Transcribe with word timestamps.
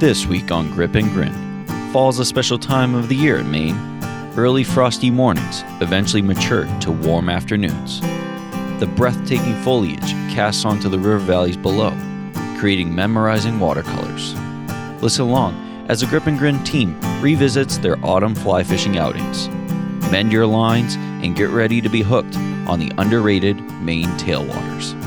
This 0.00 0.26
week 0.26 0.50
on 0.50 0.72
Grip 0.72 0.96
and 0.96 1.08
Grin, 1.12 1.64
fall's 1.92 2.18
a 2.18 2.24
special 2.24 2.58
time 2.58 2.96
of 2.96 3.08
the 3.08 3.14
year 3.14 3.38
in 3.38 3.48
Maine. 3.48 3.76
Early 4.36 4.64
frosty 4.64 5.08
mornings 5.08 5.62
eventually 5.80 6.20
mature 6.20 6.66
to 6.80 6.90
warm 6.90 7.28
afternoons. 7.28 8.00
The 8.80 8.92
breathtaking 8.96 9.54
foliage 9.62 10.10
casts 10.34 10.64
onto 10.64 10.88
the 10.88 10.98
river 10.98 11.18
valleys 11.18 11.56
below, 11.56 11.96
creating 12.58 12.92
memorizing 12.92 13.60
watercolors. 13.60 14.34
Listen 15.00 15.26
along 15.26 15.86
as 15.88 16.00
the 16.00 16.06
Grip 16.06 16.26
and 16.26 16.40
Grin 16.40 16.62
team 16.64 17.00
revisits 17.20 17.78
their 17.78 17.96
autumn 18.04 18.34
fly 18.34 18.64
fishing 18.64 18.98
outings. 18.98 19.48
Mend 20.10 20.32
your 20.32 20.46
lines 20.46 20.96
and 20.96 21.36
get 21.36 21.50
ready 21.50 21.80
to 21.80 21.88
be 21.88 22.02
hooked 22.02 22.36
on 22.66 22.80
the 22.80 22.90
underrated 22.98 23.60
Maine 23.80 24.10
tailwaters. 24.18 25.03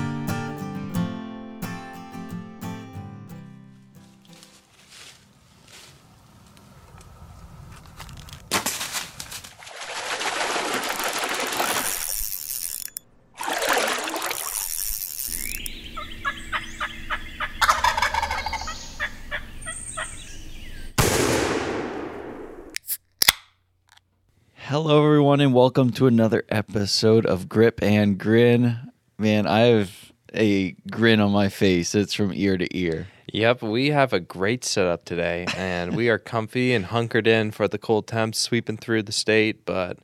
Welcome 25.67 25.91
to 25.91 26.07
another 26.07 26.45
episode 26.47 27.25
of 27.25 27.49
Grip 27.49 27.83
and 27.83 28.17
Grin. 28.17 28.89
Man, 29.17 29.45
I 29.45 29.59
have 29.63 30.13
a 30.33 30.71
grin 30.89 31.19
on 31.19 31.33
my 31.33 31.49
face. 31.49 31.93
It's 31.93 32.13
from 32.13 32.31
ear 32.33 32.57
to 32.57 32.77
ear. 32.77 33.07
Yep, 33.33 33.63
we 33.63 33.89
have 33.89 34.13
a 34.13 34.21
great 34.21 34.63
setup 34.63 35.03
today, 35.03 35.45
and 35.57 35.93
we 35.93 36.07
are 36.07 36.17
comfy 36.17 36.73
and 36.73 36.85
hunkered 36.85 37.27
in 37.27 37.51
for 37.51 37.67
the 37.67 37.77
cold 37.77 38.07
temps 38.07 38.39
sweeping 38.39 38.77
through 38.77 39.03
the 39.03 39.11
state. 39.11 39.65
But 39.65 39.99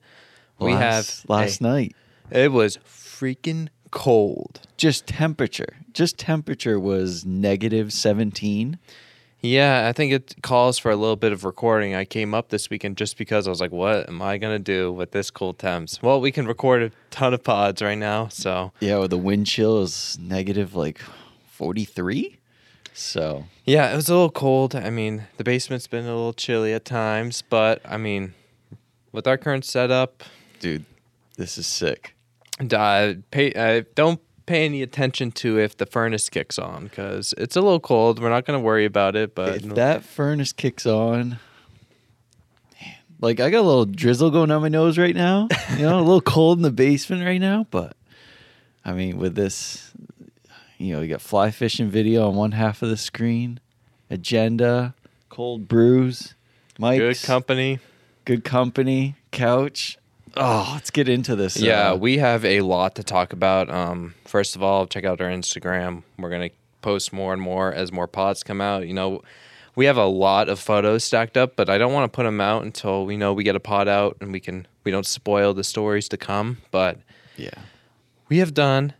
we 0.59 0.73
Last- 0.73 1.21
have 1.21 1.29
last 1.29 1.59
hey, 1.59 1.65
night. 1.65 1.95
It 2.29 2.51
was 2.51 2.77
freaking 2.85 3.69
cold. 3.89 4.59
Just 4.75 5.07
temperature. 5.07 5.77
Just 5.93 6.17
temperature 6.17 6.77
was 6.77 7.23
negative 7.25 7.93
17. 7.93 8.79
Yeah, 9.45 9.89
I 9.89 9.91
think 9.91 10.13
it 10.13 10.35
calls 10.41 10.79
for 10.79 10.89
a 10.89 10.95
little 10.95 11.17
bit 11.17 11.33
of 11.33 11.43
recording. 11.43 11.93
I 11.93 12.05
came 12.05 12.33
up 12.33 12.47
this 12.47 12.69
weekend 12.69 12.95
just 12.95 13.17
because 13.17 13.45
I 13.45 13.49
was 13.49 13.59
like, 13.59 13.73
"What 13.73 14.07
am 14.07 14.21
I 14.21 14.37
gonna 14.37 14.57
do 14.57 14.89
with 14.89 15.11
this 15.11 15.29
cold 15.29 15.59
temps?" 15.59 16.01
Well, 16.01 16.21
we 16.21 16.31
can 16.31 16.47
record 16.47 16.81
a 16.81 16.91
ton 17.11 17.33
of 17.33 17.43
pods 17.43 17.81
right 17.81 17.97
now, 17.97 18.29
so 18.29 18.71
Yeah, 18.79 18.99
well, 18.99 19.09
the 19.09 19.17
wind 19.17 19.45
chill 19.47 19.81
is 19.81 20.17
negative 20.17 20.75
like 20.75 21.01
43. 21.51 22.37
So, 22.93 23.45
yeah, 23.65 23.91
it 23.91 23.95
was 23.97 24.07
a 24.07 24.13
little 24.13 24.31
cold. 24.31 24.75
I 24.75 24.89
mean, 24.89 25.23
the 25.35 25.43
basement's 25.43 25.87
been 25.87 26.05
a 26.05 26.15
little 26.15 26.33
chilly 26.33 26.71
at 26.73 26.85
times, 26.85 27.41
but 27.41 27.81
I 27.83 27.97
mean, 27.97 28.35
with 29.11 29.27
our 29.27 29.37
current 29.37 29.65
setup, 29.65 30.23
dude, 30.61 30.85
this 31.35 31.57
is 31.57 31.67
sick. 31.67 32.15
uh, 32.71 33.15
pay, 33.29 33.51
uh, 33.53 33.83
don't 33.93 34.21
pay 34.45 34.65
any 34.65 34.81
attention 34.81 35.31
to 35.31 35.59
if 35.59 35.77
the 35.77 35.85
furnace 35.85 36.29
kicks 36.29 36.59
on 36.59 36.85
because 36.85 37.33
it's 37.37 37.55
a 37.55 37.61
little 37.61 37.79
cold. 37.79 38.21
We're 38.21 38.29
not 38.29 38.45
going 38.45 38.59
to 38.59 38.63
worry 38.63 38.85
about 38.85 39.15
it, 39.15 39.35
but 39.35 39.57
if 39.57 39.75
that 39.75 40.03
furnace 40.03 40.53
kicks 40.53 40.85
on, 40.85 41.39
man, 42.81 42.95
like 43.21 43.39
I 43.39 43.49
got 43.49 43.59
a 43.59 43.67
little 43.67 43.85
drizzle 43.85 44.31
going 44.31 44.51
on 44.51 44.61
my 44.61 44.69
nose 44.69 44.97
right 44.97 45.15
now. 45.15 45.47
You 45.77 45.83
know, 45.83 45.99
a 45.99 46.01
little 46.01 46.21
cold 46.35 46.59
in 46.59 46.63
the 46.63 46.71
basement 46.71 47.23
right 47.25 47.41
now. 47.41 47.65
But 47.71 47.95
I 48.83 48.93
mean, 48.93 49.17
with 49.17 49.35
this, 49.35 49.91
you 50.77 50.93
know, 50.93 51.01
you 51.01 51.07
got 51.09 51.21
fly 51.21 51.51
fishing 51.51 51.89
video 51.89 52.27
on 52.27 52.35
one 52.35 52.51
half 52.51 52.81
of 52.81 52.89
the 52.89 52.97
screen, 52.97 53.59
agenda, 54.09 54.93
cold 55.29 55.67
brews, 55.67 56.35
mics, 56.79 56.97
good 56.97 57.23
company. 57.23 57.79
good 58.25 58.43
company, 58.43 59.15
couch. 59.31 59.97
Oh, 60.35 60.71
let's 60.73 60.89
get 60.89 61.07
into 61.07 61.35
this. 61.35 61.57
Yeah, 61.57 61.91
uh, 61.91 61.95
we 61.95 62.17
have 62.17 62.43
a 62.43 62.61
lot 62.61 62.95
to 62.95 63.03
talk 63.03 63.33
about. 63.33 63.69
Um, 63.69 64.15
first 64.25 64.55
of 64.55 64.63
all, 64.63 64.87
check 64.87 65.05
out 65.05 65.21
our 65.21 65.29
Instagram. 65.29 66.03
We're 66.17 66.29
going 66.29 66.49
to 66.49 66.55
post 66.81 67.13
more 67.13 67.33
and 67.33 67.41
more 67.41 67.71
as 67.73 67.91
more 67.91 68.07
pods 68.07 68.43
come 68.43 68.59
out. 68.59 68.87
You 68.87 68.93
know, 68.93 69.21
we 69.75 69.85
have 69.85 69.97
a 69.97 70.05
lot 70.05 70.49
of 70.49 70.59
photos 70.59 71.03
stacked 71.03 71.37
up, 71.37 71.55
but 71.55 71.69
I 71.69 71.77
don't 71.77 71.93
want 71.93 72.11
to 72.11 72.15
put 72.15 72.23
them 72.23 72.41
out 72.41 72.63
until 72.63 73.05
we 73.05 73.15
know 73.17 73.33
we 73.33 73.43
get 73.43 73.55
a 73.55 73.59
pod 73.59 73.87
out 73.87 74.17
and 74.21 74.31
we 74.31 74.39
can 74.39 74.67
we 74.83 74.91
don't 74.91 75.05
spoil 75.05 75.53
the 75.53 75.63
stories 75.63 76.09
to 76.09 76.17
come. 76.17 76.57
But 76.71 76.99
yeah. 77.37 77.49
we 78.29 78.37
have 78.39 78.53
done 78.53 78.93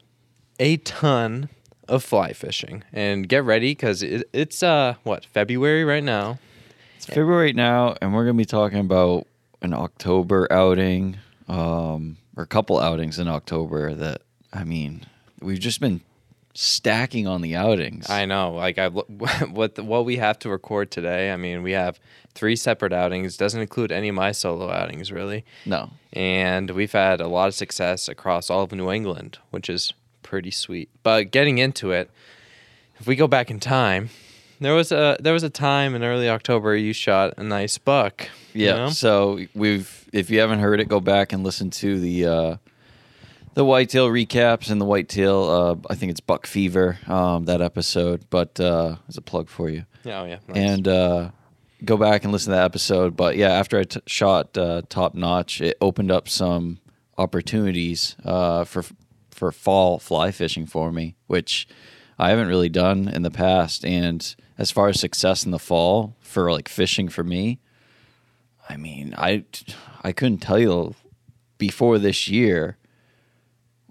a 0.60 0.78
ton 0.78 1.50
of 1.88 2.04
fly 2.04 2.32
fishing 2.32 2.84
and 2.94 3.28
get 3.28 3.44
ready 3.44 3.72
because 3.72 4.02
it, 4.02 4.30
it's 4.32 4.64
uh 4.64 4.96
what 5.04 5.26
february 5.26 5.84
right 5.84 6.04
now 6.04 6.40
It's 6.96 7.06
February 7.06 7.48
right 7.48 7.56
now, 7.56 7.96
and 8.02 8.14
we're 8.14 8.24
gonna 8.24 8.38
be 8.38 8.46
talking 8.46 8.80
about 8.80 9.28
an 9.64 9.74
October 9.74 10.48
outing, 10.52 11.18
um, 11.48 12.18
or 12.38 12.44
a 12.44 12.48
couple 12.48 12.80
outings 12.80 13.18
in 13.18 13.28
October. 13.28 13.96
That 13.96 14.22
I 14.52 14.64
mean, 14.64 15.06
we've 15.42 15.60
just 15.60 15.80
been 15.80 16.02
stacking 16.56 17.26
on 17.26 17.42
the 17.42 17.56
outings. 17.56 18.08
i 18.12 18.26
know 18.26 18.54
like 18.54 18.78
i 18.78 18.88
what 18.88 19.08
the, 19.76 19.84
what 19.84 20.06
we 20.06 20.18
have 20.18 20.38
to 20.38 20.50
record 20.50 20.92
today 20.92 21.32
i 21.32 21.36
mean 21.36 21.64
we 21.64 21.72
have 21.72 22.00
three 22.36 22.56
separate 22.56 22.94
outings 22.94 23.36
doesn't 23.38 23.62
include 23.62 23.92
any 23.92 24.10
of 24.10 24.14
my 24.14 24.32
solo 24.32 24.70
outings 24.70 25.12
really 25.12 25.44
no, 25.66 25.90
and 26.12 26.70
we've 26.70 26.92
had 26.92 27.20
a 27.20 27.28
lot 27.28 27.48
of 27.48 27.56
success 27.56 28.08
across 28.08 28.52
all 28.52 28.62
of 28.62 28.72
new 28.72 28.92
england 28.92 29.40
which 29.50 29.68
is 29.68 29.94
pretty 30.22 30.52
sweet 30.52 30.90
but 31.02 31.32
getting 31.32 31.58
into 31.58 31.92
it 31.92 32.12
if 33.00 33.08
we 33.08 33.16
go 33.16 33.28
back 33.28 33.50
in 33.50 33.60
time 33.60 34.12
there 34.64 34.74
was 34.74 34.92
a 34.92 35.18
there 35.20 35.34
was 35.34 35.44
a 35.44 35.50
time 35.50 35.96
in 35.96 36.04
early 36.04 36.30
october 36.30 36.76
you 36.76 36.94
shot 36.94 37.34
a 37.38 37.44
nice 37.44 37.78
buck 37.78 38.30
you 38.54 38.68
yeah. 38.68 38.76
know? 38.76 38.90
So 38.90 39.40
we've, 39.54 40.10
if 40.14 40.30
you 40.30 40.40
haven't 40.40 40.60
heard 40.60 40.80
it, 40.80 40.88
go 40.88 41.00
back 41.00 41.34
and 41.34 41.44
listen 41.44 41.70
to 41.72 42.00
the 42.00 42.26
uh, 42.26 42.58
the 43.56 43.66
whitetail 43.66 44.08
recaps 44.10 44.70
and 44.70 44.80
the 44.80 44.86
whitetail. 44.86 45.44
Uh, 45.44 45.76
I 45.90 45.96
think 45.96 46.12
it's 46.12 46.20
Buck 46.20 46.48
Fever 46.48 46.98
um, 47.08 47.46
that 47.46 47.62
episode. 47.62 48.26
But 48.30 48.60
uh, 48.60 48.98
as 49.08 49.18
a 49.18 49.22
plug 49.22 49.50
for 49.50 49.70
you. 49.70 49.86
oh 50.06 50.26
yeah 50.26 50.40
nice. 50.48 50.58
and 50.58 50.88
uh, 50.88 51.30
go 51.84 51.98
back 51.98 52.24
and 52.24 52.32
listen 52.32 52.52
to 52.52 52.58
that 52.58 52.66
episode. 52.66 53.16
But 53.16 53.36
yeah, 53.38 53.50
after 53.50 53.80
I 53.80 53.84
t- 53.84 54.02
shot 54.06 54.58
uh, 54.58 54.84
Top 54.90 55.16
Notch, 55.16 55.62
it 55.62 55.78
opened 55.82 56.12
up 56.12 56.30
some 56.30 56.80
opportunities 57.18 58.16
uh, 58.24 58.64
for 58.64 58.84
for 59.32 59.52
fall 59.52 60.00
fly 60.00 60.32
fishing 60.32 60.66
for 60.66 60.92
me, 60.92 61.16
which 61.28 61.68
I 62.20 62.30
haven't 62.30 62.48
really 62.48 62.70
done 62.70 63.08
in 63.08 63.24
the 63.24 63.32
past. 63.32 63.84
And 63.84 64.36
as 64.58 64.72
far 64.72 64.90
as 64.90 65.00
success 65.00 65.46
in 65.46 65.52
the 65.52 65.60
fall 65.60 66.16
for 66.20 66.52
like 66.52 66.68
fishing 66.70 67.10
for 67.10 67.24
me, 67.24 67.60
I 68.70 68.78
mean, 68.78 69.14
I 69.18 69.46
I 70.04 70.12
couldn't 70.12 70.40
tell 70.40 70.60
you 70.60 70.96
before 71.58 72.00
this 72.00 72.28
year 72.28 72.78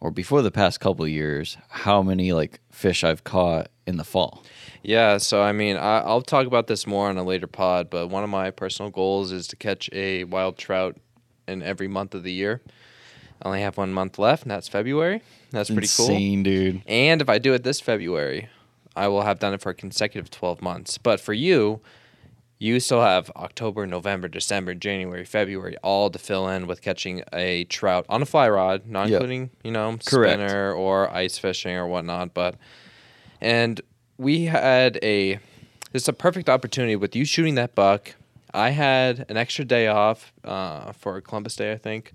or 0.01 0.11
before 0.11 0.43
the 0.43 0.51
past 0.51 0.81
couple 0.81 1.05
of 1.05 1.11
years 1.11 1.57
how 1.69 2.03
many 2.03 2.33
like 2.33 2.61
fish 2.71 3.05
I've 3.05 3.25
caught 3.25 3.69
in 3.87 3.97
the 3.97 4.05
fall. 4.05 4.43
Yeah, 4.83 5.19
so 5.19 5.43
I 5.43 5.53
mean, 5.53 5.77
I, 5.77 6.01
I'll 6.01 6.23
talk 6.23 6.47
about 6.47 6.67
this 6.67 6.87
more 6.87 7.09
on 7.09 7.17
a 7.17 7.23
later 7.23 7.47
pod, 7.47 7.89
but 7.91 8.09
one 8.09 8.25
of 8.25 8.31
my 8.31 8.51
personal 8.51 8.91
goals 8.91 9.31
is 9.31 9.47
to 9.49 9.57
catch 9.57 9.89
a 9.93 10.25
wild 10.25 10.59
trout 10.59 10.97
in 11.47 11.63
every 11.63 11.89
month 11.89 12.15
of 12.15 12.23
the 12.23 12.33
year. 12.33 12.61
I 13.41 13.49
only 13.49 13.61
have 13.61 13.77
one 13.77 13.93
month 13.93 14.19
left, 14.19 14.43
and 14.43 14.51
that's 14.51 14.69
February. 14.69 15.23
That's 15.51 15.69
pretty 15.69 15.85
Insane, 15.85 16.43
dude. 16.43 16.83
And 16.87 17.21
if 17.21 17.29
I 17.29 17.39
do 17.39 17.55
it 17.55 17.63
this 17.63 17.81
February, 17.81 18.49
I 18.95 19.09
will 19.09 19.23
have 19.23 19.39
done 19.39 19.55
it 19.55 19.61
for 19.61 19.71
a 19.71 19.75
consecutive 19.75 20.31
12 20.31 20.61
months. 20.63 20.99
But 20.99 21.21
for 21.21 21.33
you, 21.33 21.81
you 22.59 22.79
still 22.79 23.01
have 23.03 23.31
October, 23.37 23.87
November, 23.87 24.29
December, 24.29 24.75
January, 24.75 25.25
February, 25.25 25.77
all 25.83 26.11
to 26.11 26.19
fill 26.19 26.49
in 26.49 26.67
with 26.67 26.81
catching 26.83 27.23
a 27.33 27.65
trout 27.65 28.07
on 28.09 28.23
a 28.23 28.27
fly 28.27 28.49
rod, 28.49 28.87
not 28.87 29.09
Yep. 29.09 29.21
including, 29.21 29.51
you 29.65 29.71
know, 29.73 29.99
Correct. 30.05 30.35
spinner 30.41 30.73
or 30.73 31.11
ice 31.13 31.39
fishing 31.39 31.75
or 31.75 31.87
whatnot. 31.89 32.35
But 32.35 32.55
and 33.41 33.81
we 34.19 34.45
had 34.45 34.99
a 35.03 35.41
it's 35.93 36.07
a 36.09 36.13
perfect 36.13 36.49
opportunity 36.49 36.95
with 36.97 37.17
you 37.17 37.25
shooting 37.25 37.55
that 37.57 37.75
buck. 37.75 38.15
I 38.55 38.71
had 38.71 39.27
an 39.29 39.37
extra 39.37 39.65
day 39.65 39.89
off 39.89 40.33
uh, 40.45 40.93
for 40.93 41.21
Columbus 41.21 41.57
Day, 41.57 41.73
I 41.73 41.79
think, 41.79 42.13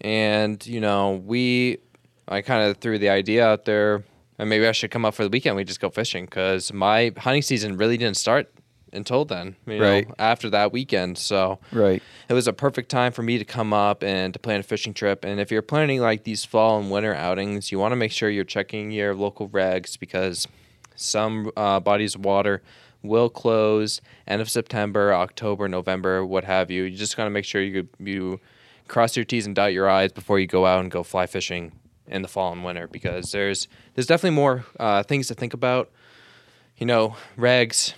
and 0.00 0.64
you 0.66 0.80
know 0.80 1.22
we 1.24 1.78
I 2.26 2.40
kind 2.42 2.68
of 2.68 2.78
threw 2.78 2.98
the 2.98 3.08
idea 3.10 3.46
out 3.46 3.64
there, 3.66 4.02
and 4.40 4.48
maybe 4.50 4.66
I 4.66 4.72
should 4.72 4.90
come 4.90 5.04
up 5.04 5.14
for 5.14 5.22
the 5.22 5.28
weekend. 5.30 5.56
We 5.56 5.64
just 5.64 5.80
go 5.80 5.90
fishing 5.90 6.24
because 6.24 6.72
my 6.72 7.12
hunting 7.18 7.42
season 7.42 7.76
really 7.76 7.96
didn't 7.96 8.16
start 8.16 8.52
until 8.92 9.24
then, 9.24 9.54
you 9.66 9.78
know, 9.78 9.88
Right. 9.88 10.08
after 10.18 10.50
that 10.50 10.72
weekend. 10.72 11.16
So 11.16 11.60
Right. 11.70 12.02
it 12.28 12.34
was 12.34 12.48
a 12.48 12.52
perfect 12.52 12.90
time 12.90 13.12
for 13.12 13.22
me 13.22 13.38
to 13.38 13.44
come 13.44 13.72
up 13.72 14.02
and 14.02 14.32
to 14.32 14.40
plan 14.40 14.58
a 14.60 14.62
fishing 14.64 14.94
trip. 14.94 15.24
And 15.24 15.38
if 15.38 15.50
you're 15.52 15.62
planning 15.62 16.00
like 16.00 16.24
these 16.24 16.44
fall 16.44 16.80
and 16.80 16.90
winter 16.90 17.14
outings, 17.14 17.70
you 17.70 17.78
want 17.78 17.92
to 17.92 17.96
make 17.96 18.10
sure 18.10 18.28
you're 18.30 18.42
checking 18.44 18.90
your 18.90 19.14
local 19.14 19.48
regs 19.48 19.96
because 19.98 20.48
some 20.96 21.52
uh, 21.56 21.78
bodies 21.78 22.16
of 22.16 22.24
water 22.24 22.62
will 23.02 23.28
close 23.30 24.00
end 24.26 24.42
of 24.42 24.50
September, 24.50 25.14
October, 25.14 25.68
November, 25.68 26.26
what 26.26 26.44
have 26.44 26.70
you. 26.70 26.82
You 26.82 26.96
just 26.96 27.16
got 27.16 27.24
to 27.24 27.30
make 27.30 27.44
sure 27.44 27.62
you 27.62 27.88
you 27.98 28.40
cross 28.88 29.16
your 29.16 29.24
T's 29.24 29.46
and 29.46 29.54
dot 29.54 29.72
your 29.72 29.88
I's 29.88 30.12
before 30.12 30.40
you 30.40 30.46
go 30.48 30.66
out 30.66 30.80
and 30.80 30.90
go 30.90 31.02
fly 31.04 31.26
fishing 31.26 31.72
in 32.10 32.22
the 32.22 32.28
fall 32.28 32.52
and 32.52 32.64
winter 32.64 32.86
because 32.86 33.32
there's 33.32 33.68
there's 33.94 34.06
definitely 34.06 34.36
more 34.36 34.64
uh, 34.78 35.02
things 35.02 35.28
to 35.28 35.34
think 35.34 35.54
about. 35.54 35.90
You 36.76 36.86
know, 36.86 37.16
regs, 37.36 37.92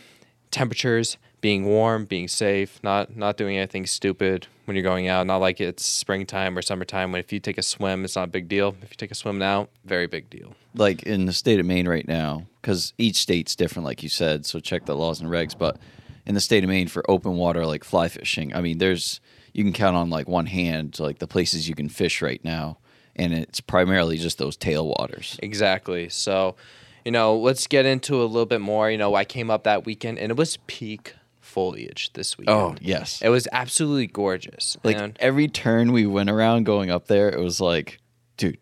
temperatures, 0.50 1.16
being 1.40 1.64
warm, 1.64 2.04
being 2.04 2.28
safe, 2.28 2.80
not 2.82 3.16
not 3.16 3.36
doing 3.36 3.56
anything 3.56 3.86
stupid 3.86 4.46
when 4.64 4.76
you're 4.76 4.84
going 4.84 5.08
out. 5.08 5.26
Not 5.26 5.38
like 5.38 5.60
it's 5.60 5.84
springtime 5.84 6.56
or 6.56 6.62
summertime 6.62 7.12
when 7.12 7.20
if 7.20 7.32
you 7.32 7.40
take 7.40 7.58
a 7.58 7.62
swim, 7.62 8.04
it's 8.04 8.16
not 8.16 8.24
a 8.24 8.30
big 8.30 8.48
deal. 8.48 8.76
If 8.82 8.90
you 8.90 8.96
take 8.96 9.10
a 9.10 9.14
swim 9.14 9.38
now, 9.38 9.68
very 9.84 10.06
big 10.06 10.30
deal. 10.30 10.54
like 10.74 11.02
in 11.02 11.26
the 11.26 11.32
state 11.32 11.60
of 11.60 11.66
Maine 11.66 11.88
right 11.88 12.06
now, 12.06 12.46
because 12.60 12.94
each 12.98 13.16
state's 13.16 13.56
different, 13.56 13.84
like 13.84 14.02
you 14.02 14.08
said. 14.08 14.46
So 14.46 14.60
check 14.60 14.86
the 14.86 14.96
laws 14.96 15.20
and 15.20 15.28
regs. 15.30 15.56
But 15.56 15.78
in 16.26 16.34
the 16.34 16.40
state 16.40 16.64
of 16.64 16.70
Maine 16.70 16.88
for 16.88 17.08
open 17.10 17.36
water, 17.36 17.66
like 17.66 17.84
fly 17.84 18.08
fishing, 18.08 18.54
I 18.54 18.60
mean, 18.60 18.78
there's 18.78 19.20
you 19.52 19.64
can 19.64 19.72
count 19.72 19.96
on 19.96 20.10
like 20.10 20.28
one 20.28 20.46
hand 20.46 20.98
like 20.98 21.18
the 21.18 21.26
places 21.26 21.68
you 21.68 21.74
can 21.74 21.88
fish 21.88 22.22
right 22.22 22.42
now, 22.44 22.78
and 23.16 23.32
it's 23.34 23.60
primarily 23.60 24.16
just 24.18 24.38
those 24.38 24.56
tailwaters. 24.56 25.38
Exactly. 25.42 26.08
So, 26.08 26.56
you 27.04 27.12
know, 27.12 27.36
let's 27.36 27.66
get 27.66 27.84
into 27.86 28.22
a 28.22 28.24
little 28.24 28.46
bit 28.46 28.60
more. 28.60 28.90
You 28.90 28.98
know, 28.98 29.14
I 29.14 29.24
came 29.24 29.50
up 29.50 29.64
that 29.64 29.84
weekend 29.84 30.18
and 30.18 30.30
it 30.30 30.36
was 30.36 30.58
peak 30.66 31.14
foliage 31.40 32.12
this 32.14 32.38
weekend. 32.38 32.56
Oh 32.56 32.74
yes, 32.80 33.20
It 33.20 33.28
was 33.28 33.46
absolutely 33.52 34.06
gorgeous. 34.06 34.76
like 34.84 34.96
and 34.96 35.16
every 35.20 35.48
turn 35.48 35.92
we 35.92 36.06
went 36.06 36.30
around 36.30 36.64
going 36.64 36.90
up 36.90 37.08
there, 37.08 37.28
it 37.28 37.38
was 37.40 37.60
like, 37.60 37.98
dude, 38.36 38.58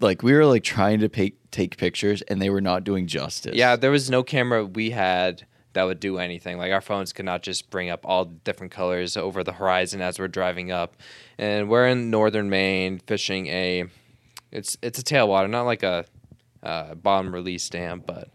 like 0.00 0.22
we 0.22 0.32
were 0.32 0.44
like 0.46 0.64
trying 0.64 0.98
to 1.00 1.08
pay, 1.08 1.34
take 1.52 1.76
pictures, 1.76 2.22
and 2.22 2.42
they 2.42 2.50
were 2.50 2.60
not 2.60 2.82
doing 2.82 3.06
justice. 3.06 3.54
yeah, 3.54 3.76
there 3.76 3.90
was 3.92 4.10
no 4.10 4.22
camera 4.24 4.64
we 4.64 4.90
had 4.90 5.46
that 5.74 5.84
would 5.84 6.00
do 6.00 6.18
anything. 6.18 6.58
Like 6.58 6.72
our 6.72 6.80
phones 6.80 7.12
could 7.12 7.24
not 7.24 7.42
just 7.42 7.70
bring 7.70 7.90
up 7.90 8.00
all 8.04 8.24
different 8.24 8.72
colors 8.72 9.16
over 9.16 9.44
the 9.44 9.52
horizon 9.52 10.00
as 10.00 10.18
we're 10.18 10.28
driving 10.28 10.72
up. 10.72 10.96
And 11.38 11.68
we're 11.68 11.86
in 11.86 12.10
northern 12.10 12.48
Maine 12.48 12.98
fishing 12.98 13.46
a 13.48 13.84
it's 14.50 14.78
it's 14.82 14.98
a 14.98 15.02
tailwater, 15.02 15.50
not 15.50 15.62
like 15.62 15.82
a 15.82 16.06
uh, 16.62 16.94
bottom 16.94 17.34
release 17.34 17.68
dam, 17.68 18.02
but 18.06 18.30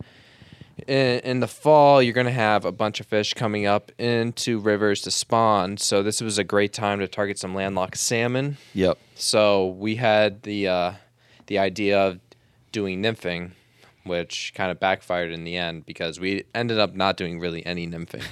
in, 0.88 1.20
in 1.20 1.40
the 1.40 1.48
fall 1.48 2.02
you're 2.02 2.14
going 2.14 2.28
to 2.28 2.32
have 2.32 2.66
a 2.66 2.72
bunch 2.72 3.00
of 3.00 3.08
fish 3.08 3.34
coming 3.34 3.66
up 3.66 3.92
into 3.98 4.60
rivers 4.60 5.02
to 5.02 5.12
spawn. 5.12 5.78
So 5.78 6.04
this 6.04 6.22
was 6.22 6.38
a 6.38 6.44
great 6.44 6.74
time 6.74 7.00
to 7.00 7.08
target 7.08 7.40
some 7.40 7.56
landlocked 7.56 7.98
salmon. 7.98 8.58
Yep. 8.74 8.98
So 9.16 9.68
we 9.68 9.96
had 9.96 10.44
the 10.44 10.68
uh, 10.68 10.94
the 11.48 11.58
idea 11.58 12.00
of 12.00 12.20
doing 12.72 13.02
nymphing, 13.02 13.52
which 14.04 14.54
kind 14.56 14.72
of 14.72 14.80
backfired 14.80 15.32
in 15.32 15.44
the 15.44 15.58
end 15.58 15.86
because 15.86 16.20
we 16.20 16.44
ended 16.56 16.80
up 16.80 16.96
not 16.96 17.18
doing 17.18 17.40
really 17.40 17.66
any 17.66 17.88
nymphing. 17.88 18.24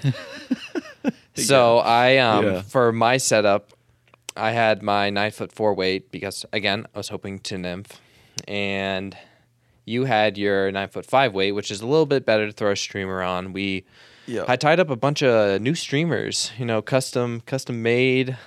so 1.36 1.78
I 1.80 2.18
um, 2.18 2.46
Yeah. 2.46 2.62
for 2.62 2.92
my 2.92 3.18
setup, 3.18 3.72
I 4.36 4.52
had 4.52 4.81
my 4.84 5.10
nine 5.10 5.31
foot 5.31 5.52
four 5.52 5.74
weight 5.74 6.12
because 6.12 6.46
again 6.54 6.86
I 6.94 6.98
was 6.98 7.10
hoping 7.10 7.40
to 7.40 7.58
nymph, 7.58 8.00
and 8.48 9.16
you 9.86 10.06
had 10.06 10.38
your 10.38 10.72
nine 10.72 10.90
foot 10.90 11.06
five 11.06 11.34
weight, 11.34 11.54
which 11.54 11.72
is 11.72 11.81
a 11.81 11.88
little 11.88 12.06
bit 12.06 12.25
better 12.25 12.46
to 12.48 12.52
throw 12.52 12.72
a 12.72 12.75
streamer 12.75 13.22
on. 13.24 13.54
We 13.54 13.86
Yeah. 14.25 14.46
I 14.48 14.56
tied 14.58 14.80
up 14.80 14.90
a 14.90 14.96
bunch 14.96 15.24
of 15.24 15.62
new 15.62 15.74
streamers, 15.75 16.52
you 16.58 16.66
know, 16.66 16.81
custom 16.81 17.42
custom 17.42 17.81
made 17.81 18.38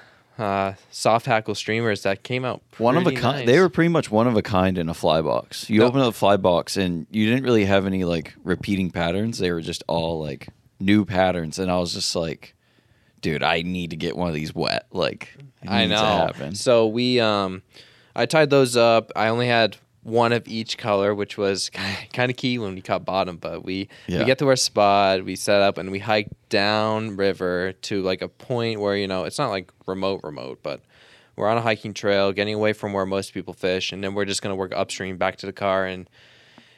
uh, 0.40 0.74
soft 0.90 1.26
hackle 1.26 1.54
streamers 1.54 2.02
that 2.02 2.22
came 2.22 2.44
out 2.44 2.62
one 2.78 2.96
of 2.96 3.02
a 3.02 3.04
pretty 3.06 3.20
kind. 3.20 3.36
nice. 3.38 3.46
They 3.46 3.60
were 3.60 3.68
pretty 3.68 3.88
much 3.88 4.10
one 4.10 4.26
of 4.26 4.36
a 4.36 4.42
kind 4.42 4.78
in 4.78 4.88
a 4.88 4.94
fly 4.94 5.20
box. 5.22 5.68
You 5.68 5.82
open 5.82 6.00
up 6.00 6.06
the 6.06 6.18
fly 6.18 6.36
box 6.36 6.76
and 6.76 7.06
you 7.10 7.26
didn't 7.26 7.44
really 7.44 7.64
have 7.64 7.86
any 7.86 8.04
like 8.04 8.34
repeating 8.44 8.90
patterns. 8.90 9.38
They 9.38 9.52
were 9.52 9.60
just 9.60 9.82
all 9.86 10.20
like 10.20 10.48
new 10.78 11.04
patterns, 11.04 11.58
and 11.58 11.70
I 11.70 11.78
was 11.78 11.92
just 11.92 12.16
like, 12.16 12.54
dude, 13.20 13.42
I 13.42 13.62
need 13.62 13.90
to 13.90 13.96
get 13.96 14.16
one 14.16 14.28
of 14.28 14.34
these 14.34 14.54
wet. 14.54 14.86
Like, 14.90 15.36
I 15.66 15.86
know. 15.86 16.30
So 16.54 16.86
we 16.86 17.20
um, 17.20 17.62
I 18.16 18.26
tied 18.26 18.50
those 18.50 18.76
up. 18.76 19.12
I 19.14 19.28
only 19.28 19.46
had 19.46 19.76
one 20.02 20.32
of 20.32 20.48
each 20.48 20.78
color, 20.78 21.14
which 21.14 21.36
was 21.36 21.70
kind 22.12 22.30
of 22.30 22.36
key 22.36 22.58
when 22.58 22.74
we 22.74 22.80
caught 22.80 23.04
bottom. 23.04 23.36
But 23.36 23.64
we 23.64 23.88
Yeah. 24.06 24.20
we 24.20 24.24
get 24.24 24.38
to 24.38 24.48
our 24.48 24.56
spot, 24.56 25.24
we 25.24 25.36
set 25.36 25.60
up, 25.62 25.76
and 25.78 25.90
we 25.90 25.98
hike 25.98 26.28
down 26.48 27.16
river 27.16 27.72
to 27.82 28.02
like 28.02 28.22
a 28.22 28.28
point 28.28 28.80
where 28.80 28.96
you 28.96 29.06
know 29.06 29.24
it's 29.24 29.38
not 29.38 29.50
like 29.50 29.70
remote 29.86 30.20
remote, 30.24 30.60
but 30.62 30.80
we're 31.36 31.48
on 31.48 31.56
a 31.56 31.62
hiking 31.62 31.94
trail, 31.94 32.32
getting 32.32 32.54
away 32.54 32.72
from 32.72 32.92
where 32.92 33.06
most 33.06 33.32
people 33.34 33.54
fish, 33.54 33.92
and 33.92 34.02
then 34.04 34.14
we're 34.14 34.24
just 34.24 34.42
gonna 34.42 34.54
work 34.56 34.72
upstream 34.74 35.16
back 35.16 35.36
to 35.36 35.46
the 35.46 35.52
car 35.52 35.86
and 35.86 36.08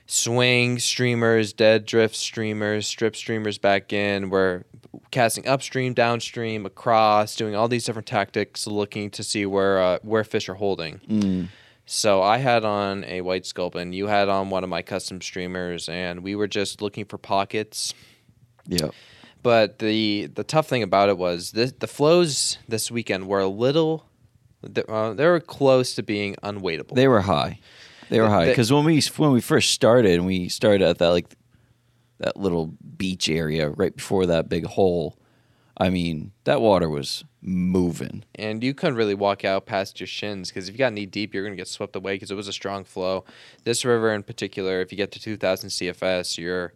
swing 0.06 0.78
streamers, 0.78 1.52
dead 1.52 1.86
drift 1.86 2.16
streamers, 2.16 2.86
strip 2.86 3.16
streamers 3.16 3.58
back 3.58 3.92
in. 3.92 4.30
We're 4.30 4.64
casting 5.10 5.46
upstream, 5.46 5.94
downstream, 5.94 6.66
across, 6.66 7.36
doing 7.36 7.54
all 7.54 7.68
these 7.68 7.84
different 7.84 8.06
tactics, 8.08 8.66
looking 8.66 9.10
to 9.10 9.22
see 9.22 9.46
where 9.46 9.80
uh, 9.80 9.98
where 10.02 10.24
fish 10.24 10.48
are 10.48 10.54
holding. 10.54 10.98
Mm. 11.08 11.48
So 11.94 12.22
I 12.22 12.38
had 12.38 12.64
on 12.64 13.04
a 13.04 13.20
white 13.20 13.44
sculpin, 13.44 13.92
you 13.92 14.06
had 14.06 14.30
on 14.30 14.48
one 14.48 14.64
of 14.64 14.70
my 14.70 14.80
custom 14.80 15.20
streamers, 15.20 15.90
and 15.90 16.22
we 16.22 16.34
were 16.34 16.48
just 16.48 16.80
looking 16.80 17.04
for 17.04 17.18
pockets. 17.18 17.92
Yeah. 18.66 18.88
But 19.42 19.78
the 19.78 20.30
the 20.34 20.42
tough 20.42 20.68
thing 20.68 20.82
about 20.82 21.10
it 21.10 21.18
was 21.18 21.52
this, 21.52 21.72
the 21.72 21.86
flows 21.86 22.56
this 22.66 22.90
weekend 22.90 23.26
were 23.28 23.40
a 23.40 23.46
little. 23.46 24.06
Uh, 24.64 25.12
they 25.12 25.26
were 25.26 25.38
close 25.38 25.94
to 25.96 26.02
being 26.02 26.34
unwaitable. 26.42 26.96
They 26.96 27.08
were 27.08 27.20
high. 27.20 27.60
They 28.08 28.20
were 28.20 28.28
high 28.30 28.46
because 28.46 28.72
when 28.72 28.84
we 28.84 29.02
when 29.18 29.32
we 29.32 29.42
first 29.42 29.72
started, 29.72 30.12
and 30.12 30.24
we 30.24 30.48
started 30.48 30.80
at 30.80 30.96
that 30.96 31.10
like 31.10 31.26
that 32.20 32.38
little 32.38 32.72
beach 32.96 33.28
area 33.28 33.68
right 33.68 33.94
before 33.94 34.24
that 34.26 34.48
big 34.48 34.64
hole. 34.64 35.18
I 35.76 35.90
mean, 35.90 36.32
that 36.44 36.60
water 36.60 36.88
was 36.88 37.24
moving. 37.40 38.24
and 38.34 38.62
you 38.62 38.74
couldn't 38.74 38.96
really 38.96 39.14
walk 39.14 39.44
out 39.44 39.66
past 39.66 39.98
your 40.00 40.06
shins 40.06 40.48
because 40.48 40.68
if 40.68 40.74
you 40.74 40.78
got 40.78 40.92
knee 40.92 41.06
deep, 41.06 41.34
you're 41.34 41.42
going 41.42 41.56
to 41.56 41.60
get 41.60 41.68
swept 41.68 41.96
away 41.96 42.14
because 42.14 42.30
it 42.30 42.34
was 42.36 42.48
a 42.48 42.52
strong 42.52 42.84
flow. 42.84 43.24
This 43.64 43.84
river 43.84 44.12
in 44.12 44.22
particular, 44.22 44.80
if 44.80 44.92
you 44.92 44.96
get 44.96 45.10
to 45.12 45.20
2,000 45.20 45.70
CFS, 45.70 46.38
you're 46.38 46.72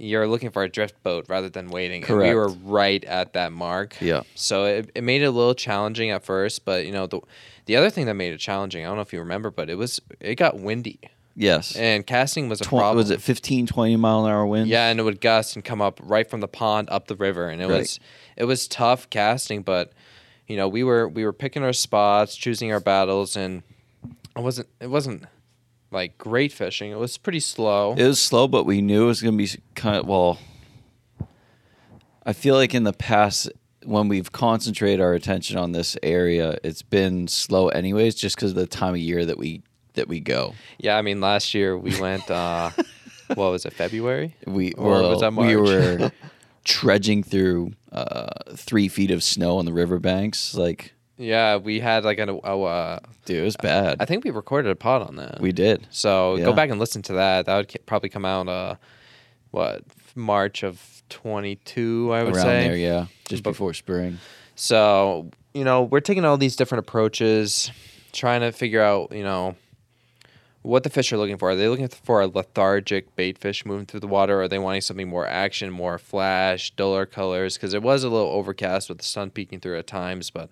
you're 0.00 0.28
looking 0.28 0.50
for 0.50 0.62
a 0.62 0.68
drift 0.68 1.02
boat 1.02 1.26
rather 1.28 1.48
than 1.48 1.68
wading. 1.68 2.04
And 2.04 2.18
we 2.18 2.32
were 2.32 2.50
right 2.50 3.02
at 3.04 3.32
that 3.32 3.52
mark. 3.52 3.96
Yeah. 4.00 4.22
So 4.36 4.64
it, 4.64 4.90
it 4.94 5.02
made 5.02 5.22
it 5.22 5.26
a 5.26 5.30
little 5.32 5.54
challenging 5.54 6.10
at 6.10 6.24
first, 6.24 6.64
but 6.64 6.86
you 6.86 6.92
know 6.92 7.06
the 7.08 7.20
the 7.66 7.74
other 7.76 7.90
thing 7.90 8.06
that 8.06 8.14
made 8.14 8.32
it 8.32 8.38
challenging, 8.38 8.84
I 8.84 8.88
don't 8.88 8.96
know 8.96 9.02
if 9.02 9.12
you 9.12 9.18
remember, 9.18 9.50
but 9.50 9.68
it 9.68 9.74
was 9.74 10.00
it 10.20 10.36
got 10.36 10.58
windy 10.58 11.00
Yes. 11.40 11.76
and 11.76 12.04
casting 12.06 12.48
was 12.48 12.60
a 12.60 12.64
Tw- 12.64 12.68
problem. 12.70 12.96
was 12.96 13.10
it 13.10 13.22
15, 13.22 13.66
20 13.68 13.94
mile 13.96 14.26
an 14.26 14.32
hour 14.32 14.44
wind? 14.44 14.68
Yeah, 14.68 14.88
and 14.88 14.98
it 14.98 15.04
would 15.04 15.20
gust 15.20 15.54
and 15.54 15.64
come 15.64 15.80
up 15.80 16.00
right 16.02 16.28
from 16.28 16.40
the 16.40 16.48
pond 16.48 16.88
up 16.90 17.06
the 17.06 17.14
river, 17.16 17.48
and 17.48 17.62
it 17.62 17.68
Right. 17.68 17.78
was 17.78 18.00
it 18.36 18.44
was 18.44 18.66
tough 18.66 19.08
casting, 19.10 19.62
but 19.62 19.92
you 20.48 20.56
know 20.56 20.66
we 20.68 20.82
were 20.82 21.06
we 21.08 21.24
were 21.24 21.32
picking 21.32 21.62
our 21.62 21.72
spots, 21.72 22.34
choosing 22.36 22.72
our 22.72 22.80
battles, 22.80 23.36
and 23.36 23.62
it 24.36 24.40
wasn't 24.42 24.68
it 24.80 24.90
wasn't 24.90 25.24
like 25.92 26.18
great 26.18 26.52
fishing. 26.52 26.90
It 26.90 26.98
was 26.98 27.16
pretty 27.16 27.40
slow. 27.40 27.94
It 27.96 28.04
was 28.06 28.20
slow, 28.20 28.48
but 28.48 28.64
we 28.64 28.82
knew 28.82 29.04
it 29.04 29.06
was 29.06 29.22
going 29.22 29.38
to 29.38 29.42
be 29.44 29.60
kind 29.74 29.96
of 29.96 30.06
well. 30.06 30.38
I 32.26 32.32
feel 32.34 32.56
like 32.56 32.74
in 32.74 32.84
the 32.84 32.92
past, 32.92 33.48
when 33.84 34.08
we've 34.08 34.30
concentrated 34.30 35.00
our 35.00 35.14
attention 35.14 35.56
on 35.56 35.72
this 35.72 35.96
area, 36.02 36.58
it's 36.62 36.82
been 36.82 37.26
slow 37.26 37.68
anyways, 37.68 38.16
just 38.16 38.36
because 38.36 38.50
of 38.50 38.56
the 38.56 38.66
time 38.66 38.94
of 38.94 39.00
year 39.00 39.24
that 39.24 39.38
we 39.38 39.62
that 39.98 40.08
we 40.08 40.18
go. 40.20 40.54
yeah, 40.78 40.96
I 40.96 41.02
mean 41.02 41.20
last 41.20 41.52
year 41.54 41.76
we 41.76 41.98
went. 42.00 42.30
uh 42.30 42.70
What 43.34 43.50
was 43.52 43.66
it? 43.66 43.74
February? 43.74 44.34
We 44.46 44.72
Or 44.72 44.90
well, 44.92 45.10
was 45.10 45.20
that 45.20 45.32
March? 45.32 45.46
we 45.48 45.56
were 45.56 46.10
trudging 46.64 47.22
through 47.22 47.72
uh, 47.92 48.30
three 48.56 48.88
feet 48.88 49.10
of 49.10 49.22
snow 49.22 49.58
on 49.58 49.66
the 49.66 49.72
riverbanks. 49.72 50.54
Like, 50.54 50.94
Yeah, 51.18 51.56
we 51.56 51.78
had 51.80 52.04
like 52.04 52.18
an. 52.18 52.40
Oh, 52.42 52.62
uh, 52.64 53.00
dude, 53.26 53.38
it 53.40 53.42
was 53.44 53.56
bad. 53.58 53.98
I 54.00 54.06
think 54.06 54.24
we 54.24 54.30
recorded 54.30 54.70
a 54.70 54.74
pod 54.76 55.02
on 55.02 55.16
that. 55.16 55.40
we 55.42 55.52
did. 55.52 55.86
So 55.90 56.36
Yeah. 56.36 56.46
go 56.46 56.54
back 56.54 56.70
and 56.70 56.80
listen 56.80 57.02
to 57.02 57.12
that. 57.14 57.44
That 57.44 57.56
would 57.58 57.86
probably 57.86 58.08
come 58.08 58.24
out. 58.24 58.48
Uh, 58.48 58.76
what 59.50 59.82
March 60.14 60.62
of 60.62 60.80
twenty 61.10 61.56
two? 61.56 62.10
I 62.14 62.22
would 62.24 62.34
around 62.34 62.44
say. 62.44 62.68
there, 62.68 62.76
yeah, 62.76 63.06
just 63.28 63.42
But- 63.42 63.50
before 63.50 63.74
spring. 63.74 64.18
So, 64.54 65.30
you 65.54 65.64
know, 65.64 65.82
we're 65.82 66.00
taking 66.00 66.24
all 66.24 66.38
these 66.38 66.56
different 66.56 66.80
approaches, 66.80 67.70
trying 68.12 68.40
to 68.40 68.52
figure 68.52 68.82
out, 68.82 69.12
you 69.12 69.22
know, 69.22 69.54
what 70.68 70.82
the 70.82 70.90
fish 70.90 71.10
are 71.12 71.16
looking 71.16 71.38
for. 71.38 71.50
Are 71.50 71.56
they 71.56 71.66
looking 71.66 71.88
for 71.88 72.20
a 72.20 72.26
lethargic 72.26 73.16
bait 73.16 73.38
fish 73.38 73.64
moving 73.64 73.86
through 73.86 74.00
the 74.00 74.06
water? 74.06 74.38
Or 74.38 74.42
are 74.42 74.48
they 74.48 74.58
wanting 74.58 74.82
something 74.82 75.08
more 75.08 75.26
action, 75.26 75.70
more 75.70 75.96
flash, 75.96 76.70
duller 76.72 77.06
colors? 77.06 77.54
Because 77.54 77.72
it 77.72 77.82
was 77.82 78.04
a 78.04 78.10
little 78.10 78.28
overcast 78.28 78.90
with 78.90 78.98
the 78.98 79.04
sun 79.04 79.30
peeking 79.30 79.60
through 79.60 79.78
at 79.78 79.86
times. 79.86 80.28
But 80.28 80.50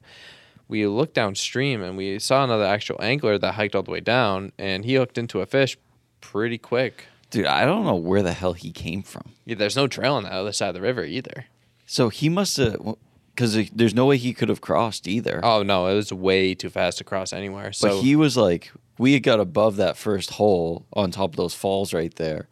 we 0.68 0.86
looked 0.86 1.12
downstream 1.12 1.82
and 1.82 1.98
we 1.98 2.18
saw 2.18 2.44
another 2.44 2.64
actual 2.64 2.96
angler 3.02 3.36
that 3.36 3.56
hiked 3.56 3.74
all 3.74 3.82
the 3.82 3.90
way 3.90 4.00
down 4.00 4.52
and 4.58 4.86
he 4.86 4.94
hooked 4.94 5.18
into 5.18 5.42
a 5.42 5.46
fish 5.46 5.76
pretty 6.22 6.56
quick. 6.56 7.04
Dude, 7.28 7.44
I 7.44 7.66
don't 7.66 7.84
know 7.84 7.96
where 7.96 8.22
the 8.22 8.32
hell 8.32 8.54
he 8.54 8.72
came 8.72 9.02
from. 9.02 9.32
Yeah, 9.44 9.56
there's 9.56 9.76
no 9.76 9.86
trail 9.86 10.14
on 10.14 10.22
the 10.22 10.32
other 10.32 10.52
side 10.52 10.68
of 10.68 10.74
the 10.74 10.80
river 10.80 11.04
either. 11.04 11.44
So 11.84 12.08
he 12.08 12.30
must 12.30 12.56
have, 12.56 12.96
because 13.36 13.70
there's 13.70 13.94
no 13.94 14.06
way 14.06 14.16
he 14.16 14.32
could 14.32 14.48
have 14.48 14.60
crossed 14.62 15.06
either. 15.06 15.40
Oh, 15.44 15.62
no, 15.62 15.86
it 15.86 15.94
was 15.94 16.12
way 16.12 16.54
too 16.54 16.70
fast 16.70 16.98
to 16.98 17.04
cross 17.04 17.32
anywhere. 17.32 17.70
So 17.72 17.88
but 17.90 18.02
he 18.02 18.16
was 18.16 18.36
like, 18.36 18.72
we 18.98 19.12
had 19.12 19.22
got 19.22 19.38
above 19.40 19.76
that 19.76 19.96
first 19.98 20.30
hole 20.30 20.86
on 20.94 21.10
top 21.10 21.30
of 21.30 21.36
those 21.36 21.54
falls 21.54 21.92
right 21.92 22.14
there. 22.16 22.48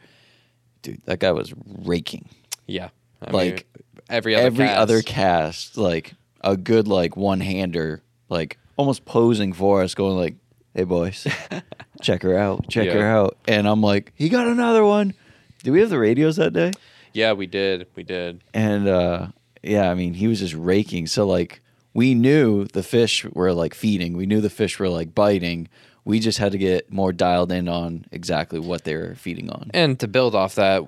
Dude, 0.83 1.01
that 1.07 1.19
guy 1.21 1.33
was 1.33 1.55
raking. 1.67 2.29
Yeah. 2.67 2.91
I 3.27 3.31
Like, 3.31 3.55
mean, 3.55 3.63
every 4.11 4.35
other 4.35 4.45
Every 4.47 4.67
cast. 4.67 4.79
other 4.79 5.03
cast, 5.03 5.77
like 5.79 6.13
a 6.43 6.57
good 6.59 6.87
like 6.87 7.17
one 7.17 7.41
hander, 7.41 8.03
like 8.29 8.59
almost 8.77 9.07
posing 9.07 9.55
for 9.55 9.81
us, 9.83 9.95
going 9.95 10.17
like, 10.19 10.35
"Hey 10.75 10.85
boys, 10.85 11.27
check 12.03 12.23
her 12.23 12.37
out, 12.37 12.69
check 12.69 12.87
Yeah. 12.89 12.95
her 12.95 13.07
out." 13.07 13.39
And 13.49 13.67
I'm 13.67 13.81
like, 13.81 14.13
"He 14.15 14.29
got 14.29 14.47
another 14.47 14.85
one." 14.85 15.15
Did 15.63 15.71
we 15.71 15.81
have 15.81 15.89
the 15.89 15.99
radios 15.99 16.37
that 16.37 16.53
day? 16.53 16.73
Yeah, 17.15 17.33
we 17.33 17.47
did. 17.47 17.87
We 17.95 18.03
did. 18.03 18.43
and 18.53 18.87
uh 18.89 19.29
yeah 19.65 19.91
i 19.91 19.95
mean 19.95 20.15
he 20.15 20.27
was 20.29 20.41
just 20.41 20.55
raking 20.55 21.07
so 21.07 21.27
like 21.27 21.61
we 21.93 22.15
knew 22.15 22.65
the 22.67 22.83
fish 22.83 23.25
were 23.25 23.53
like 23.53 23.75
feeding 23.75 24.17
we 24.17 24.27
knew 24.27 24.41
the 24.41 24.51
fish 24.51 24.79
were 24.79 24.89
like 24.89 25.15
biting 25.15 25.69
we 26.05 26.21
just 26.21 26.39
had 26.39 26.53
to 26.53 26.59
get 26.59 26.93
more 26.93 27.13
dialed 27.13 27.51
in 27.51 27.67
on 27.69 28.05
exactly 28.13 28.59
what 28.59 28.85
they 28.85 28.95
were 28.95 29.15
feeding 29.15 29.49
on 29.51 29.71
And 29.73 29.99
to 30.01 30.07
build 30.09 30.35
off 30.35 30.55
that, 30.57 30.85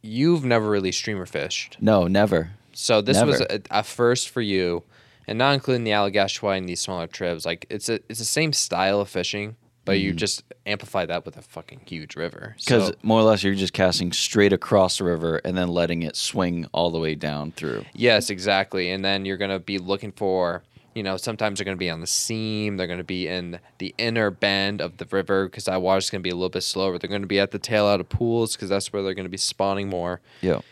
you've 0.00 0.44
never 0.44 0.70
really 0.70 0.92
streamer 0.92 1.26
fished. 1.26 1.76
no 1.80 2.06
never 2.06 2.50
So 2.72 3.00
this 3.02 3.22
was 3.22 3.40
Never. 3.40 3.60
a, 3.70 3.80
a 3.80 3.82
first 3.82 4.28
for 4.28 4.40
you, 4.40 4.84
and 5.26 5.38
not 5.38 5.54
including 5.54 5.84
the 5.84 5.90
Allagash 5.90 6.56
and 6.56 6.68
these 6.68 6.80
smaller 6.80 7.08
tribs. 7.08 7.44
Like 7.44 7.66
it's 7.68 7.88
a 7.88 7.94
it's 8.08 8.20
the 8.20 8.24
same 8.24 8.52
style 8.52 9.00
of 9.00 9.08
fishing, 9.08 9.56
but 9.90 10.00
you 10.00 10.12
mm. 10.12 10.16
just 10.16 10.44
amplify 10.66 11.04
that 11.06 11.24
with 11.24 11.36
a 11.36 11.42
fucking 11.42 11.80
huge 11.86 12.16
river. 12.16 12.54
because 12.58 12.88
So, 12.88 12.94
more 13.02 13.20
or 13.20 13.24
less 13.24 13.42
you're 13.42 13.54
just 13.54 13.72
casting 13.72 14.12
straight 14.12 14.52
across 14.52 14.98
the 14.98 15.04
river 15.04 15.40
and 15.44 15.56
then 15.56 15.68
letting 15.68 16.02
it 16.02 16.16
swing 16.16 16.66
all 16.72 16.90
the 16.90 16.98
way 16.98 17.14
down 17.14 17.52
through 17.52 17.84
yes, 17.92 18.30
exactly. 18.30 18.90
And 18.90 19.04
then 19.04 19.24
you're 19.24 19.36
gonna 19.36 19.58
be 19.58 19.78
looking 19.78 20.12
for. 20.12 20.62
You 20.92 21.04
know, 21.04 21.16
sometimes 21.16 21.58
they're 21.58 21.64
going 21.64 21.76
to 21.76 21.78
be 21.78 21.88
on 21.88 22.00
the 22.00 22.06
seam. 22.08 22.76
They're 22.76 22.88
going 22.88 22.98
to 22.98 23.04
be 23.04 23.28
in 23.28 23.60
the 23.78 23.94
inner 23.96 24.32
bend 24.32 24.80
of 24.80 24.96
the 24.96 25.06
river 25.12 25.46
because 25.46 25.66
that 25.66 25.80
water's 25.80 26.10
going 26.10 26.20
to 26.20 26.24
be 26.24 26.30
a 26.30 26.34
little 26.34 26.48
bit 26.48 26.64
slower. 26.64 26.98
They're 26.98 27.08
going 27.08 27.22
to 27.22 27.28
be 27.28 27.38
at 27.38 27.52
the 27.52 27.60
tail 27.60 27.86
out 27.86 28.00
of 28.00 28.08
pools 28.08 28.56
because 28.56 28.70
that's 28.70 28.92
where 28.92 29.00
they're 29.00 29.14
going 29.14 29.24
to 29.24 29.30
be 29.30 29.36
spawning 29.36 29.88
more. 29.88 30.20
yeah 30.40 30.62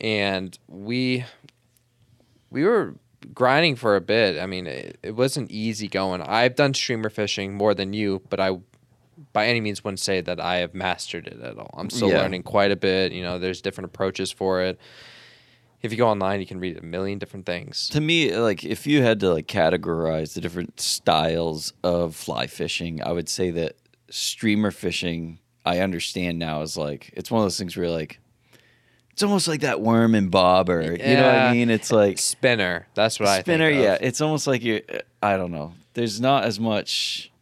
and 0.00 0.58
we 0.68 1.24
we 2.50 2.64
were 2.64 2.94
grinding 3.34 3.76
for 3.76 3.96
a 3.96 4.00
bit. 4.00 4.38
I 4.40 4.46
mean, 4.46 4.66
it, 4.66 4.98
it 5.02 5.16
wasn't 5.16 5.50
easy 5.50 5.88
going. 5.88 6.20
I've 6.22 6.54
done 6.54 6.74
streamer 6.74 7.10
fishing 7.10 7.54
more 7.54 7.74
than 7.74 7.92
you, 7.92 8.22
but 8.30 8.40
I 8.40 8.58
by 9.32 9.46
any 9.46 9.60
means 9.62 9.82
wouldn't 9.82 10.00
say 10.00 10.20
that 10.20 10.38
I 10.40 10.56
have 10.56 10.74
mastered 10.74 11.26
it 11.26 11.40
at 11.40 11.56
all. 11.58 11.74
I'm 11.78 11.88
still 11.90 12.10
Yeah. 12.10 12.18
learning 12.20 12.42
quite 12.42 12.70
a 12.70 12.76
bit. 12.76 13.12
You 13.12 13.22
know, 13.22 13.38
there's 13.38 13.62
different 13.62 13.86
approaches 13.86 14.30
for 14.30 14.60
it. 14.62 14.78
If 15.82 15.90
you 15.92 15.98
go 15.98 16.08
online, 16.08 16.40
you 16.40 16.46
can 16.46 16.58
read 16.60 16.76
a 16.78 16.82
million 16.82 17.18
different 17.18 17.46
things. 17.46 17.88
to 17.90 18.00
me 18.00 18.34
like 18.36 18.64
if 18.64 18.86
you 18.86 19.02
had 19.02 19.20
to 19.20 19.32
like 19.32 19.46
categorize 19.46 20.34
the 20.34 20.40
different 20.40 20.80
styles 20.80 21.72
of 21.84 22.14
fly 22.16 22.46
fishing 22.46 23.02
i 23.02 23.12
would 23.12 23.28
say 23.28 23.50
that 23.50 23.76
streamer 24.10 24.70
fishing 24.70 25.38
i 25.64 25.78
understand 25.80 26.38
now 26.38 26.62
is 26.62 26.76
like 26.76 27.10
it's 27.12 27.30
one 27.30 27.40
of 27.40 27.44
those 27.44 27.58
things 27.58 27.76
where 27.76 27.88
like 27.90 28.18
it's 29.16 29.22
almost 29.22 29.48
like 29.48 29.62
that 29.62 29.80
worm 29.80 30.14
and 30.14 30.30
bobber. 30.30 30.82
You 30.82 30.98
know 31.16 31.22
what 31.26 31.34
i 31.38 31.52
mean? 31.54 31.70
It's 31.70 31.90
like 31.90 32.18
Spinner. 32.18 32.86
That's 32.92 33.18
what 33.18 33.40
spinner 33.40 33.64
I 33.64 33.68
think. 33.70 33.78
of. 33.78 33.84
yeah. 34.02 34.06
It's 34.06 34.20
almost 34.20 34.46
like 34.46 34.62
you 34.62 34.82
i 35.22 35.38
don't 35.38 35.52
know. 35.52 35.72
There's 35.94 36.20
not 36.20 36.44
as 36.44 36.60
much 36.60 37.32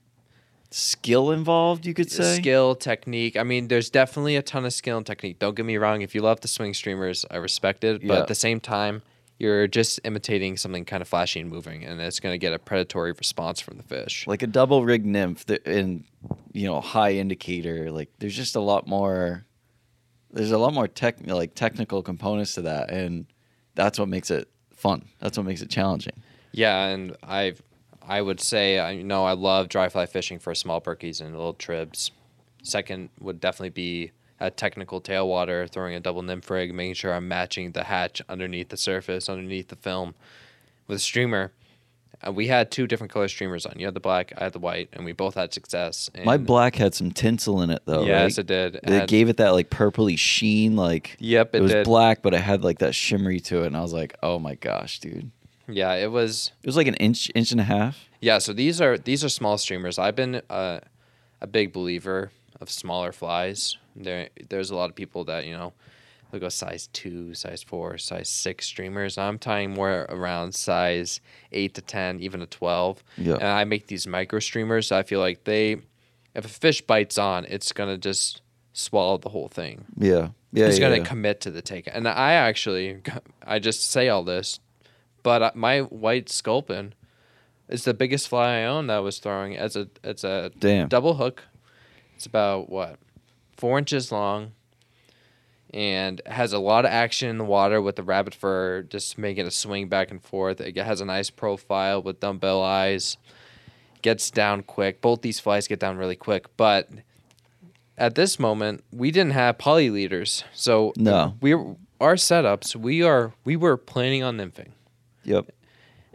skill 0.70 1.32
involved 1.32 1.84
you 1.84 1.92
could 1.92 2.12
say? 2.12 2.36
Skill 2.36 2.76
technique. 2.76 3.36
I 3.36 3.42
mean 3.42 3.66
there's 3.66 3.90
definitely 3.90 4.36
a 4.36 4.42
ton 4.42 4.64
of 4.64 4.72
skill 4.72 4.98
and 4.98 5.04
technique. 5.04 5.40
Don't 5.40 5.56
get 5.56 5.66
me 5.66 5.76
wrong. 5.76 6.02
If 6.02 6.14
you 6.14 6.20
love 6.20 6.42
the 6.42 6.48
swing 6.48 6.74
streamers 6.74 7.26
i 7.28 7.36
respect 7.38 7.82
it. 7.82 8.06
But 8.06 8.14
Yeah. 8.14 8.20
at 8.20 8.28
the 8.28 8.36
same 8.36 8.60
time 8.60 9.02
you're 9.40 9.66
just 9.66 9.98
imitating 10.04 10.56
something 10.56 10.84
kind 10.84 11.02
of 11.02 11.08
flashy 11.08 11.40
and 11.40 11.50
moving 11.50 11.82
and 11.84 12.00
it's 12.00 12.20
going 12.20 12.32
to 12.34 12.38
get 12.38 12.52
a 12.52 12.58
predatory 12.60 13.10
response 13.10 13.58
from 13.60 13.78
the 13.78 13.82
fish. 13.82 14.28
Like 14.28 14.42
a 14.44 14.46
double 14.46 14.84
rig 14.84 15.04
nymph 15.04 15.44
in 15.66 16.04
you 16.52 16.68
know 16.68 16.80
high 16.80 17.14
indicator 17.14 17.90
like 17.90 18.10
there's 18.20 18.36
just 18.36 18.54
a 18.54 18.60
lot 18.60 18.86
more 18.86 19.44
there's 20.34 20.50
a 20.50 20.58
lot 20.58 20.74
more 20.74 20.88
tech 20.88 21.16
like 21.26 21.54
technical 21.54 22.02
components 22.02 22.54
to 22.54 22.62
that 22.62 22.90
and 22.90 23.26
that's 23.74 23.98
what 23.98 24.08
makes 24.08 24.30
it 24.30 24.48
fun. 24.74 25.04
That's 25.18 25.36
what 25.36 25.46
makes 25.46 25.62
it 25.62 25.70
challenging. 25.70 26.12
Yeah 26.52 26.86
and 26.86 27.16
i've 27.22 27.62
i 28.06 28.20
would 28.20 28.40
say 28.40 28.78
i 28.78 29.00
know 29.02 29.24
i 29.24 29.32
love 29.32 29.68
dry 29.68 29.88
fly 29.88 30.06
fishing 30.06 30.38
for 30.38 30.54
small 30.54 30.80
perkies 30.80 31.20
and 31.20 31.32
little 31.34 31.54
tribs 31.54 32.10
second 32.62 33.08
would 33.18 33.40
definitely 33.40 33.70
be 33.70 34.12
a 34.40 34.50
technical 34.50 35.00
tailwater 35.00 35.68
throwing 35.68 35.94
a 35.94 36.00
double 36.00 36.22
nymph 36.22 36.48
rig 36.50 36.74
making 36.74 36.94
sure 36.94 37.14
i'm 37.14 37.26
matching 37.26 37.72
the 37.72 37.84
hatch 37.84 38.22
underneath 38.28 38.68
the 38.68 38.76
surface 38.76 39.28
underneath 39.28 39.68
the 39.68 39.76
film 39.76 40.14
with 40.86 40.96
a 40.96 41.00
streamer 41.00 41.52
we 42.32 42.46
had 42.46 42.70
two 42.70 42.86
different 42.86 43.12
color 43.12 43.28
streamers 43.28 43.66
on. 43.66 43.78
You 43.78 43.86
had 43.86 43.94
the 43.94 44.00
black, 44.00 44.32
I 44.36 44.44
had 44.44 44.52
the 44.52 44.58
white, 44.58 44.88
and 44.92 45.04
we 45.04 45.12
both 45.12 45.34
had 45.34 45.52
success. 45.52 46.10
And 46.14 46.24
my 46.24 46.36
black 46.36 46.76
had 46.76 46.94
some 46.94 47.10
tinsel 47.10 47.62
in 47.62 47.70
it 47.70 47.82
though 47.84 48.04
yes, 48.04 48.32
right? 48.32 48.38
it 48.38 48.46
did. 48.46 48.80
it 48.82 49.08
gave 49.08 49.28
it 49.28 49.36
that 49.38 49.50
like 49.50 49.70
purpley 49.70 50.18
sheen 50.18 50.76
like 50.76 51.16
Yep, 51.20 51.54
it, 51.54 51.58
it 51.58 51.60
was 51.60 51.72
did. 51.72 51.84
black 51.84 52.22
but 52.22 52.34
it 52.34 52.40
had 52.40 52.64
like 52.64 52.78
that 52.78 52.94
shimmery 52.94 53.40
to 53.40 53.62
it 53.62 53.66
and 53.66 53.76
i 53.76 53.80
was 53.80 53.92
like 53.92 54.16
oh 54.22 54.38
my 54.38 54.54
gosh 54.54 54.98
dude 55.00 55.30
yeah, 55.68 55.94
it 55.94 56.10
was. 56.10 56.52
it 56.62 56.66
was 56.66 56.76
like 56.76 56.86
an 56.86 56.94
inch 56.94 57.30
inch 57.34 57.50
and 57.50 57.60
a 57.60 57.64
half 57.64 58.08
Yeah, 58.20 58.38
so 58.38 58.52
these 58.52 58.80
are 58.80 58.98
these 58.98 59.24
are 59.24 59.28
small 59.28 59.58
streamers. 59.58 59.98
I've 59.98 60.16
been 60.16 60.42
uh, 60.50 60.80
a 61.40 61.46
big 61.46 61.72
believer 61.72 62.32
of 62.60 62.70
smaller 62.70 63.12
flies. 63.12 63.76
There, 63.96 64.28
there's 64.48 64.70
a 64.70 64.76
lot 64.76 64.90
of 64.90 64.96
people 64.96 65.24
that 65.24 65.46
you 65.46 65.54
know, 65.54 65.72
they'll 66.34 66.40
go 66.40 66.48
size 66.48 66.88
two, 66.92 67.32
size 67.34 67.62
four, 67.62 67.96
size 67.96 68.28
six 68.28 68.66
streamers. 68.66 69.16
I'm 69.16 69.38
tying 69.38 69.72
more 69.72 70.06
around 70.08 70.54
size 70.54 71.20
eight 71.52 71.74
to 71.74 71.80
ten, 71.80 72.18
even 72.20 72.42
a 72.42 72.46
twelve. 72.46 73.04
Yeah. 73.16 73.34
And 73.34 73.44
I 73.44 73.62
make 73.64 73.86
these 73.86 74.06
micro 74.06 74.40
streamers. 74.40 74.88
So 74.88 74.98
I 74.98 75.04
feel 75.04 75.20
like 75.20 75.44
they, 75.44 75.76
if 76.34 76.44
a 76.44 76.48
fish 76.48 76.80
bites 76.82 77.18
on, 77.18 77.44
it's 77.44 77.70
gonna 77.72 77.96
just 77.98 78.42
swallow 78.72 79.16
the 79.18 79.28
whole 79.28 79.46
thing. 79.48 79.84
yeah 79.96 80.30
yeah 80.52 80.66
It's 80.66 80.78
yeah, 80.78 80.88
gonna 80.88 80.98
yeah. 81.02 81.04
commit 81.04 81.40
to 81.42 81.50
the 81.52 81.62
take. 81.62 81.88
And 81.92 82.08
I 82.08 82.32
actually, 82.32 83.00
I 83.46 83.60
just 83.60 83.88
say 83.90 84.08
all 84.08 84.24
this, 84.24 84.58
but 85.22 85.40
uh, 85.42 85.50
my 85.54 85.80
white 85.82 86.28
sculpin 86.28 86.94
is 87.68 87.84
the 87.84 87.94
biggest 87.94 88.28
fly 88.28 88.58
I 88.58 88.64
own 88.64 88.88
that 88.88 88.96
I 88.96 89.00
was 89.00 89.18
throwing. 89.20 89.52
It's 89.52 89.76
a 89.76 89.88
it's 90.02 90.24
a 90.24 90.50
Damn. 90.58 90.88
double 90.88 91.14
hook. 91.14 91.44
It's 92.16 92.26
about 92.26 92.68
what 92.68 92.98
four 93.56 93.78
inches 93.78 94.10
long, 94.10 94.52
and 95.74 96.22
has 96.24 96.52
a 96.52 96.58
lot 96.58 96.84
of 96.84 96.90
action 96.92 97.28
in 97.28 97.36
the 97.36 97.44
water 97.44 97.82
with 97.82 97.96
the 97.96 98.02
rabbit 98.04 98.32
fur, 98.34 98.82
just 98.82 99.18
making 99.18 99.44
a 99.46 99.50
swing 99.50 99.88
back 99.88 100.10
and 100.12 100.22
forth. 100.22 100.60
It 100.60 100.76
has 100.76 101.00
a 101.00 101.04
nice 101.04 101.28
profile 101.30 102.00
with 102.00 102.20
dumbbell 102.20 102.62
eyes. 102.62 103.16
Gets 104.00 104.30
down 104.30 104.62
quick. 104.62 105.00
Both 105.00 105.22
these 105.22 105.40
flies 105.40 105.66
get 105.66 105.80
down 105.80 105.96
really 105.96 106.14
quick, 106.16 106.56
but 106.56 106.88
at 107.98 108.14
this 108.14 108.38
moment 108.38 108.84
we 108.92 109.10
didn't 109.10 109.32
have 109.32 109.58
poly 109.58 109.90
leaders, 109.90 110.44
so 110.52 110.92
No. 110.96 111.34
we 111.40 111.52
our 112.00 112.14
setups 112.16 112.76
we 112.76 113.02
are 113.02 113.32
we 113.44 113.56
were 113.56 113.76
planning 113.76 114.22
on 114.22 114.36
nymphing 114.36 114.70
yep 115.22 115.46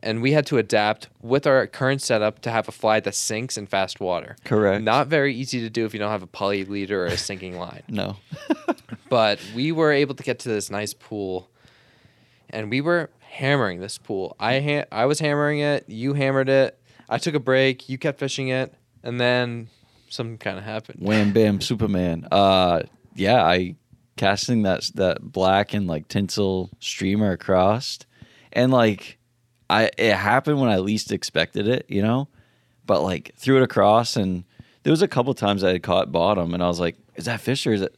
and 0.01 0.21
we 0.21 0.31
had 0.31 0.45
to 0.47 0.57
adapt 0.57 1.09
with 1.21 1.45
our 1.45 1.67
current 1.67 2.01
setup 2.01 2.39
to 2.41 2.51
have 2.51 2.67
a 2.67 2.71
fly 2.71 2.99
that 2.99 3.15
sinks 3.15 3.57
in 3.57 3.67
fast 3.67 3.99
water. 3.99 4.35
Correct. 4.45 4.83
Not 4.83 5.07
very 5.07 5.33
easy 5.35 5.59
to 5.61 5.69
do 5.69 5.85
if 5.85 5.93
you 5.93 5.99
don't 5.99 6.11
have 6.11 6.23
a 6.23 6.27
poly 6.27 6.65
leader 6.65 7.03
or 7.03 7.07
a 7.07 7.17
sinking 7.17 7.57
line. 7.57 7.83
no 7.87 8.17
But 9.09 9.39
we 9.55 9.71
were 9.71 9.91
able 9.91 10.15
to 10.15 10.23
get 10.23 10.39
to 10.39 10.49
this 10.49 10.69
nice 10.69 10.93
pool, 10.93 11.49
and 12.49 12.69
we 12.69 12.81
were 12.81 13.09
hammering 13.19 13.79
this 13.79 13.97
pool. 13.97 14.35
I 14.39 14.59
ha- 14.59 14.85
I 14.91 15.05
was 15.05 15.19
hammering 15.19 15.59
it. 15.59 15.85
You 15.87 16.13
hammered 16.13 16.49
it. 16.49 16.79
I 17.07 17.17
took 17.17 17.33
a 17.35 17.39
break. 17.39 17.89
You 17.89 17.97
kept 17.97 18.19
fishing 18.19 18.49
it, 18.49 18.73
and 19.03 19.19
then 19.19 19.69
something 20.09 20.37
kind 20.37 20.57
of 20.57 20.63
happened. 20.63 20.99
Wham 21.01 21.33
bam 21.33 21.61
Superman. 21.61 22.27
Uh 22.31 22.83
yeah, 23.15 23.43
I 23.43 23.75
casting 24.17 24.63
that 24.63 24.89
that 24.95 25.21
black 25.31 25.73
and 25.73 25.87
like 25.87 26.07
tinsel 26.07 26.69
streamer 26.79 27.31
across 27.31 27.99
and 28.51 28.71
like 28.71 29.17
I 29.69 29.89
it 29.97 30.13
happened 30.15 30.59
when 30.59 30.69
I 30.69 30.77
least 30.77 31.11
expected 31.11 31.67
it, 31.67 31.85
you 31.89 32.01
know? 32.01 32.27
But 32.85 33.01
like 33.03 33.33
threw 33.35 33.57
it 33.57 33.63
across 33.63 34.15
and 34.15 34.43
there 34.83 34.91
was 34.91 35.01
a 35.01 35.07
couple 35.07 35.33
times 35.33 35.63
I 35.63 35.71
had 35.73 35.83
caught 35.83 36.11
bottom 36.11 36.53
and 36.53 36.63
I 36.63 36.67
was 36.67 36.79
like, 36.79 36.95
is 37.15 37.25
that 37.25 37.39
fish 37.41 37.67
or 37.67 37.73
is 37.73 37.81
it 37.81 37.95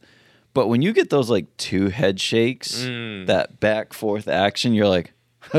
but 0.54 0.66
when 0.68 0.82
you 0.82 0.92
get 0.92 1.08
those 1.08 1.30
like 1.30 1.46
two 1.56 1.88
head 1.88 2.20
shakes, 2.20 2.82
Mm. 2.84 3.24
that 3.26 3.58
back 3.58 3.94
forth 3.94 4.28
action, 4.28 4.74
you're 4.74 4.86
like, 4.86 5.12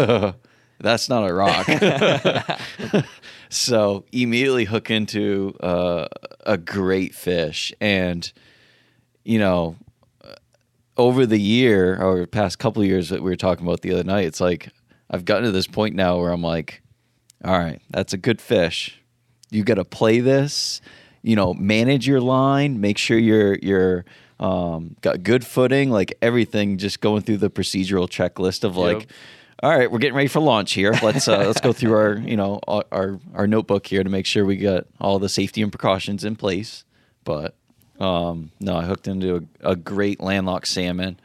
that's 0.80 1.10
not 1.10 1.28
a 1.28 1.34
rock. 1.34 1.66
so 3.50 4.06
immediately 4.12 4.66
hook 4.66 4.92
into 4.92 5.56
uh, 5.62 6.08
a 6.46 6.58
great 6.58 7.16
fish 7.16 7.74
and 7.82 8.32
you 9.24 9.40
know 9.40 9.76
over 10.98 11.26
the 11.26 11.40
year 11.40 12.00
or 12.02 12.28
past 12.28 12.60
couple 12.60 12.82
of 12.82 12.88
years 12.88 13.10
that 13.10 13.22
we 13.24 13.30
were 13.32 13.36
talking 13.36 13.66
about 13.66 13.82
the 13.82 13.92
other 13.94 14.04
night 14.04 14.26
it's 14.26 14.42
like 14.42 14.70
i've 15.14 15.24
gotten 15.26 15.46
to 15.46 15.52
this 15.52 15.68
point 15.68 15.96
now 15.96 16.18
where 16.20 16.32
i'm 16.32 16.42
like 16.42 16.82
all 17.46 17.58
right 17.58 17.82
that's 17.90 18.12
a 18.14 18.18
good 18.18 18.42
fish. 18.42 19.00
You 19.52 19.64
got 19.64 19.76
to 19.76 19.86
play 19.86 20.20
this 20.20 20.82
you 21.22 21.36
know 21.36 21.54
manage 21.54 22.06
your 22.08 22.20
line 22.22 22.82
make 22.82 22.98
sure 22.98 23.18
you're 23.18 23.58
you're 23.62 24.04
um, 24.40 24.98
got 25.02 25.24
good 25.24 25.46
footing 25.46 25.90
like 25.90 26.18
everything 26.22 26.78
just 26.78 27.00
going 27.00 27.22
through 27.22 27.38
the 27.38 27.50
procedural 27.50 28.10
checklist 28.10 28.64
of 28.66 28.76
like 28.76 29.02
Yep. 29.02 29.12
all 29.62 29.70
right 29.78 29.90
we're 29.92 30.00
getting 30.00 30.16
ready 30.16 30.28
for 30.28 30.42
launch 30.42 30.74
here. 30.74 30.92
Let's 31.02 31.28
uh, 31.30 31.38
let's 31.46 31.62
go 31.62 31.72
through 31.72 31.94
our 31.94 32.18
you 32.18 32.36
know 32.36 32.60
our- 32.68 33.20
our 33.34 33.46
notebook 33.48 33.86
here 33.88 34.04
to 34.04 34.10
make 34.10 34.26
sure 34.26 34.44
we 34.44 34.58
got 34.58 34.86
all 35.00 35.20
the 35.20 35.30
safety 35.30 35.62
and 35.62 35.72
precautions 35.72 36.26
in 36.26 36.36
place. 36.36 36.84
But 37.24 37.56
um, 38.00 38.52
no 38.60 38.76
i 38.76 38.84
hooked 38.84 39.08
into 39.08 39.48
a, 39.64 39.72
a 39.72 39.76
great 39.76 40.20
landlocked 40.20 40.68
salmon 40.68 41.20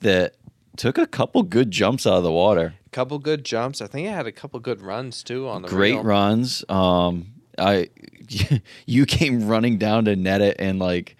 that 0.00 0.34
took 0.76 0.96
a 0.98 1.06
couple 1.06 1.42
good 1.42 1.70
jumps 1.70 2.06
out 2.06 2.14
of 2.14 2.22
the 2.24 2.32
water 2.32 2.74
couple 2.96 3.18
good 3.18 3.44
jumps. 3.44 3.82
I 3.82 3.86
think 3.86 4.08
I 4.08 4.12
had 4.12 4.26
a 4.26 4.32
couple 4.32 4.58
good 4.58 4.80
runs 4.80 5.22
too 5.22 5.46
on 5.48 5.60
the 5.60 5.68
great 5.68 5.92
reel. 5.92 6.02
runs. 6.02 6.64
Um, 6.68 7.34
I 7.58 7.90
you 8.86 9.04
came 9.04 9.46
running 9.46 9.76
down 9.76 10.06
to 10.06 10.16
net 10.16 10.40
it, 10.40 10.56
and 10.58 10.78
like, 10.78 11.16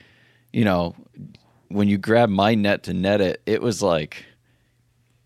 you 0.54 0.64
know, 0.64 0.95
when 1.68 1.88
you 1.88 1.99
grab 1.99 2.30
my 2.30 2.54
net 2.54 2.85
to 2.85 2.95
net 2.95 3.21
it, 3.21 3.42
it 3.45 3.61
was 3.61 3.83
like 3.83 4.25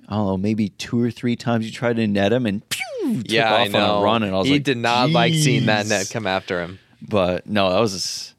I 0.09 0.15
don't 0.17 0.27
know, 0.27 0.37
maybe 0.37 0.71
two 0.71 1.01
or 1.01 1.13
three 1.13 1.37
times 1.37 1.65
you 1.65 1.71
tried 1.71 1.97
to 1.97 2.07
net 2.09 2.33
him 2.33 2.47
and 2.47 2.69
pew, 2.69 3.23
yeah, 3.27 3.55
off 3.55 3.61
I 3.61 3.69
know. 3.69 3.95
on 3.95 4.03
a 4.03 4.05
run, 4.05 4.23
and 4.25 4.35
I 4.35 4.39
was 4.39 4.49
he 4.49 4.55
like, 4.55 4.65
did 4.65 4.79
not 4.79 5.11
like 5.11 5.33
seeing 5.35 5.67
that 5.67 5.87
net 5.87 6.11
come 6.11 6.27
after 6.27 6.61
him. 6.61 6.81
But 7.01 7.47
no, 7.47 7.71
that 7.71 7.79
was. 7.79 7.93
Just, 7.93 8.35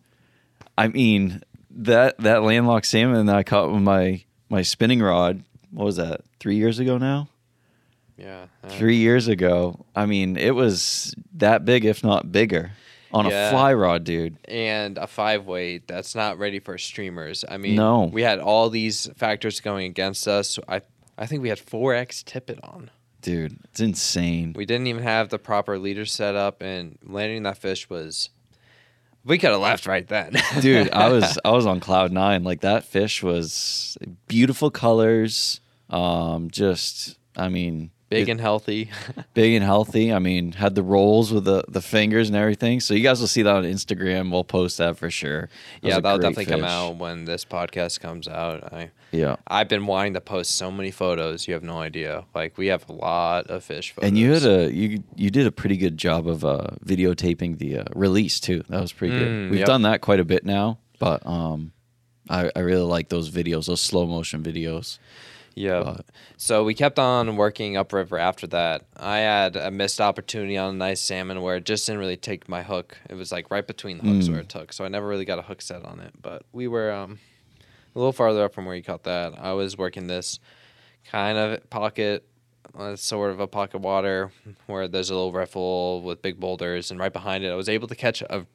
I 0.77 0.89
mean 0.89 1.41
that 1.72 2.18
that 2.20 2.44
landlocked 2.44 2.86
salmon 2.86 3.25
that 3.27 3.36
I 3.38 3.44
caught 3.44 3.72
with 3.72 3.82
my 3.82 4.25
my 4.50 4.63
spinning 4.63 5.01
rod. 5.01 5.44
What 5.72 5.86
was 5.86 5.96
that? 5.96 6.22
Three 6.41 6.58
years 6.58 6.77
ago 6.77 6.98
now. 6.98 7.30
Yeah. 8.22 8.46
Three 8.70 8.98
years 8.98 9.28
ago. 9.28 9.86
I 9.96 10.06
mean, 10.06 10.38
it 10.38 10.51
was 10.56 11.16
that 11.38 11.66
big, 11.66 11.86
if 11.86 12.04
not 12.04 12.32
bigger, 12.32 12.72
on 13.12 13.25
Yeah. 13.25 13.48
a 13.48 13.51
fly 13.51 13.74
rod, 13.74 14.04
dude. 14.04 14.38
and 14.46 14.98
a 14.98 15.08
five 15.08 15.46
weight 15.48 15.88
that's 15.88 16.13
not 16.16 16.38
ready 16.38 16.60
for 16.60 16.78
streamers. 16.78 17.44
I 17.50 17.58
mean, 17.58 17.75
No. 17.75 18.04
we 18.06 18.22
had 18.22 18.40
all 18.40 18.70
these 18.70 19.10
factors 19.18 19.60
going 19.60 19.88
against 19.88 20.28
us. 20.28 20.60
I 20.68 20.82
I 21.18 21.25
think 21.25 21.42
we 21.42 21.50
had 21.50 21.60
four 21.60 21.94
X 21.94 22.24
tippet 22.24 22.60
on. 22.63 22.90
Dude, 23.22 23.58
it's 23.66 23.80
insane. 23.80 24.54
We 24.56 24.66
didn't 24.66 24.88
even 24.88 25.04
have 25.04 25.30
the 25.30 25.38
proper 25.38 25.78
leader 25.78 26.06
set 26.06 26.36
up, 26.36 26.62
and 26.62 26.98
landing 27.04 27.44
that 27.44 27.58
fish 27.58 27.90
was. 27.90 28.30
We 29.24 29.38
could 29.38 29.51
have 29.51 29.60
left 29.62 29.86
right 29.86 30.08
then, 30.08 30.34
dude 30.62 30.90
i 30.92 31.08
was 31.10 31.38
i 31.46 31.51
was 31.51 31.68
on 31.68 31.80
cloud 31.80 32.12
nine 32.12 32.44
like 32.44 32.62
that 32.62 32.84
fish 32.86 33.22
was 33.22 33.96
beautiful 34.28 34.72
colors 34.72 35.62
um 35.92 36.50
just 36.50 37.20
i 37.38 37.48
mean 37.48 37.92
big 38.12 38.30
and 38.30 38.39
healthy. 38.39 38.91
big 39.34 39.53
and 39.56 39.63
healthy 39.63 40.13
i 40.13 40.20
mean 40.20 40.51
had 40.51 40.75
the 40.75 40.84
rolls 40.84 41.32
with 41.34 41.46
the 41.46 41.63
the 41.68 41.82
fingers 41.82 42.27
and 42.30 42.36
everything 42.36 42.80
so 42.80 42.94
you 42.94 43.01
guys 43.01 43.20
will 43.20 43.27
see 43.27 43.41
that 43.41 43.56
on 43.56 43.63
instagram 43.63 44.30
we'll 44.32 44.44
post 44.44 44.77
that 44.77 44.98
for 44.98 45.10
sure 45.10 45.50
That 45.82 45.88
yeah, 45.88 46.00
that'll 46.00 46.20
definitely 46.20 46.46
come 46.46 46.63
out 46.63 46.98
when 46.98 47.25
this 47.25 47.46
podcast 47.46 48.00
comes 48.01 48.27
out. 48.27 48.72
I 48.74 48.91
yeah 49.12 49.36
I've 49.48 49.68
been 49.68 49.86
wanting 49.88 50.13
to 50.13 50.22
post 50.22 50.51
so 50.56 50.72
many 50.72 50.91
photos. 50.91 51.48
You 51.48 51.53
have 51.56 51.63
no 51.63 51.80
idea. 51.80 52.24
Like 52.34 52.58
we 52.58 52.68
have 52.68 52.88
a 52.88 52.94
lot 52.94 53.48
of 53.48 53.63
fish 53.63 53.91
photos. 53.91 54.08
and 54.08 54.18
you 54.18 54.32
had 54.34 54.46
a 54.46 54.72
you 54.74 55.03
you 55.15 55.30
did 55.30 55.48
a 55.48 55.51
pretty 55.51 55.75
good 55.77 55.98
job 55.98 56.27
of 56.27 56.46
uh 56.46 56.68
videotaping 56.86 57.58
the 57.58 57.80
uh, 57.80 57.84
release 57.96 58.39
too 58.39 58.63
that 58.70 58.80
was 58.82 58.94
pretty 58.94 59.13
Mm, 59.15 59.20
good 59.20 59.50
we've 59.51 59.60
yep. 59.60 59.68
done 59.68 59.82
that 59.84 60.00
quite 60.01 60.20
a 60.20 60.25
bit 60.25 60.46
now 60.46 60.77
but 61.00 61.25
um 61.25 61.72
I, 62.30 62.50
I 62.56 62.60
really 62.60 62.84
like 62.96 63.10
those 63.10 63.30
videos, 63.30 63.65
those 63.65 63.82
slow 63.82 64.06
motion 64.06 64.41
videos. 64.44 65.00
Yeah. 65.55 65.84
But- 65.84 66.05
So 66.38 66.63
we 66.63 66.74
kept 66.74 66.98
on 67.00 67.36
working 67.36 67.75
upriver 67.77 68.17
after 68.17 68.48
that. 68.48 68.84
I 68.98 69.20
had 69.20 69.55
a 69.55 69.70
missed 69.72 70.00
opportunity 70.01 70.58
on 70.58 70.74
a 70.75 70.77
nice 70.77 71.01
salmon 71.01 71.41
where 71.41 71.58
it 71.58 71.65
just 71.65 71.86
didn't 71.86 72.00
really 72.00 72.17
take 72.17 72.48
my 72.50 72.63
hook. 72.63 72.98
It 73.10 73.15
was 73.15 73.31
like 73.31 73.51
right 73.51 73.65
between 73.65 73.98
the 73.98 74.03
hooks 74.05 74.27
Mm. 74.27 74.31
where 74.31 74.39
it 74.41 74.50
took. 74.50 74.74
So 74.74 74.86
I 74.86 74.88
never 74.88 75.08
really 75.08 75.25
got 75.25 75.39
a 75.39 75.43
hook 75.43 75.62
set 75.62 75.84
on 75.86 76.00
it. 76.00 76.13
But 76.22 76.43
we 76.51 76.67
were 76.67 76.91
um, 76.91 77.20
a 77.96 78.00
little 78.00 78.13
farther 78.13 78.43
up 78.46 78.53
from 78.53 78.65
where 78.65 78.75
you 78.75 78.84
caught 78.84 79.03
that. 79.03 79.34
I 79.38 79.53
was 79.53 79.77
working 79.77 80.08
this 80.08 80.39
kind 81.05 81.38
of 81.38 81.70
pocket, 81.70 82.25
uh, 82.77 82.96
sort 82.96 83.31
of 83.31 83.39
a 83.39 83.48
pocket 83.48 83.79
water 83.81 84.31
where 84.67 84.88
there's 84.88 85.10
a 85.10 85.13
little 85.15 85.31
riffle 85.34 86.01
with 86.01 86.22
big 86.22 86.39
boulders. 86.39 86.91
And 86.91 87.00
right 87.00 87.12
behind 87.13 87.43
it, 87.43 87.50
I 87.51 87.55
was 87.55 87.67
able 87.70 87.88
to 87.89 87.96
catch 87.96 88.22
a 88.22 88.46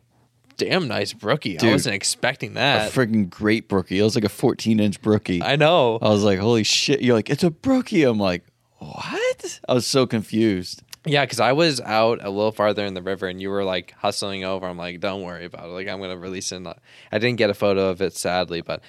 damn 0.56 0.88
nice 0.88 1.12
brookie. 1.12 1.58
I 1.60 1.70
wasn't 1.70 1.94
expecting 1.94 2.54
that. 2.54 2.88
a 2.88 2.92
freaking 2.98 3.28
great 3.28 3.68
brookie. 3.68 3.98
It 3.98 4.02
was 4.02 4.14
like 4.14 4.24
a 4.24 4.28
14 4.28 4.80
inch 4.80 5.00
brookie. 5.00 5.42
I 5.42 5.56
know. 5.56 5.98
I 6.00 6.08
was 6.08 6.24
like, 6.24 6.38
holy 6.38 6.64
shit. 6.64 7.02
You're 7.02 7.14
like, 7.14 7.30
it's 7.30 7.44
a 7.44 7.50
brookie. 7.50 8.02
I'm 8.04 8.18
like, 8.18 8.44
what? 8.78 9.60
I 9.68 9.74
was 9.74 9.86
so 9.86 10.06
confused. 10.06 10.82
Yeah, 11.04 11.24
because 11.24 11.38
I 11.38 11.52
was 11.52 11.80
out 11.80 12.18
a 12.22 12.30
little 12.30 12.50
farther 12.50 12.84
in 12.84 12.94
the 12.94 13.02
river 13.02 13.28
and 13.28 13.40
you 13.40 13.48
were 13.48 13.62
like 13.64 13.92
hustling 13.92 14.44
over. 14.44 14.66
I'm 14.66 14.76
like, 14.76 15.00
don't 15.00 15.22
worry 15.22 15.44
about 15.44 15.66
it. 15.66 15.68
Like, 15.68 15.88
I'm 15.88 15.98
going 15.98 16.10
to 16.10 16.18
release 16.18 16.50
it. 16.50 16.66
I 17.12 17.18
didn't 17.18 17.36
get 17.36 17.48
a 17.48 17.54
photo 17.54 17.88
of 17.88 18.02
it, 18.02 18.16
sadly, 18.16 18.60
but 18.60 18.82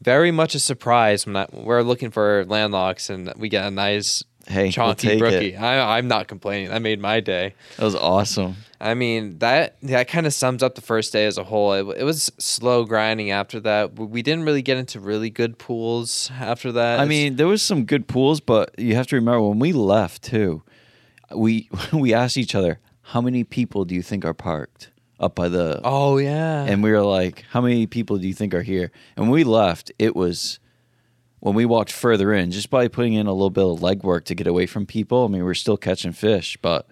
very 0.00 0.30
much 0.30 0.54
a 0.54 0.60
surprise 0.60 1.26
when 1.26 1.36
I, 1.36 1.46
we're 1.52 1.82
looking 1.82 2.10
for 2.10 2.44
landlocks 2.46 3.10
and 3.10 3.32
we 3.36 3.48
get 3.48 3.66
a 3.66 3.70
nice 3.70 4.22
Hey, 4.48 4.72
we'll 4.76 4.94
brookie. 4.94 5.56
I, 5.56 5.96
I'm 5.98 6.08
not 6.08 6.26
complaining. 6.28 6.70
That 6.70 6.82
made 6.82 7.00
my 7.00 7.20
day. 7.20 7.54
That 7.76 7.84
was 7.84 7.94
awesome. 7.94 8.56
I 8.80 8.94
mean, 8.94 9.38
that 9.38 9.76
that 9.82 10.08
kind 10.08 10.26
of 10.26 10.34
sums 10.34 10.62
up 10.62 10.74
the 10.74 10.80
first 10.80 11.12
day 11.12 11.24
as 11.26 11.38
a 11.38 11.44
whole. 11.44 11.72
It, 11.72 12.00
it 12.00 12.04
was 12.04 12.32
slow 12.38 12.84
grinding 12.84 13.30
after 13.30 13.60
that. 13.60 13.94
We- 13.94 14.22
didn't 14.22 14.44
really 14.44 14.62
get 14.62 14.76
into 14.78 14.98
really 14.98 15.30
good 15.30 15.58
pools 15.58 16.30
after 16.40 16.72
that. 16.72 16.98
I 16.98 17.02
It's- 17.04 17.08
mean, 17.08 17.36
there 17.36 17.46
was 17.46 17.62
some 17.62 17.84
good 17.84 18.08
pools, 18.08 18.40
but 18.40 18.74
you 18.78 18.94
have 18.96 19.06
to 19.08 19.16
remember 19.16 19.42
when 19.42 19.58
we 19.60 19.72
left 19.72 20.22
too, 20.22 20.62
we 21.34 21.68
we 21.92 22.12
asked 22.12 22.36
each 22.36 22.54
other, 22.54 22.80
how 23.02 23.20
many 23.20 23.44
people 23.44 23.84
do 23.84 23.94
you 23.94 24.02
think 24.02 24.24
are 24.24 24.34
parked 24.34 24.90
up 25.20 25.36
by 25.36 25.48
the 25.48 25.80
oh, 25.84 26.18
yeah. 26.18 26.64
and 26.64 26.82
we 26.82 26.90
were 26.90 27.02
like, 27.02 27.44
how 27.50 27.60
many 27.60 27.86
people 27.86 28.16
do 28.18 28.26
you 28.26 28.34
think 28.34 28.52
are 28.54 28.62
here? 28.62 28.90
And 29.16 29.26
when 29.26 29.32
we 29.32 29.44
left, 29.44 29.92
it 30.00 30.16
was 30.16 30.58
when 31.42 31.56
we 31.56 31.64
walked 31.64 31.90
further 31.90 32.32
in, 32.32 32.52
just 32.52 32.70
by 32.70 32.86
putting 32.86 33.14
in 33.14 33.26
a 33.26 33.32
little 33.32 33.50
bit 33.50 33.64
of 33.64 33.80
legwork 33.80 34.22
to 34.26 34.34
get 34.36 34.46
away 34.46 34.64
from 34.64 34.86
people. 34.86 35.24
I 35.24 35.26
mean, 35.26 35.38
we 35.40 35.42
we're 35.42 35.54
still 35.54 35.76
catching 35.76 36.12
fish, 36.12 36.56
but 36.62 36.86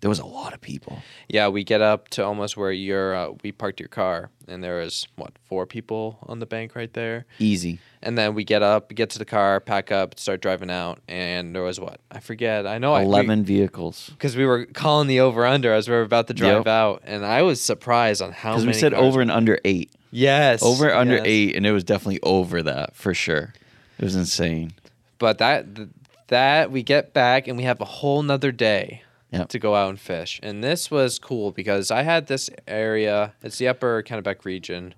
there 0.00 0.08
was 0.08 0.18
a 0.18 0.24
lot 0.24 0.54
of 0.54 0.62
people. 0.62 1.02
Yeah, 1.28 1.48
we 1.48 1.62
get 1.62 1.82
up 1.82 2.08
to 2.10 2.24
almost 2.24 2.56
where 2.56 2.72
you're. 2.72 3.14
Uh, 3.14 3.32
we 3.44 3.52
parked 3.52 3.80
your 3.80 3.90
car, 3.90 4.30
and 4.48 4.64
there 4.64 4.78
was 4.78 5.06
what 5.16 5.34
four 5.44 5.66
people 5.66 6.16
on 6.22 6.38
the 6.38 6.46
bank 6.46 6.74
right 6.74 6.90
there. 6.94 7.26
Easy. 7.38 7.80
And 8.02 8.16
then 8.16 8.34
we 8.34 8.44
get 8.44 8.62
up, 8.62 8.88
get 8.94 9.10
to 9.10 9.18
the 9.18 9.26
car, 9.26 9.60
pack 9.60 9.92
up, 9.92 10.18
start 10.18 10.40
driving 10.40 10.70
out, 10.70 10.98
and 11.06 11.54
there 11.54 11.62
was 11.62 11.78
what 11.78 12.00
I 12.10 12.20
forget. 12.20 12.66
I 12.66 12.78
know 12.78 12.94
I- 12.94 13.00
we- 13.00 13.04
Eleven 13.08 13.44
vehicles. 13.44 14.08
because 14.12 14.38
we 14.38 14.46
were 14.46 14.64
calling 14.64 15.06
the 15.06 15.20
over 15.20 15.44
under 15.44 15.70
as 15.74 15.86
we 15.86 15.94
were 15.94 16.00
about 16.00 16.28
to 16.28 16.34
drive 16.34 16.60
Yep. 16.60 16.66
out, 16.66 17.02
and 17.04 17.26
I 17.26 17.42
was 17.42 17.60
surprised 17.60 18.22
on 18.22 18.32
how 18.32 18.54
Because 18.54 18.66
we 18.66 18.72
said 18.72 18.94
over 18.94 19.20
and 19.20 19.30
under 19.30 19.58
eight. 19.66 19.90
Yes, 20.10 20.62
Over 20.62 20.88
and 20.88 20.98
under 20.98 21.16
yes. 21.16 21.24
eight, 21.26 21.56
and 21.56 21.66
it 21.66 21.72
was 21.72 21.84
definitely 21.84 22.20
over 22.22 22.62
that 22.62 22.96
for 22.96 23.12
sure. 23.14 23.52
It 23.98 24.04
was 24.04 24.16
insane. 24.16 24.72
But 25.18 25.38
that 25.38 25.74
th- 25.76 25.88
that 26.28 26.70
we 26.70 26.82
get 26.82 27.12
back 27.12 27.46
and 27.46 27.56
we 27.58 27.64
have 27.64 27.80
a 27.80 27.84
whole 27.84 28.22
nother 28.22 28.52
day 28.52 29.02
Yep. 29.32 29.48
to 29.48 29.58
go 29.58 29.74
out 29.74 29.90
and 29.90 30.00
fish. 30.00 30.40
And 30.42 30.62
this 30.62 30.90
was 30.90 31.18
cool 31.18 31.52
because 31.52 31.90
I 31.90 32.02
had 32.02 32.26
this 32.26 32.50
area, 32.66 33.32
it's 33.42 33.58
the 33.58 33.68
upper 33.68 34.02
Kennebec 34.02 34.44
region. 34.44 34.94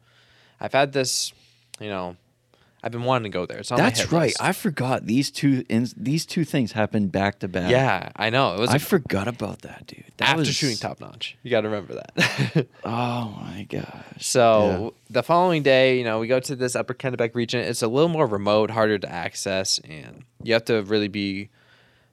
I've 0.61 0.73
had 0.73 0.93
this, 0.93 1.33
you 1.81 1.89
know, 1.89 2.17
I've 2.85 2.93
been 2.93 3.05
wanting 3.05 3.33
to 3.33 3.39
go 3.39 3.47
there. 3.47 3.61
It's 3.61 3.73
on 3.73 3.79
That's 3.79 4.01
hit 4.01 4.13
right. 4.13 4.27
list. 4.27 4.43
I 4.43 4.53
forgot 4.53 5.07
these 5.07 5.31
two. 5.31 5.65
In, 5.71 5.89
these 5.97 6.27
two 6.27 6.45
things 6.45 6.73
happened 6.73 7.13
back 7.13 7.39
to 7.39 7.49
back. 7.49 7.71
yeah, 7.71 8.11
I 8.15 8.29
know. 8.29 8.55
It 8.57 8.61
was 8.61 8.69
I 8.69 8.77
forgot 8.77 9.27
about 9.27 9.63
that, 9.63 9.87
dude. 9.87 10.05
That 10.19 10.29
after 10.29 10.41
was, 10.41 10.49
shooting 10.49 10.77
top 10.77 11.01
notch. 11.01 11.39
You 11.43 11.51
got 11.51 11.63
to 11.63 11.69
remember 11.71 11.95
that. 11.95 12.67
Oh 12.85 13.39
my 13.41 13.67
gosh. 13.71 14.05
So 14.19 14.93
the 15.09 15.23
following 15.23 15.63
day, 15.63 15.97
you 15.97 16.05
know, 16.05 16.19
we 16.19 16.27
go 16.27 16.41
to 16.41 16.55
this 16.55 16.77
upper 16.77 16.93
Kennebec 16.93 17.35
region. 17.35 17.61
It's 17.61 17.81
a 17.83 17.89
little 17.89 18.11
more 18.11 18.27
remote, 18.27 18.71
harder 18.71 18.99
to 18.99 19.11
access, 19.11 19.79
and 19.79 20.25
you 20.43 20.53
have 20.53 20.67
to 20.67 20.83
really 20.83 21.09
be 21.09 21.49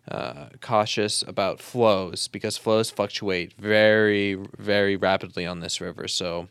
uh, 0.10 0.46
cautious 0.62 1.22
about 1.28 1.60
flows 1.60 2.30
because 2.30 2.58
flows 2.58 2.90
fluctuate 2.90 3.54
very, 3.60 4.36
very 4.58 4.96
rapidly 4.96 5.46
on 5.46 5.60
this 5.60 5.82
river. 5.82 6.08
So, 6.08 6.48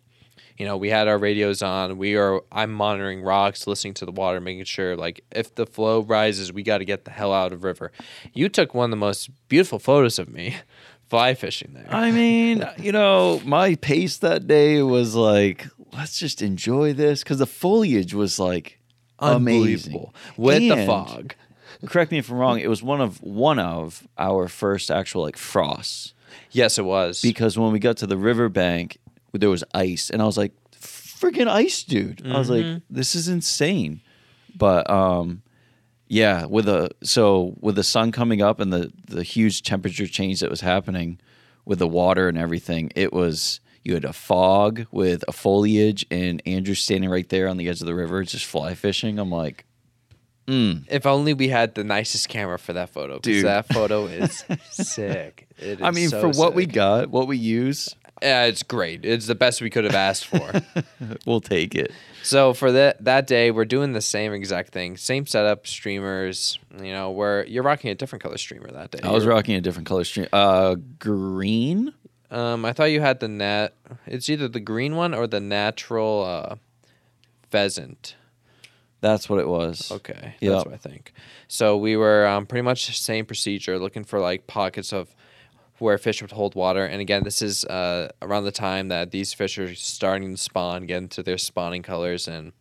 you 0.61 0.67
know, 0.67 0.77
we 0.77 0.91
had 0.91 1.09
our 1.09 1.17
radios 1.17 1.63
on. 1.63 1.97
We 1.97 2.17
are. 2.17 2.43
I'm 2.53 2.71
monitoring 2.71 3.23
rocks, 3.23 3.67
listening 3.67 3.95
to 3.95 4.05
the 4.05 4.13
water, 4.13 4.43
making 4.43 4.65
sure 4.65 4.95
like 4.95 5.25
if 5.31 5.55
the 5.55 5.65
flow 5.65 6.03
rises, 6.03 6.53
we 6.53 6.63
got 6.63 6.79
to 6.79 6.85
get 6.85 7.07
the 7.07 7.11
hell 7.11 7.33
out 7.33 7.55
of 7.55 7.65
river. 7.65 7.93
You 8.35 8.51
took 8.51 8.75
one 8.75 8.85
of 8.85 8.91
the 8.91 8.99
most 8.99 9.31
beautiful 9.49 9.79
photos 9.79 10.19
of 10.19 10.29
me 10.29 10.57
fly 11.09 11.33
fishing 11.33 11.73
there. 11.73 11.87
I 11.89 12.11
mean, 12.11 12.69
you 12.79 12.93
know, 12.93 13.41
my 13.43 13.77
pace 13.77 14.19
that 14.19 14.47
day 14.47 14.83
was 14.83 15.15
like, 15.15 15.67
let's 15.95 16.19
just 16.19 16.43
enjoy 16.43 16.93
this 16.93 17.23
because 17.23 17.39
the 17.39 17.47
foliage 17.47 18.13
was 18.13 18.39
like 18.39 18.79
amazing 19.19 19.95
Unbelievable 19.95 20.15
with 20.37 20.59
the 20.59 20.85
fog. 20.85 21.35
Correct 21.87 22.13
me 22.13 22.19
if 22.19 22.31
I'm 22.31 22.37
wrong. 22.37 22.61
It 22.61 22.69
was 22.69 22.83
one 22.83 23.01
of 23.01 23.23
one 23.23 23.59
of 23.59 24.07
our 24.19 24.47
first 24.47 24.91
actual 24.91 25.23
like 25.23 25.39
frosts 25.39 26.13
Yes, 26.51 26.79
it 26.79 26.85
was. 26.85 27.23
because 27.23 27.59
when 27.59 27.73
we 27.73 27.79
got 27.79 27.97
to 27.99 28.07
the 28.07 28.19
riverbank, 28.19 28.99
there 29.33 29.51
was 29.51 29.65
ice, 29.75 30.11
and 30.11 30.21
I 30.21 30.25
was 30.27 30.37
like, 30.37 30.53
"Freaking 30.73 31.49
ice, 31.49 31.83
dude!" 31.83 32.27
I 32.27 32.39
was 32.39 32.51
like, 32.51 32.83
"This 32.91 33.15
is 33.15 33.29
insane." 33.29 34.01
But 34.57 34.89
um, 34.91 35.43
yeah, 36.09 36.47
with 36.47 36.69
a 36.69 36.91
so 37.03 37.55
with 37.61 37.77
the 37.77 37.85
sun 37.85 38.13
coming 38.13 38.43
up 38.43 38.59
and 38.61 38.73
the 38.73 38.93
the 39.07 39.23
huge 39.23 39.63
temperature 39.63 40.07
change 40.07 40.41
that 40.41 40.51
was 40.51 40.61
happening 40.61 41.21
with 41.65 41.79
the 41.79 41.89
water 41.89 42.29
and 42.29 42.37
everything, 42.37 42.91
it 42.97 43.13
was 43.13 43.61
you 43.85 43.95
had 43.95 44.05
a 44.05 44.13
fog 44.13 44.87
with 44.91 45.25
a 45.29 45.33
foliage, 45.33 46.05
and 46.11 46.43
Andrew 46.47 46.75
standing 46.75 47.09
right 47.11 47.29
there 47.29 47.49
on 47.49 47.57
the 47.57 47.69
edge 47.69 47.81
of 47.81 47.87
the 47.87 47.95
river 47.95 48.23
just 48.25 48.45
fly 48.45 48.75
fishing. 48.75 49.19
I'm 49.19 49.31
like, 49.31 49.65
mm, 50.47 50.85
If 50.91 51.07
only 51.07 51.33
we 51.33 51.49
had 51.49 51.75
the 51.75 51.85
nicest 51.85 52.29
camera 52.29 52.59
for 52.59 52.75
that 52.75 52.91
photo. 52.91 53.15
Because 53.15 53.37
Dude. 53.37 53.45
that 53.47 53.73
photo 53.73 54.07
is 54.07 54.45
sick. 54.71 55.49
It 55.59 55.81
is 55.81 55.83
I 55.83 55.93
mean, 55.93 56.09
so 56.09 56.21
for 56.21 56.39
what 56.39 56.55
we 56.55 56.67
got, 56.67 57.09
what 57.09 57.27
we 57.27 57.37
use, 57.39 57.95
yeah, 58.23 58.45
it's 58.45 58.63
great. 58.63 59.05
It's 59.05 59.27
the 59.27 59.35
best 59.35 59.61
we 59.61 59.71
could 59.71 59.85
have 59.85 59.95
asked 59.95 60.27
for. 60.27 60.53
we'll 61.27 61.41
take 61.41 61.75
it. 61.75 61.93
so 62.23 62.53
for 62.55 62.71
that 62.73 63.03
that 63.05 63.27
day, 63.27 63.51
we're 63.51 63.65
doing 63.65 63.93
the 63.93 64.01
same 64.01 64.33
exact 64.33 64.73
thing, 64.73 64.97
same 64.97 65.27
setup, 65.27 65.67
streamers. 65.67 66.59
You 66.83 66.93
know, 66.93 67.11
where 67.11 67.47
you're 67.47 67.63
rocking 67.63 67.91
a 67.91 67.95
different 67.95 68.23
color 68.23 68.39
streamer 68.39 68.71
that 68.71 68.91
day. 68.91 69.01
I 69.03 69.11
was 69.13 69.27
rocking 69.27 69.55
a 69.57 69.61
different 69.61 69.87
color 69.89 70.05
stream, 70.05 70.29
uh, 70.33 70.77
green. 70.99 71.93
Um, 72.31 72.65
I 72.65 72.73
thought 72.73 72.85
you 72.85 73.01
had 73.01 73.19
the 73.21 73.29
nat. 73.29 73.71
It's 74.07 74.29
either 74.31 74.47
the 74.49 74.61
green 74.61 74.95
one 74.95 75.15
or 75.15 75.27
the 75.27 75.41
natural 75.41 76.25
uh, 76.25 76.57
pheasant. 77.51 78.15
That's 79.01 79.29
what 79.29 79.39
it 79.41 79.49
was. 79.49 79.91
Okay, 79.91 80.35
Yep. 80.41 80.53
that's 80.53 80.65
what 80.67 80.75
I 80.75 80.77
think. 80.77 81.13
So 81.49 81.77
we 81.77 81.97
were 81.97 82.27
um, 82.27 82.47
pretty 82.47 82.63
much 82.63 82.87
the 82.87 82.93
same 82.93 83.25
procedure, 83.25 83.79
looking 83.79 84.05
for 84.05 84.21
like 84.21 84.47
pockets 84.47 84.93
of 84.93 85.15
where 85.81 85.99
fish 85.99 86.21
would 86.23 86.31
hold 86.33 86.55
water. 86.55 86.85
And 86.85 87.01
again, 87.01 87.25
this 87.25 87.43
is 87.43 87.65
uh, 87.65 88.11
around 88.23 88.45
the 88.45 88.53
time 88.53 88.89
that 88.89 89.11
these 89.11 89.33
fish 89.33 89.59
are 89.59 89.75
starting 89.75 90.31
to 90.33 90.37
spawn, 90.37 90.87
get 90.87 90.99
into 90.99 91.23
their 91.23 91.39
spawning 91.39 91.83
colors, 91.83 92.29
and 92.29 92.53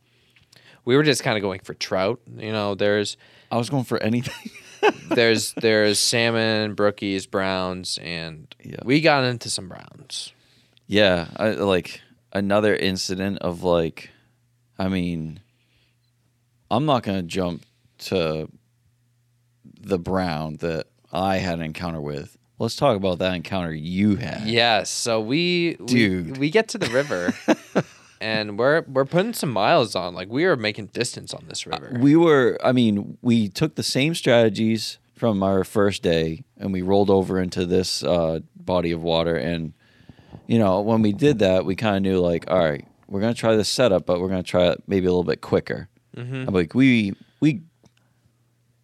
we 0.85 0.95
were 0.95 1.03
just 1.03 1.23
kind 1.23 1.37
of 1.37 1.41
going 1.41 1.59
for 1.59 1.73
trout. 1.73 2.19
You 2.37 2.51
know, 2.51 2.75
there's 2.75 3.17
I 3.51 3.57
was 3.57 3.69
going 3.69 3.83
for 3.83 4.01
anything. 4.01 4.51
there's 5.09 5.53
there's 5.53 5.99
salmon, 5.99 6.75
brookies, 6.75 7.29
browns, 7.29 7.99
and 8.01 8.53
Yeah. 8.63 8.77
we 8.85 9.01
got 9.01 9.23
into 9.25 9.49
some 9.49 9.67
browns. 9.67 10.33
yeah, 10.87 11.27
I, 11.35 11.49
like 11.51 12.01
another 12.31 12.75
incident 12.75 13.39
of 13.39 13.63
like, 13.63 14.09
I 14.77 14.87
mean, 14.87 15.41
I'm 16.71 16.85
not 16.85 17.03
gonna 17.03 17.23
jump 17.23 17.65
to 17.99 18.49
the 19.81 19.99
brown 19.99 20.57
that 20.57 20.87
I 21.11 21.37
had 21.37 21.55
an 21.59 21.65
encounter 21.65 21.99
with. 22.01 22.37
Let's 22.59 22.75
talk 22.75 22.97
about 22.97 23.19
that 23.19 23.33
encounter 23.33 23.73
you 23.73 24.17
had. 24.17 24.43
Yes. 24.45 24.89
So 24.89 25.21
we 25.21 25.75
Dude. 25.85 26.33
we, 26.33 26.39
we 26.39 26.49
get 26.49 26.67
to 26.69 26.77
the 26.77 26.89
river 26.89 27.33
and 28.21 28.59
we're 28.59 28.81
we're 28.81 29.05
putting 29.05 29.33
some 29.33 29.51
miles 29.51 29.95
on. 29.95 30.13
Like 30.13 30.29
we 30.29 30.45
are 30.45 30.55
making 30.55 30.87
distance 30.87 31.33
on 31.33 31.45
this 31.47 31.65
river. 31.65 31.97
We 31.99 32.15
were, 32.15 32.57
I 32.63 32.73
mean, 32.73 33.17
we 33.21 33.47
took 33.47 33.75
the 33.75 33.83
same 33.83 34.13
strategies 34.13 34.99
from 35.15 35.41
our 35.43 35.63
first 35.63 36.03
day 36.03 36.43
and 36.57 36.71
we 36.73 36.81
rolled 36.81 37.09
over 37.09 37.39
into 37.39 37.65
this 37.65 38.03
uh, 38.03 38.39
body 38.55 38.91
of 38.91 39.01
water. 39.01 39.35
And, 39.35 39.73
you 40.47 40.59
know, 40.59 40.81
when 40.81 41.01
we 41.01 41.13
did 41.13 41.39
that, 41.39 41.65
we 41.65 41.75
kind 41.75 41.97
of 41.97 42.01
knew, 42.01 42.19
like, 42.19 42.49
all 42.49 42.59
right, 42.59 42.85
we're 43.07 43.19
going 43.21 43.33
to 43.33 43.39
try 43.39 43.55
this 43.55 43.69
setup, 43.69 44.05
but 44.05 44.19
we're 44.21 44.29
going 44.29 44.43
to 44.43 44.49
try 44.49 44.67
it 44.67 44.83
maybe 44.87 45.07
a 45.07 45.09
little 45.09 45.23
bit 45.23 45.41
quicker. 45.41 45.89
Mhm. 46.15 46.47
I'm 46.47 46.53
like, 46.53 46.73
we, 46.73 47.15
we, 47.39 47.61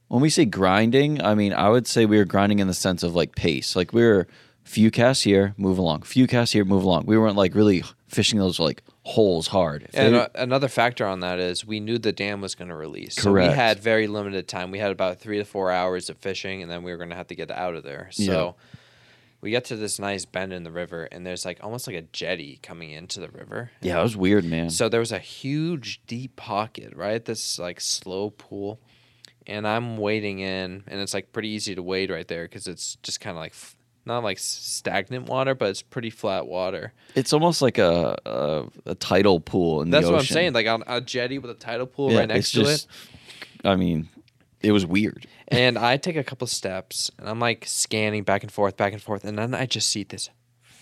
when 0.08 0.22
we 0.22 0.30
say 0.30 0.46
grinding, 0.46 1.22
I 1.22 1.36
mean, 1.36 1.54
I 1.54 1.70
would 1.70 1.88
say 1.88 2.06
we 2.06 2.18
were 2.18 2.26
grinding 2.26 2.60
in 2.60 2.68
the 2.68 2.74
sense 2.74 3.04
of 3.04 3.16
like 3.16 3.36
pace. 3.36 3.76
Like, 3.76 3.94
we 3.94 4.04
were 4.04 4.28
few 4.64 4.90
casts 4.92 5.24
here, 5.24 5.54
move 5.58 5.78
along, 5.78 6.02
few 6.04 6.28
casts 6.28 6.54
here, 6.54 6.66
move 6.66 6.84
along. 6.84 7.06
We 7.06 7.18
weren't 7.18 7.36
like 7.36 7.54
really 7.56 7.84
fishing 8.08 8.40
those 8.40 8.60
like 8.60 8.82
holes 9.04 9.48
hard. 9.48 9.84
If 9.84 9.90
And 9.94 10.16
they- 10.16 10.20
uh, 10.20 10.28
another 10.36 10.68
factor 10.68 11.06
on 11.06 11.20
that 11.20 11.38
is 11.40 11.66
we 11.66 11.80
knew 11.80 11.98
the 12.00 12.12
dam 12.12 12.42
was 12.42 12.56
going 12.56 12.70
to 12.70 12.76
release. 12.76 13.16
So 13.16 13.32
we 13.32 13.44
had 13.46 13.80
very 13.80 14.08
limited 14.08 14.48
time. 14.48 14.72
We 14.72 14.80
had 14.80 14.92
about 14.92 15.20
three 15.20 15.38
to 15.38 15.46
four 15.46 15.72
hours 15.72 16.10
of 16.10 16.18
fishing, 16.18 16.62
and 16.64 16.72
then 16.72 16.82
we 16.84 16.92
were 16.92 16.98
going 16.98 17.12
to 17.12 17.16
have 17.16 17.28
to 17.28 17.36
get 17.36 17.52
out 17.52 17.76
of 17.76 17.84
there. 17.84 18.10
So 18.12 18.56
we 19.42 19.52
get 19.52 19.66
to 19.66 19.76
this 19.76 20.00
nice 20.00 20.26
bend 20.26 20.54
in 20.54 20.64
the 20.64 20.72
river, 20.72 21.08
and 21.12 21.24
there's 21.26 21.46
like 21.46 21.60
almost 21.62 21.86
like 21.86 21.96
a 21.96 22.02
jetty 22.02 22.60
coming 22.64 22.90
into 22.92 23.20
the 23.20 23.30
river. 23.30 23.70
yeah, 23.82 24.00
it 24.00 24.04
was 24.04 24.18
weird, 24.18 24.46
man. 24.46 24.72
So 24.72 24.90
there 24.90 25.00
was 25.00 25.12
a 25.12 25.20
huge 25.20 26.02
deep 26.08 26.36
pocket, 26.36 26.94
right? 26.96 27.24
This 27.24 27.60
like 27.60 27.80
slow 27.82 28.32
pool. 28.32 28.80
And 29.48 29.68
I'm 29.68 29.98
wading 29.98 30.40
in, 30.40 30.84
and 30.88 31.00
it's 31.02 31.14
like 31.14 31.32
pretty 31.32 31.50
easy 31.50 31.76
to 31.76 31.84
wade 31.84 32.10
right 32.10 32.28
there 32.28 32.46
because 32.46 32.68
it's 32.68 32.96
just 33.04 33.20
kind 33.22 33.38
of 33.38 33.42
like 33.42 33.52
f- 33.52 33.76
not 34.06 34.24
like 34.24 34.40
stagnant 34.40 35.28
water, 35.28 35.54
but 35.56 35.70
it's 35.70 35.82
pretty 35.82 36.10
flat 36.10 36.48
water. 36.48 36.94
It's 37.16 37.32
almost 37.34 37.62
like 37.62 37.78
a 37.78 38.18
a, 38.26 38.66
a 38.92 38.96
tidal 38.96 39.40
pool 39.40 39.82
in 39.82 39.90
That's 39.92 40.06
the 40.08 40.12
what 40.14 40.20
I'm 40.22 40.26
saying. 40.26 40.54
Like 40.54 40.68
on 40.68 40.84
a 40.88 41.00
jetty 41.02 41.38
with 41.38 41.52
a 41.52 41.56
tidal 41.56 41.86
pool 41.88 42.12
Yeah, 42.12 42.20
right 42.20 42.28
next 42.28 42.52
to 42.54 42.62
it. 42.62 42.64
just- 42.64 42.88
I 43.64 43.76
mean, 43.76 44.10
it 44.62 44.72
was 44.72 44.86
weird. 44.86 45.28
And 45.48 45.78
I 45.78 45.98
take 45.98 46.16
a 46.16 46.24
couple 46.24 46.48
steps 46.48 47.12
and 47.20 47.30
I'm 47.30 47.40
like 47.40 47.66
scanning 47.68 48.24
back 48.24 48.42
and 48.42 48.52
forth, 48.52 48.78
back 48.78 48.94
and 48.94 49.02
forth, 49.02 49.24
and 49.26 49.38
then 49.38 49.54
I 49.54 49.68
just 49.68 49.90
see 49.90 50.02
this 50.04 50.32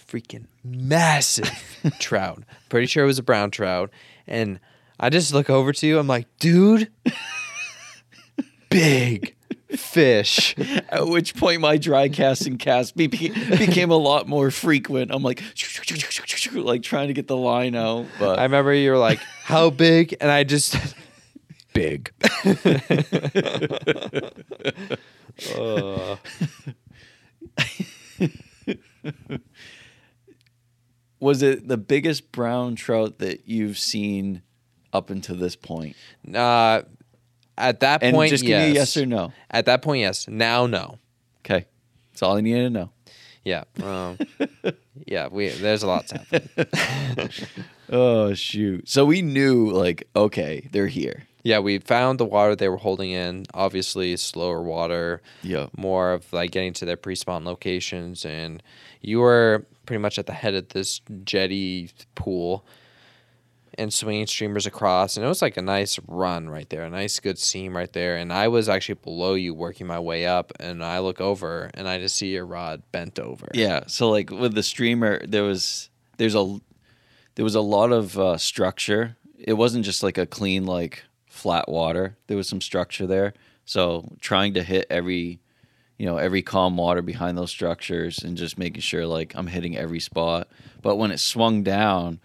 freaking 0.07 0.45
massive 0.63 1.51
trout. 1.99 2.43
Pretty 2.69 2.87
sure 2.87 3.03
it 3.03 3.07
was 3.07 3.19
a 3.19 3.23
brown 3.23 3.51
trout. 3.51 3.89
And 4.25 4.61
I 5.01 5.09
just 5.09 5.33
look 5.33 5.49
over 5.49 5.73
to 5.73 5.85
you. 5.85 5.99
I'm 5.99 6.07
like, 6.07 6.27
dude, 6.39 6.89
big 8.73 9.35
fish. 9.69 10.55
At 10.89 11.07
which 11.07 11.35
point, 11.35 11.61
my 11.61 11.77
dry 11.77 12.09
casting 12.09 12.57
cast 12.57 12.95
be- 12.95 13.07
became 13.07 13.91
a 13.91 13.97
lot 13.97 14.27
more 14.27 14.51
frequent. 14.51 15.11
I'm 15.13 15.23
like, 15.23 15.43
like 16.55 16.83
trying 16.83 17.07
to 17.07 17.13
get 17.13 17.27
the 17.27 17.37
line 17.37 17.75
out, 17.75 18.05
but 18.19 18.39
I 18.39 18.43
remember 18.43 18.73
you 18.73 18.91
were 18.91 18.97
like, 18.97 19.19
how 19.43 19.69
big? 19.69 20.15
And 20.19 20.29
I 20.31 20.43
just, 20.43 20.75
big. 21.73 22.11
Uh, 25.57 26.17
was 31.19 31.41
it 31.41 31.67
the 31.67 31.77
biggest 31.77 32.31
brown 32.31 32.75
trout 32.75 33.17
that 33.19 33.47
you've 33.47 33.79
seen 33.79 34.43
up 34.91 35.09
until 35.09 35.35
this 35.35 35.55
point? 35.55 35.95
uh, 36.35 36.83
at 37.57 37.79
that 37.81 38.03
And 38.03 38.13
point, 38.15 38.29
just 38.31 38.43
give 38.43 38.49
yes. 38.51 38.65
me 38.65 38.71
a 38.71 38.73
yes 38.73 38.97
or 38.97 39.05
no. 39.05 39.33
At 39.51 39.65
that 39.65 39.81
point, 39.81 40.01
yes. 40.01 40.27
Now, 40.27 40.65
no. 40.67 40.97
Okay, 41.45 41.65
that's 42.11 42.21
all 42.23 42.37
I 42.37 42.41
needed 42.41 42.63
to 42.63 42.69
know. 42.69 42.89
Yeah. 43.43 43.63
Um, 43.83 44.17
yeah. 45.05 45.27
We 45.27 45.49
there's 45.49 45.83
a 45.83 45.87
lot 45.87 46.07
to 46.07 46.17
happen. 46.17 47.29
Oh 47.89 48.33
shoot! 48.33 48.87
So 48.89 49.05
we 49.05 49.21
knew, 49.21 49.69
like, 49.69 50.07
okay, 50.15 50.67
they're 50.71 50.87
here. 50.87 51.23
Yeah, 51.43 51.59
we 51.59 51.77
found 51.79 52.19
the 52.19 52.25
water 52.25 52.55
they 52.55 52.69
were 52.69 52.77
holding 52.77 53.11
in. 53.11 53.45
Obviously, 53.53 54.15
slower 54.15 54.63
water, 54.63 55.21
Yeah. 55.43 55.67
more 55.77 56.13
of 56.13 56.31
like 56.31 56.51
getting 56.51 56.71
to 56.73 56.85
their 56.85 56.95
pre-spawn 56.95 57.43
locations, 57.43 58.25
and 58.25 58.63
you 59.01 59.19
were 59.19 59.65
pretty 59.85 59.99
much 60.01 60.17
at 60.17 60.25
the 60.25 60.33
head 60.33 60.55
of 60.55 60.69
this 60.69 61.01
jetty 61.25 61.91
pool, 62.15 62.65
and 63.77 63.93
swinging 63.93 64.27
streamers 64.27 64.65
across, 64.65 65.17
and 65.17 65.25
it 65.25 65.29
was 65.29 65.41
like 65.41 65.57
a 65.57 65.61
nice 65.61 65.99
run 66.07 66.49
right 66.49 66.69
there, 66.69 66.83
a 66.83 66.89
nice 66.89 67.19
good 67.19 67.39
seam 67.39 67.75
right 67.75 67.91
there. 67.93 68.17
And 68.17 68.31
I 68.31 68.47
was 68.47 68.69
actually 68.69 68.95
below 68.95 69.33
you, 69.33 69.53
working 69.53 69.87
my 69.87 69.99
way 69.99 70.25
up, 70.25 70.51
and 70.59 70.83
I 70.83 70.99
look 70.99 71.21
over, 71.21 71.69
and 71.73 71.87
I 71.87 71.99
just 71.99 72.15
see 72.15 72.33
your 72.33 72.45
rod 72.45 72.83
bent 72.91 73.19
over. 73.19 73.47
Yeah. 73.53 73.83
So 73.87 74.09
like 74.09 74.29
with 74.29 74.55
the 74.55 74.63
streamer, 74.63 75.25
there 75.25 75.43
was 75.43 75.89
there's 76.17 76.35
a 76.35 76.59
there 77.35 77.45
was 77.45 77.55
a 77.55 77.61
lot 77.61 77.91
of 77.91 78.17
uh, 78.17 78.37
structure. 78.37 79.17
It 79.37 79.53
wasn't 79.53 79.85
just 79.85 80.03
like 80.03 80.17
a 80.17 80.25
clean 80.25 80.65
like 80.65 81.03
flat 81.27 81.67
water. 81.67 82.17
There 82.27 82.37
was 82.37 82.47
some 82.47 82.61
structure 82.61 83.07
there. 83.07 83.33
So 83.65 84.09
trying 84.21 84.53
to 84.53 84.63
hit 84.63 84.85
every 84.89 85.39
you 85.97 86.05
know 86.05 86.17
every 86.17 86.41
calm 86.41 86.77
water 86.77 87.01
behind 87.01 87.37
those 87.37 87.51
structures 87.51 88.19
and 88.19 88.35
just 88.37 88.57
making 88.57 88.81
sure 88.81 89.05
like 89.05 89.33
I'm 89.35 89.47
hitting 89.47 89.77
every 89.77 89.99
spot. 89.99 90.47
But 90.81 90.97
when 90.97 91.11
it 91.11 91.19
swung 91.19 91.63
down, 91.63 92.19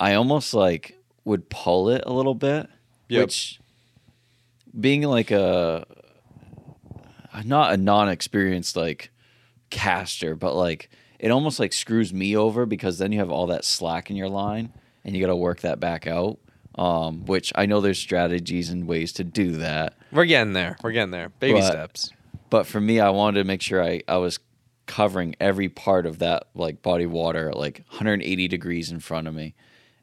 I 0.00 0.14
almost 0.14 0.54
like 0.54 0.96
would 1.24 1.48
pull 1.50 1.90
it 1.90 2.02
a 2.06 2.12
little 2.12 2.34
bit, 2.34 2.68
Yep. 3.08 3.22
which 3.24 3.60
being 4.78 5.02
like 5.02 5.30
a 5.30 5.86
not 7.44 7.72
a 7.72 7.76
non-experienced 7.76 8.76
like 8.76 9.10
caster, 9.70 10.34
but 10.34 10.54
like 10.54 10.90
it 11.18 11.30
almost 11.30 11.58
like 11.60 11.72
screws 11.72 12.12
me 12.12 12.36
over 12.36 12.66
because 12.66 12.98
then 12.98 13.12
you 13.12 13.18
have 13.18 13.30
all 13.30 13.46
that 13.48 13.64
slack 13.64 14.10
in 14.10 14.16
your 14.16 14.28
line 14.28 14.72
and 15.04 15.14
you 15.16 15.20
got 15.22 15.28
to 15.28 15.36
work 15.36 15.60
that 15.60 15.80
back 15.80 16.06
out. 16.06 16.38
Um, 16.76 17.26
which 17.26 17.52
I 17.56 17.66
know 17.66 17.80
there's 17.80 17.98
strategies 17.98 18.70
and 18.70 18.86
ways 18.86 19.12
to 19.14 19.24
do 19.24 19.56
that, 19.56 19.94
We're 20.12 20.26
getting 20.26 20.52
there. 20.52 20.76
We're 20.80 20.92
getting 20.92 21.10
there. 21.10 21.30
Baby 21.40 21.58
But- 21.58 21.66
steps. 21.66 22.12
but 22.50 22.68
for 22.68 22.80
me, 22.80 23.00
I 23.00 23.10
wanted 23.10 23.38
to 23.40 23.44
make 23.44 23.62
sure 23.62 23.82
I, 23.82 24.02
I 24.06 24.18
was 24.18 24.38
covering 24.86 25.34
every 25.40 25.68
part 25.68 26.06
of 26.06 26.20
that 26.20 26.44
like 26.54 26.80
body 26.82 27.04
water 27.04 27.52
like 27.52 27.82
180 27.90 28.46
degrees 28.48 28.92
in 28.92 29.00
front 29.00 29.26
of 29.26 29.34
me. 29.34 29.54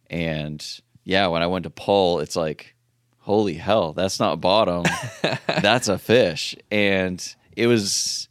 And 0.09 0.65
yeah, 1.03 1.27
when 1.27 1.41
I 1.41 1.47
went 1.47 1.63
to 1.63 1.69
pull, 1.69 2.19
it's 2.19 2.35
like, 2.35 2.75
holy 3.19 3.55
hell, 3.55 3.93
that's 3.93 4.19
not 4.19 4.39
bottom. 4.39 4.85
that's 5.47 5.87
a 5.87 5.97
fish. 5.97 6.55
And 6.69 7.35
it 7.55 7.67
was, 7.67 8.27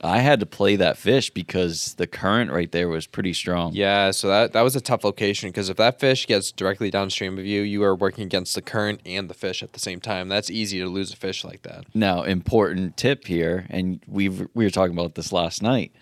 I 0.00 0.18
had 0.18 0.40
to 0.40 0.46
play 0.46 0.76
that 0.76 0.96
fish 0.96 1.30
because 1.30 1.94
the 1.94 2.06
current 2.06 2.50
right 2.50 2.70
there 2.70 2.88
was 2.88 3.06
pretty 3.06 3.32
strong. 3.32 3.72
Yeah, 3.74 4.10
so 4.10 4.28
that 4.28 4.52
that 4.52 4.62
was 4.62 4.76
a 4.76 4.80
tough 4.80 5.04
location 5.04 5.50
because 5.50 5.68
if 5.68 5.76
that 5.76 6.00
fish 6.00 6.26
gets 6.26 6.52
directly 6.52 6.90
downstream 6.90 7.38
of 7.38 7.44
you, 7.44 7.62
you 7.62 7.82
are 7.82 7.94
working 7.94 8.24
against 8.24 8.54
the 8.54 8.62
current 8.62 9.00
and 9.04 9.28
the 9.28 9.34
fish 9.34 9.62
at 9.62 9.72
the 9.72 9.80
same 9.80 10.00
time. 10.00 10.28
That's 10.28 10.50
easy 10.50 10.78
to 10.80 10.86
lose 10.86 11.12
a 11.12 11.16
fish 11.16 11.44
like 11.44 11.62
that. 11.62 11.84
Now, 11.94 12.22
important 12.22 12.96
tip 12.96 13.26
here, 13.26 13.66
and 13.70 14.00
we've 14.06 14.46
we 14.54 14.64
were 14.64 14.70
talking 14.70 14.96
about 14.96 15.14
this 15.14 15.32
last 15.32 15.62
night, 15.62 15.92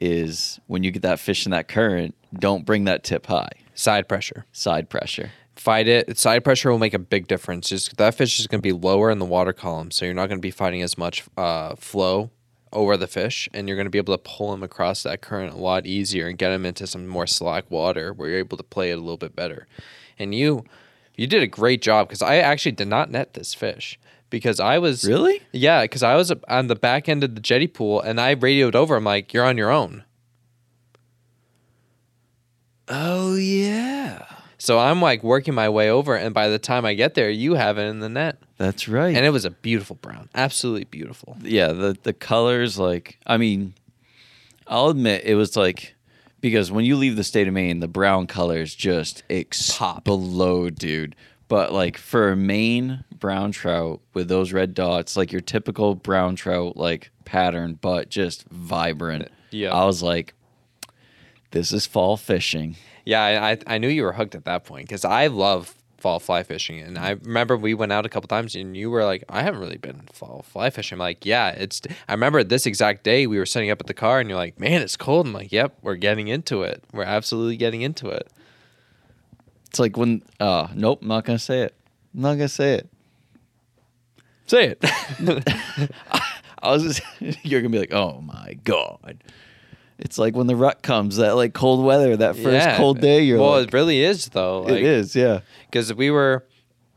is 0.00 0.60
when 0.66 0.82
you 0.82 0.90
get 0.90 1.02
that 1.02 1.20
fish 1.20 1.46
in 1.46 1.52
that 1.52 1.68
current, 1.68 2.14
don't 2.34 2.64
bring 2.64 2.84
that 2.84 3.04
tip 3.04 3.26
high. 3.26 3.50
Side 3.74 4.08
pressure. 4.08 4.46
Side 4.52 4.88
pressure. 4.88 5.30
Fight 5.54 5.88
it. 5.88 6.18
Side 6.18 6.44
pressure 6.44 6.70
will 6.70 6.78
make 6.78 6.94
a 6.94 6.98
big 6.98 7.26
difference. 7.26 7.68
Just 7.68 7.96
that 7.96 8.14
fish 8.14 8.38
is 8.38 8.46
going 8.46 8.60
to 8.60 8.62
be 8.62 8.72
lower 8.72 9.10
in 9.10 9.18
the 9.18 9.24
water 9.24 9.52
column, 9.52 9.90
so 9.90 10.04
you're 10.04 10.14
not 10.14 10.28
going 10.28 10.38
to 10.38 10.42
be 10.42 10.50
fighting 10.50 10.82
as 10.82 10.98
much 10.98 11.24
uh, 11.36 11.74
flow 11.76 12.30
over 12.72 12.96
the 12.96 13.06
fish, 13.06 13.48
and 13.54 13.66
you're 13.66 13.76
going 13.76 13.86
to 13.86 13.90
be 13.90 13.98
able 13.98 14.16
to 14.16 14.22
pull 14.22 14.52
him 14.52 14.62
across 14.62 15.02
that 15.02 15.22
current 15.22 15.54
a 15.54 15.56
lot 15.56 15.86
easier 15.86 16.28
and 16.28 16.36
get 16.36 16.52
him 16.52 16.66
into 16.66 16.86
some 16.86 17.06
more 17.06 17.26
slack 17.26 17.70
water 17.70 18.12
where 18.12 18.28
you're 18.28 18.38
able 18.38 18.56
to 18.56 18.62
play 18.62 18.90
it 18.90 18.98
a 18.98 19.00
little 19.00 19.16
bit 19.16 19.34
better. 19.34 19.66
And 20.18 20.34
you, 20.34 20.64
you 21.16 21.26
did 21.26 21.42
a 21.42 21.46
great 21.46 21.80
job 21.80 22.08
because 22.08 22.22
I 22.22 22.36
actually 22.36 22.72
did 22.72 22.88
not 22.88 23.10
net 23.10 23.32
this 23.32 23.54
fish 23.54 23.98
because 24.30 24.60
I 24.60 24.78
was 24.78 25.04
Really? 25.04 25.40
Yeah, 25.52 25.82
because 25.82 26.02
I 26.02 26.14
was 26.16 26.32
on 26.48 26.66
the 26.66 26.76
back 26.76 27.08
end 27.08 27.22
of 27.24 27.34
the 27.34 27.40
jetty 27.40 27.66
pool 27.66 28.00
and 28.00 28.20
I 28.20 28.32
radioed 28.32 28.74
over. 28.74 28.96
I'm 28.96 29.04
like, 29.04 29.32
"You're 29.32 29.44
on 29.44 29.56
your 29.56 29.70
own." 29.70 30.04
Oh 32.88 33.34
yeah. 33.34 34.24
So 34.58 34.78
I'm 34.78 35.02
like 35.02 35.22
working 35.22 35.54
my 35.54 35.68
way 35.68 35.90
over, 35.90 36.16
and 36.16 36.32
by 36.34 36.48
the 36.48 36.58
time 36.58 36.84
I 36.84 36.94
get 36.94 37.14
there, 37.14 37.28
you 37.30 37.54
have 37.54 37.78
it 37.78 37.82
in 37.82 38.00
the 38.00 38.08
net, 38.08 38.38
That's 38.56 38.88
right. 38.88 39.14
and 39.14 39.24
it 39.26 39.30
was 39.30 39.44
a 39.44 39.50
beautiful 39.50 39.96
brown, 39.96 40.28
absolutely 40.34 40.84
beautiful. 40.84 41.36
yeah, 41.42 41.72
the 41.72 41.96
the 42.02 42.12
colors 42.12 42.78
like 42.78 43.18
I 43.26 43.36
mean, 43.36 43.74
I'll 44.66 44.88
admit 44.88 45.24
it 45.24 45.34
was 45.34 45.56
like 45.56 45.94
because 46.40 46.70
when 46.72 46.84
you 46.84 46.96
leave 46.96 47.16
the 47.16 47.24
state 47.24 47.48
of 47.48 47.54
Maine, 47.54 47.80
the 47.80 47.88
brown 47.88 48.26
colors 48.26 48.74
just 48.74 49.24
explode, 49.28 50.76
dude. 50.76 51.16
But 51.48 51.72
like 51.72 51.96
for 51.96 52.30
a 52.30 52.36
Maine 52.36 53.04
brown 53.18 53.52
trout 53.52 54.00
with 54.14 54.28
those 54.28 54.52
red 54.52 54.74
dots, 54.74 55.16
like 55.16 55.32
your 55.32 55.40
typical 55.40 55.94
brown 55.94 56.36
trout 56.36 56.76
like 56.76 57.10
pattern, 57.24 57.78
but 57.80 58.08
just 58.08 58.48
vibrant. 58.48 59.28
Yeah. 59.50 59.72
I 59.72 59.84
was 59.84 60.02
like, 60.02 60.34
this 61.52 61.72
is 61.72 61.86
fall 61.86 62.16
fishing. 62.16 62.76
Yeah, 63.04 63.22
I 63.22 63.52
I, 63.52 63.58
I 63.66 63.78
knew 63.78 63.88
you 63.88 64.02
were 64.02 64.12
hooked 64.12 64.34
at 64.34 64.44
that 64.44 64.64
point 64.64 64.88
because 64.88 65.04
I 65.04 65.28
love 65.28 65.74
fall 65.98 66.20
fly 66.20 66.42
fishing, 66.42 66.80
and 66.80 66.98
I 66.98 67.10
remember 67.10 67.56
we 67.56 67.74
went 67.74 67.92
out 67.92 68.06
a 68.06 68.08
couple 68.08 68.28
times, 68.28 68.54
and 68.54 68.76
you 68.76 68.90
were 68.90 69.04
like, 69.04 69.24
"I 69.28 69.42
haven't 69.42 69.60
really 69.60 69.78
been 69.78 70.02
fall 70.12 70.44
fly 70.46 70.70
fishing." 70.70 70.96
I'm 70.96 71.00
like, 71.00 71.24
"Yeah, 71.24 71.50
it's." 71.50 71.80
I 72.08 72.12
remember 72.12 72.44
this 72.44 72.66
exact 72.66 73.04
day 73.04 73.26
we 73.26 73.38
were 73.38 73.46
setting 73.46 73.70
up 73.70 73.80
at 73.80 73.86
the 73.86 73.94
car, 73.94 74.20
and 74.20 74.28
you're 74.28 74.38
like, 74.38 74.58
"Man, 74.58 74.82
it's 74.82 74.96
cold." 74.96 75.26
I'm 75.26 75.32
like, 75.32 75.52
"Yep, 75.52 75.78
we're 75.82 75.96
getting 75.96 76.28
into 76.28 76.62
it. 76.62 76.84
We're 76.92 77.04
absolutely 77.04 77.56
getting 77.56 77.82
into 77.82 78.08
it." 78.08 78.28
It's 79.68 79.78
like 79.78 79.96
when 79.96 80.22
uh 80.40 80.68
nope, 80.74 81.00
I'm 81.02 81.08
not 81.08 81.24
gonna 81.24 81.38
say 81.38 81.62
it. 81.62 81.74
I'm 82.14 82.22
not 82.22 82.34
gonna 82.34 82.48
say 82.48 82.74
it. 82.74 82.88
Say 84.46 84.76
it. 84.78 84.78
I 86.62 86.70
was 86.70 86.82
just 86.82 87.02
you're 87.44 87.60
gonna 87.60 87.70
be 87.72 87.78
like, 87.78 87.92
oh 87.92 88.20
my 88.20 88.54
god. 88.64 89.22
It's 89.98 90.18
like 90.18 90.36
when 90.36 90.46
the 90.46 90.56
rut 90.56 90.82
comes, 90.82 91.16
that 91.16 91.36
like 91.36 91.54
cold 91.54 91.84
weather, 91.84 92.16
that 92.18 92.34
first 92.36 92.66
Yeah. 92.66 92.76
cold 92.76 93.00
day, 93.00 93.22
you're 93.22 93.38
well, 93.38 93.52
like, 93.58 93.68
it 93.68 93.72
really 93.72 94.02
is 94.02 94.26
though. 94.26 94.68
it 94.68 94.82
is, 94.82 95.16
yeah. 95.16 95.40
because 95.70 95.92
we 95.94 96.10
were 96.10 96.44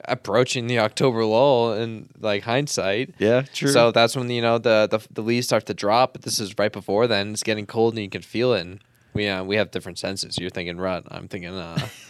approaching 0.05 0.67
the 0.67 0.79
October 0.79 1.23
lull 1.25 1.73
in 1.73 2.10
like 2.19 2.43
hindsight. 2.43 3.13
Yeah, 3.17 3.43
true. 3.53 3.69
So 3.69 3.91
that's 3.91 4.15
when 4.15 4.29
you 4.29 4.41
know 4.41 4.58
the, 4.58 4.88
the 4.91 4.99
the 5.13 5.21
leaves 5.21 5.47
start 5.47 5.65
to 5.67 5.73
drop. 5.73 6.13
But 6.13 6.23
this 6.23 6.39
is 6.39 6.58
right 6.58 6.71
before 6.71 7.08
then. 7.08 7.32
It's 7.32 7.43
getting 7.43 7.65
cold 7.65 7.93
and 7.93 8.03
you 8.03 8.10
can 8.10 8.21
feel 8.21 8.53
it. 8.53 8.62
And 8.62 8.79
we 9.19 9.27
uh, 9.27 9.43
we 9.43 9.58
have 9.58 9.71
different 9.71 9.99
senses. 9.99 10.38
You're 10.38 10.49
thinking 10.49 10.77
rut. 10.77 11.03
I'm 11.12 11.27
thinking 11.27 11.53
uh, 11.55 11.77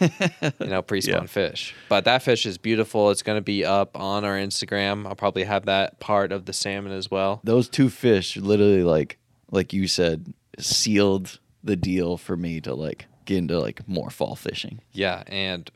you 0.60 0.66
know 0.66 0.80
pre-spawn 0.82 1.22
Yeah. 1.22 1.26
fish. 1.26 1.74
But 1.88 2.04
that 2.04 2.22
fish 2.22 2.46
is 2.46 2.56
beautiful. 2.58 3.10
It's 3.10 3.22
gonna 3.22 3.40
be 3.40 3.64
up 3.64 3.98
on 3.98 4.24
our 4.24 4.36
Instagram. 4.36 5.06
I'll 5.06 5.16
probably 5.16 5.44
have 5.44 5.66
that 5.66 5.98
part 5.98 6.30
of 6.30 6.44
the 6.44 6.52
salmon 6.52 6.92
as 6.92 7.10
well. 7.10 7.40
those 7.42 7.68
two 7.68 7.88
fish 7.90 8.36
literally 8.36 8.84
like 8.84 9.18
like 9.50 9.72
you 9.72 9.88
said, 9.88 10.32
sealed 10.58 11.40
the 11.64 11.76
deal 11.76 12.16
for 12.16 12.36
me 12.36 12.60
to 12.60 12.74
like 12.74 13.06
get 13.24 13.38
into 13.38 13.58
like 13.58 13.86
more 13.88 14.10
fall 14.10 14.36
fishing. 14.36 14.80
Yeah, 14.92 15.24
and 15.26 15.68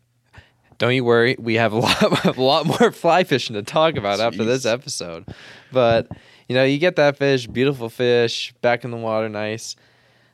don't 0.79 0.95
you 0.95 1.05
worry, 1.05 1.37
we 1.39 1.55
have 1.55 1.73
a 1.73 1.79
lot 1.87 2.37
a 2.37 2.41
lot 2.41 2.67
more 2.67 2.93
fly 2.93 3.25
fishing 3.25 3.55
to 3.55 3.63
talk 3.63 3.97
about 3.97 4.21
after 4.21 4.45
this 4.45 4.65
episode. 4.65 5.27
But 5.73 6.09
you 6.49 6.55
know, 6.55 6.63
you 6.65 6.79
get 6.79 6.97
that 6.97 7.17
fish, 7.17 7.47
beautiful 7.47 7.89
fish, 7.89 8.55
back 8.61 8.85
in 8.85 8.91
the 8.91 8.97
water, 8.99 9.29
nice. 9.29 9.77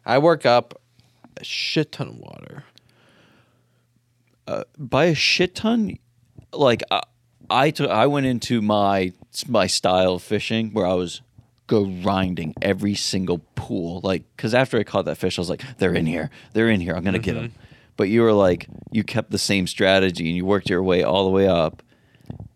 I 0.05 0.19
work 0.19 0.45
up 0.47 0.81
a 1.37 1.45
shit 1.45 1.93
ton 1.93 2.09
of 2.09 2.19
water. 2.19 2.64
Uh, 4.47 4.64
by 4.79 5.07
a 5.07 5.14
shit 5.14 5.55
ton, 5.55 5.99
like 6.53 6.83
I, 6.90 7.03
I 7.49 7.71
took 7.71 7.90
I 7.90 8.07
went 8.07 8.27
into 8.27 8.61
my 8.61 9.12
my 9.47 9.66
style 9.66 10.14
of 10.14 10.23
fishing 10.23 10.73
where 10.73 10.87
I 10.87 10.95
was 10.95 11.23
grinding 11.66 12.53
every 12.61 12.97
single 12.97 13.38
pool 13.55 14.01
like 14.03 14.25
because 14.35 14.55
after 14.55 14.77
I 14.77 14.83
caught 14.83 15.05
that 15.05 15.19
fish 15.19 15.38
I 15.38 15.40
was 15.40 15.49
like 15.49 15.62
they're 15.79 15.95
in 15.95 16.07
here. 16.07 16.31
They're 16.53 16.69
in 16.69 16.81
here. 16.81 16.95
I'm 16.95 17.05
gonna 17.05 17.19
get 17.21 17.37
'em. 17.37 17.43
get 17.45 17.53
them 17.53 17.61
but 18.01 18.09
you 18.09 18.23
were 18.23 18.33
like 18.33 18.66
you 18.90 19.05
kept 19.05 19.31
the 19.31 19.37
same 19.37 19.66
strategy 19.66 20.27
and 20.27 20.35
you 20.35 20.47
worked 20.47 20.71
your 20.71 20.83
way 20.83 21.03
all 21.03 21.25
the 21.27 21.31
way 21.31 21.47
up. 21.47 21.83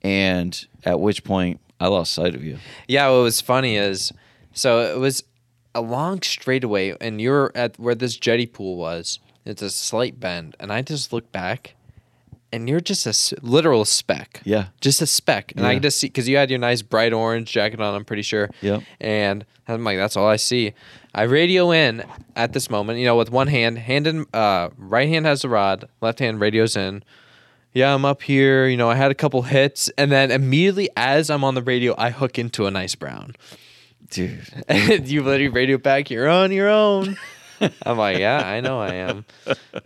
And 0.00 0.66
at 0.84 1.00
which 1.00 1.22
point 1.22 1.60
I 1.78 1.88
lost 1.88 2.12
sight 2.12 2.34
of 2.34 2.42
you. 2.42 2.56
Yeah, 2.88 3.10
what 3.10 3.24
was 3.24 3.42
funny 3.42 3.76
is 3.76 4.10
so 4.54 4.80
it 4.80 4.98
was 4.98 5.22
a 5.74 5.80
long 5.80 6.22
straightaway, 6.22 6.94
and 7.00 7.20
you're 7.20 7.50
at 7.54 7.78
where 7.78 7.94
this 7.94 8.16
jetty 8.16 8.46
pool 8.46 8.76
was. 8.76 9.18
It's 9.44 9.62
a 9.62 9.70
slight 9.70 10.18
bend, 10.20 10.56
and 10.60 10.72
I 10.72 10.82
just 10.82 11.12
look 11.12 11.30
back, 11.32 11.74
and 12.52 12.68
you're 12.68 12.80
just 12.80 13.04
a 13.06 13.10
s- 13.10 13.34
literal 13.42 13.84
speck. 13.84 14.40
Yeah. 14.44 14.66
just 14.80 15.02
a 15.02 15.06
speck, 15.06 15.52
and 15.56 15.66
I 15.66 15.72
Yeah. 15.72 15.78
just 15.80 15.98
see 16.00 16.06
because 16.06 16.28
you 16.28 16.36
had 16.36 16.50
your 16.50 16.58
nice 16.58 16.82
bright 16.82 17.12
orange 17.12 17.50
jacket 17.50 17.80
on. 17.80 17.94
I'm 17.94 18.04
pretty 18.04 18.22
sure. 18.22 18.48
Yep. 18.62 18.82
And 19.00 19.44
I'm 19.68 19.82
like, 19.84 19.96
that's 19.98 20.16
all 20.16 20.26
I 20.28 20.36
see. 20.36 20.72
I 21.14 21.22
radio 21.22 21.70
in 21.72 22.04
at 22.36 22.52
this 22.52 22.70
moment, 22.70 22.98
you 22.98 23.04
know, 23.04 23.16
with 23.16 23.30
one 23.30 23.48
hand, 23.48 23.78
hand 23.78 24.06
in, 24.06 24.26
uh, 24.32 24.70
right 24.78 25.08
hand 25.08 25.26
has 25.26 25.42
the 25.42 25.48
rod, 25.48 25.88
left 26.00 26.18
hand 26.20 26.40
radios 26.40 26.76
in. 26.76 27.02
Yeah, 27.72 27.92
I'm 27.94 28.04
up 28.04 28.22
here. 28.22 28.66
You 28.68 28.76
know, 28.76 28.88
I 28.88 28.94
had 28.94 29.10
a 29.10 29.14
couple 29.14 29.42
hits, 29.42 29.90
and 29.98 30.10
then 30.12 30.30
immediately 30.30 30.88
as 30.96 31.28
I'm 31.30 31.42
on 31.44 31.54
the 31.56 31.62
radio, 31.62 31.94
I 31.98 32.10
hook 32.10 32.38
into 32.38 32.66
a 32.66 32.70
nice 32.70 32.94
brown. 32.94 33.34
Dude 34.10 34.40
you 35.08 35.22
literally 35.22 35.48
radio 35.48 35.78
back, 35.78 36.10
you're 36.10 36.28
on 36.28 36.52
your 36.52 36.68
own. 36.68 37.16
I'm 37.86 37.96
like, 37.96 38.18
yeah, 38.18 38.46
I 38.46 38.60
know 38.60 38.80
I 38.80 38.94
am. 38.94 39.24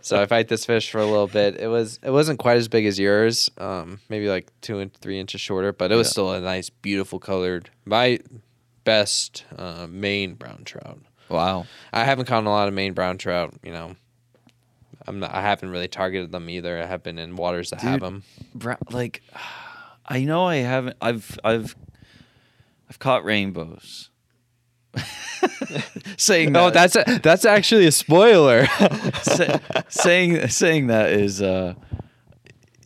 So 0.01 0.19
I 0.21 0.25
fight 0.25 0.47
this 0.47 0.65
fish 0.65 0.91
for 0.91 0.97
a 0.99 1.05
little 1.05 1.27
bit. 1.27 1.55
It 1.59 1.67
was 1.67 1.99
it 2.03 2.09
wasn't 2.09 2.39
quite 2.39 2.57
as 2.57 2.67
big 2.67 2.85
as 2.85 2.99
yours, 2.99 3.49
um, 3.57 3.99
maybe 4.09 4.27
like 4.27 4.51
two 4.61 4.79
and 4.79 4.93
three 4.95 5.19
inches 5.19 5.39
shorter, 5.39 5.71
but 5.71 5.91
it 5.91 5.95
was 5.95 6.07
Yeah. 6.07 6.11
still 6.11 6.31
a 6.33 6.41
nice, 6.41 6.69
beautiful 6.69 7.19
colored. 7.19 7.69
My 7.85 8.19
best 8.83 9.45
uh, 9.57 9.87
Maine 9.89 10.33
brown 10.33 10.63
trout. 10.65 10.99
wow 11.29 11.65
I 11.93 12.03
haven't 12.05 12.25
caught 12.25 12.43
a 12.45 12.49
lot 12.49 12.67
of 12.67 12.73
Maine 12.73 12.93
brown 12.93 13.17
trout. 13.19 13.53
You 13.63 13.71
know, 13.71 13.95
I'm 15.07 15.19
not, 15.19 15.33
I 15.33 15.41
haven't 15.41 15.69
really 15.69 15.87
targeted 15.87 16.31
them 16.31 16.49
either. 16.49 16.81
I 16.81 16.85
have 16.85 17.03
been 17.03 17.19
in 17.19 17.35
waters 17.35 17.69
that 17.69 17.81
have 17.81 17.99
them. 18.01 18.23
Bra- 18.55 18.77
like 18.91 19.21
I 20.05 20.23
know 20.25 20.45
I 20.45 20.55
haven't 20.57 20.97
I've 21.01 21.37
I've 21.43 21.75
I've 22.89 22.99
caught 22.99 23.23
rainbows. 23.23 24.09
saying 26.17 26.55
Oh, 26.55 26.69
that, 26.69 26.93
that's 26.93 26.95
a, 26.95 27.19
that's 27.21 27.45
actually 27.45 27.85
a 27.85 27.91
spoiler. 27.91 28.65
sa- 29.21 29.59
saying 29.89 30.47
saying 30.49 30.87
that 30.87 31.11
is 31.11 31.41
uh 31.41 31.75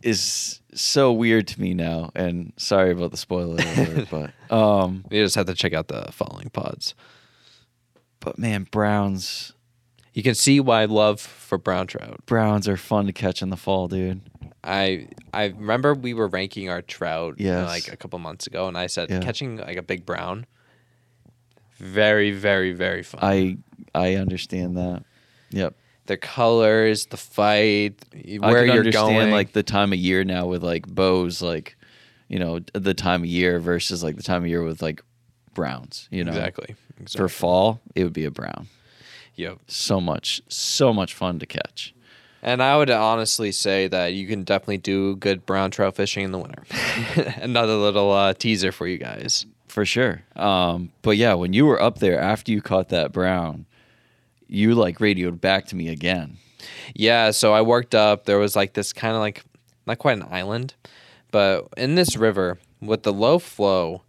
is 0.02 0.60
so 0.74 1.12
weird 1.12 1.46
to 1.48 1.60
me 1.60 1.72
now 1.72 2.10
and 2.14 2.52
sorry 2.56 2.90
about 2.92 3.10
the 3.10 3.16
spoiler 3.16 3.56
alert, 3.62 4.08
but 4.50 4.54
um 4.54 5.04
you 5.10 5.22
just 5.22 5.34
have 5.34 5.46
to 5.46 5.54
check 5.54 5.72
out 5.72 5.88
the 5.88 6.08
following 6.12 6.50
pods. 6.50 6.94
but 8.20 8.38
man 8.38 8.66
browns 8.70 9.52
You 10.12 10.22
can 10.22 10.34
see 10.34 10.60
why 10.60 10.82
I 10.82 10.84
love 10.84 11.20
for 11.20 11.56
brown 11.58 11.86
trout. 11.86 12.20
browns 12.26 12.68
are 12.68 12.76
fun 12.76 13.06
to 13.06 13.12
catch 13.12 13.40
in 13.40 13.48
the 13.50 13.56
fall 13.56 13.88
dude 13.88 14.20
I 14.64 15.08
I 15.32 15.46
remember 15.46 15.94
we 15.94 16.14
were 16.14 16.26
ranking 16.28 16.68
our 16.70 16.82
trout 16.82 17.34
uh, 17.34 17.36
Yes. 17.42 17.66
like 17.68 17.92
a 17.92 17.96
couple 17.96 18.18
months 18.18 18.46
ago, 18.46 18.66
and 18.68 18.76
I 18.76 18.86
said 18.88 19.10
Yeah. 19.10 19.20
catching 19.20 19.56
like 19.58 19.76
a 19.76 19.82
big 19.82 20.04
brown, 20.06 20.46
very 21.78 22.30
very 22.30 22.72
very 22.72 23.02
fun. 23.02 23.20
i 23.22 23.56
i 23.94 24.14
understand 24.14 24.76
that 24.76 25.04
yep 25.50 25.74
the 26.06 26.18
colors, 26.18 27.06
the 27.06 27.16
fight, 27.16 27.94
I 28.14 28.50
where 28.50 28.66
can 28.66 28.74
you're 28.74 28.92
going. 28.92 29.30
like 29.30 29.52
the 29.52 29.62
time 29.62 29.90
of 29.94 29.98
year 29.98 30.22
now 30.22 30.44
with 30.46 30.62
like 30.62 30.86
bows, 30.86 31.40
like 31.40 31.76
you 32.28 32.38
know 32.38 32.58
the 32.74 32.92
time 32.92 33.22
of 33.22 33.26
year 33.26 33.58
versus 33.58 34.02
like 34.04 34.16
the 34.16 34.22
time 34.22 34.42
of 34.42 34.48
year 34.48 34.62
with 34.62 34.82
like 34.82 35.02
browns. 35.54 36.06
You 36.10 36.22
know, 36.24 36.32
exactly, 36.32 36.74
For 37.16 37.30
fall, 37.30 37.80
it 37.94 38.04
would 38.04 38.12
be 38.12 38.26
a 38.26 38.30
brown. 38.30 38.66
Yep. 39.36 39.60
So 39.66 39.98
much, 39.98 40.42
so 40.46 40.92
much 40.92 41.14
fun 41.14 41.38
to 41.38 41.46
catch. 41.46 41.94
And 42.44 42.62
I 42.62 42.76
would 42.76 42.90
honestly 42.90 43.52
say 43.52 43.88
that 43.88 44.12
you 44.12 44.26
can 44.26 44.44
definitely 44.44 44.76
do 44.76 45.16
good 45.16 45.46
brown 45.46 45.70
trout 45.70 45.96
fishing 45.96 46.24
in 46.24 46.30
the 46.30 46.38
winter. 46.38 46.62
Another 47.40 47.74
little 47.74 48.12
uh, 48.12 48.34
teaser 48.34 48.70
for 48.70 48.86
you 48.86 48.98
guys. 48.98 49.46
For 49.66 49.86
sure. 49.86 50.22
Um, 50.36 50.92
but 51.00 51.16
yeah, 51.16 51.32
when 51.34 51.54
you 51.54 51.64
were 51.64 51.80
up 51.80 52.00
there 52.00 52.20
after 52.20 52.52
you 52.52 52.60
caught 52.60 52.90
that 52.90 53.12
brown, 53.12 53.64
you 54.46 54.74
like 54.74 55.00
radioed 55.00 55.40
back 55.40 55.64
to 55.68 55.76
me 55.76 55.88
again. 55.88 56.36
Yeah, 56.94 57.30
so 57.30 57.54
I 57.54 57.62
worked 57.62 57.94
up. 57.94 58.26
There 58.26 58.38
was 58.38 58.54
like 58.54 58.74
this 58.74 58.92
kind 58.92 59.14
of 59.14 59.20
like 59.20 59.42
not 59.86 59.98
quite 59.98 60.18
an 60.18 60.28
island, 60.30 60.74
but 61.30 61.68
in 61.78 61.94
this 61.94 62.14
river 62.14 62.58
with 62.80 63.04
the 63.04 63.12
low 63.12 63.38
flow, 63.38 64.02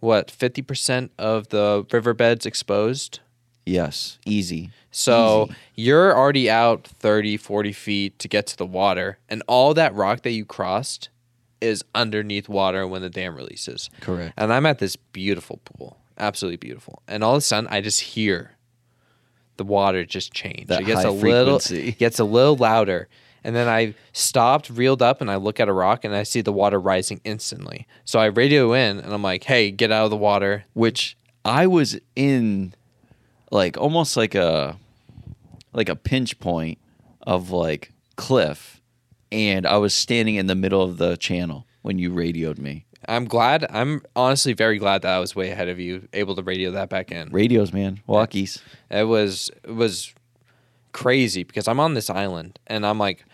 what 0.00 0.30
fifty 0.30 0.62
percent 0.62 1.12
of 1.16 1.48
the 1.48 1.86
riverbed's 1.92 2.44
exposed. 2.44 3.20
Yes, 3.66 4.18
easy. 4.24 4.70
So 4.92 5.48
Easy. 5.50 5.56
you're 5.74 6.16
already 6.16 6.48
out 6.48 6.86
30, 6.86 7.36
40 7.36 7.72
feet 7.72 8.18
to 8.20 8.28
get 8.28 8.46
to 8.46 8.56
the 8.56 8.64
water, 8.64 9.18
and 9.28 9.42
all 9.48 9.74
that 9.74 9.92
rock 9.94 10.22
that 10.22 10.30
you 10.30 10.44
crossed 10.44 11.10
is 11.60 11.84
underneath 11.94 12.48
water 12.48 12.86
when 12.86 13.02
the 13.02 13.10
dam 13.10 13.34
releases. 13.36 13.90
Correct. 14.00 14.32
And 14.36 14.52
I'm 14.52 14.64
at 14.66 14.78
this 14.78 14.94
beautiful 14.96 15.60
pool, 15.64 15.98
absolutely 16.16 16.58
beautiful. 16.58 17.02
And 17.08 17.24
all 17.24 17.32
of 17.32 17.38
a 17.38 17.40
sudden, 17.42 17.68
I 17.70 17.80
just 17.80 18.00
hear 18.00 18.52
the 19.56 19.64
water 19.64 20.04
just 20.04 20.32
change. 20.32 20.68
That 20.68 20.82
it 20.82 20.84
gets 20.86 21.02
high 21.02 21.08
a 21.08 21.12
little, 21.12 21.58
frequency. 21.58 21.92
gets 21.92 22.18
a 22.18 22.24
little 22.24 22.56
louder. 22.56 23.08
And 23.42 23.54
then 23.54 23.68
I 23.68 23.94
stopped, 24.12 24.70
reeled 24.70 25.02
up, 25.02 25.20
and 25.20 25.30
I 25.30 25.36
look 25.36 25.60
at 25.60 25.68
a 25.68 25.72
rock, 25.72 26.04
and 26.04 26.14
I 26.14 26.22
see 26.24 26.40
the 26.40 26.52
water 26.52 26.80
rising 26.80 27.20
instantly. 27.24 27.86
So 28.04 28.18
I 28.18 28.26
radio 28.26 28.72
in, 28.72 28.98
and 28.98 29.12
I'm 29.12 29.22
like, 29.22 29.44
"Hey, 29.44 29.70
get 29.70 29.92
out 29.92 30.04
of 30.04 30.10
the 30.10 30.16
water!" 30.16 30.64
which 30.72 31.16
I 31.44 31.66
was 31.66 31.98
in 32.16 32.74
like 33.50 33.76
almost 33.76 34.16
like 34.16 34.34
a 34.34 34.76
like 35.72 35.88
a 35.88 35.96
pinch 35.96 36.38
point 36.38 36.78
of 37.22 37.50
like 37.50 37.92
cliff 38.16 38.80
and 39.32 39.66
I 39.66 39.76
was 39.76 39.94
standing 39.94 40.36
in 40.36 40.46
the 40.46 40.54
middle 40.54 40.82
of 40.82 40.98
the 40.98 41.16
channel 41.16 41.66
when 41.82 41.98
you 41.98 42.12
radioed 42.12 42.58
me. 42.58 42.86
I'm 43.08 43.26
glad. 43.26 43.66
I'm 43.70 44.02
honestly 44.14 44.52
very 44.52 44.78
glad 44.78 45.02
that 45.02 45.14
I 45.14 45.18
was 45.18 45.36
way 45.36 45.50
ahead 45.50 45.68
of 45.68 45.78
you, 45.78 46.08
able 46.12 46.34
to 46.34 46.42
radio 46.42 46.72
that 46.72 46.88
back 46.88 47.12
in. 47.12 47.30
Radios, 47.30 47.72
man, 47.72 48.00
walkies. 48.08 48.60
It 48.90 49.04
was 49.04 49.50
it 49.64 49.74
was 49.74 50.12
crazy 50.92 51.44
because 51.44 51.68
I'm 51.68 51.78
on 51.78 51.94
this 51.94 52.10
island 52.10 52.58
and 52.66 52.84
I'm 52.86 52.98
like, 52.98 53.24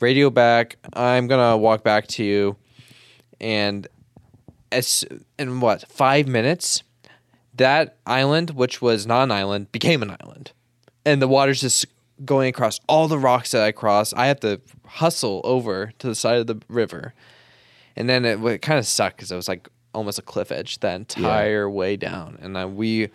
radio 0.00 0.30
back. 0.30 0.76
I'm 0.94 1.26
gonna 1.26 1.56
walk 1.56 1.82
back 1.82 2.06
to 2.08 2.24
you, 2.24 2.56
and 3.40 3.86
as 4.72 5.04
in 5.38 5.60
what 5.60 5.86
five 5.90 6.26
minutes, 6.26 6.82
that 7.58 7.98
island, 8.06 8.50
which 8.50 8.80
was 8.82 9.06
not 9.06 9.24
an 9.24 9.32
island, 9.32 9.70
became 9.72 10.02
an 10.02 10.16
island, 10.20 10.52
and 11.04 11.22
the 11.22 11.28
water's 11.28 11.60
just 11.60 11.86
going 12.24 12.48
across 12.48 12.80
all 12.88 13.06
the 13.06 13.18
rocks 13.18 13.52
that 13.52 13.62
I 13.62 13.70
crossed. 13.70 14.14
I 14.16 14.26
have 14.26 14.40
to 14.40 14.60
hustle 14.86 15.40
over 15.44 15.92
to 15.98 16.06
the 16.06 16.14
side 16.14 16.38
of 16.38 16.46
the 16.46 16.60
river, 16.68 17.14
and 17.96 18.08
then 18.08 18.24
it, 18.24 18.42
it 18.44 18.62
kind 18.62 18.78
of 18.78 18.86
sucked 18.86 19.16
because 19.16 19.30
it 19.30 19.36
was 19.36 19.48
like 19.48 19.68
almost 19.94 20.18
a 20.18 20.22
cliff 20.22 20.50
edge 20.50 20.78
the 20.78 20.92
entire 20.92 21.68
way 21.68 21.96
down, 21.96 22.38
and 22.40 22.56
then 22.56 22.76
we 22.76 23.10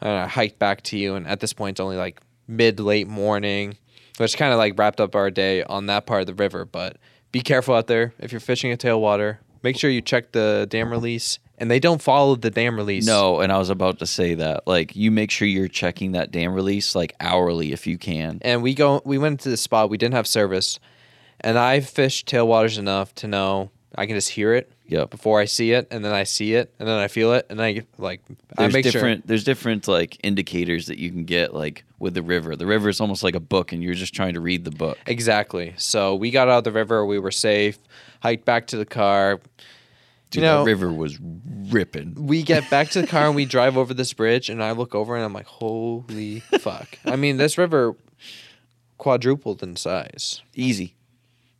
uh, 0.00 0.26
hiked 0.26 0.58
back 0.58 0.82
to 0.82 0.98
you. 0.98 1.14
And 1.14 1.26
at 1.26 1.40
this 1.40 1.52
point, 1.52 1.74
it's 1.74 1.80
only 1.80 1.96
like 1.96 2.20
mid 2.46 2.80
late 2.80 3.08
morning, 3.08 3.76
which 4.16 4.36
kind 4.36 4.52
of 4.52 4.58
like 4.58 4.78
wrapped 4.78 5.00
up 5.00 5.14
our 5.14 5.30
day 5.30 5.62
on 5.64 5.86
that 5.86 6.06
part 6.06 6.20
of 6.22 6.26
the 6.26 6.34
river. 6.34 6.64
But 6.64 6.96
be 7.32 7.40
careful 7.40 7.74
out 7.74 7.86
there 7.86 8.14
if 8.18 8.32
you're 8.32 8.40
fishing 8.40 8.72
a 8.72 8.76
tailwater. 8.76 9.38
Make 9.62 9.76
sure 9.76 9.90
you 9.90 10.00
check 10.00 10.32
the 10.32 10.66
dam 10.70 10.90
release, 10.90 11.38
and 11.60 11.70
they 11.70 11.80
don't 11.80 12.00
follow 12.02 12.34
the 12.36 12.50
dam 12.50 12.76
release. 12.76 13.06
No, 13.06 13.40
and 13.40 13.52
I 13.52 13.58
was 13.58 13.70
about 13.70 13.98
to 14.00 14.06
say 14.06 14.34
that. 14.34 14.66
Like, 14.66 14.96
you 14.96 15.10
make 15.10 15.30
sure 15.30 15.46
you're 15.48 15.68
checking 15.68 16.12
that 16.12 16.30
dam 16.30 16.52
release 16.54 16.94
like 16.94 17.14
hourly 17.20 17.72
if 17.72 17.86
you 17.86 17.98
can. 17.98 18.38
and 18.42 18.62
we 18.62 18.74
go 18.74 19.02
we 19.04 19.18
went 19.18 19.40
to 19.40 19.50
the 19.50 19.56
spot 19.56 19.90
we 19.90 19.98
didn't 19.98 20.14
have 20.14 20.26
service 20.26 20.78
and 21.40 21.56
i 21.58 21.78
fished 21.80 22.28
tailwaters 22.28 22.78
enough 22.78 23.14
to 23.14 23.26
know 23.28 23.70
i 23.96 24.06
can 24.06 24.16
just 24.16 24.30
hear 24.30 24.54
it 24.54 24.70
Yep. 24.88 25.10
before 25.10 25.38
i 25.38 25.44
see 25.44 25.72
it 25.72 25.86
and 25.90 26.04
then 26.04 26.12
i 26.12 26.24
see 26.24 26.54
it 26.54 26.72
and 26.78 26.88
then 26.88 26.98
i 26.98 27.08
feel 27.08 27.32
it 27.34 27.46
and 27.50 27.60
i 27.62 27.82
like 27.98 28.22
i 28.56 28.62
There's 28.62 28.72
make 28.72 28.84
different. 28.84 29.26
There's 29.26 29.44
different 29.44 29.86
like 29.86 30.18
indicators 30.24 30.86
that 30.86 30.98
you 30.98 31.10
can 31.10 31.24
get 31.24 31.52
like 31.54 31.84
with 31.98 32.14
the 32.14 32.22
river. 32.22 32.56
The 32.56 32.64
river 32.66 32.88
is 32.88 33.00
almost 33.00 33.22
like 33.24 33.34
a 33.34 33.40
book, 33.40 33.72
and 33.72 33.82
you're 33.82 33.94
just 33.94 34.14
trying 34.14 34.34
to 34.34 34.40
read 34.40 34.64
the 34.64 34.70
book. 34.70 34.96
exactly 35.06 35.74
so 35.76 36.14
we 36.14 36.30
got 36.30 36.48
out 36.48 36.58
of 36.58 36.64
the 36.64 36.72
river 36.72 37.04
we 37.06 37.18
were 37.18 37.30
safe 37.30 37.78
hiked 38.22 38.44
back 38.44 38.66
to 38.68 38.76
the 38.76 38.86
car 38.86 39.40
Dude, 40.30 40.42
you 40.42 40.48
know 40.48 40.58
that 40.64 40.70
river 40.70 40.92
was 40.92 41.18
ripping. 41.70 42.14
we 42.26 42.42
get 42.42 42.68
back 42.70 42.90
to 42.90 43.00
the 43.00 43.06
car 43.06 43.26
and 43.26 43.34
we 43.34 43.44
drive 43.56 43.76
over 43.76 43.94
this 43.94 44.12
bridge 44.12 44.50
and 44.50 44.62
i 44.62 44.72
look 44.72 44.94
over 44.94 45.16
and 45.16 45.24
i'm 45.24 45.32
like 45.32 45.46
holy 45.46 46.40
fuck 46.60 46.98
i 47.06 47.16
mean 47.16 47.36
this 47.38 47.56
river 47.56 47.96
quadrupled 48.98 49.62
in 49.62 49.76
size 49.76 50.42
Easy. 50.54 50.94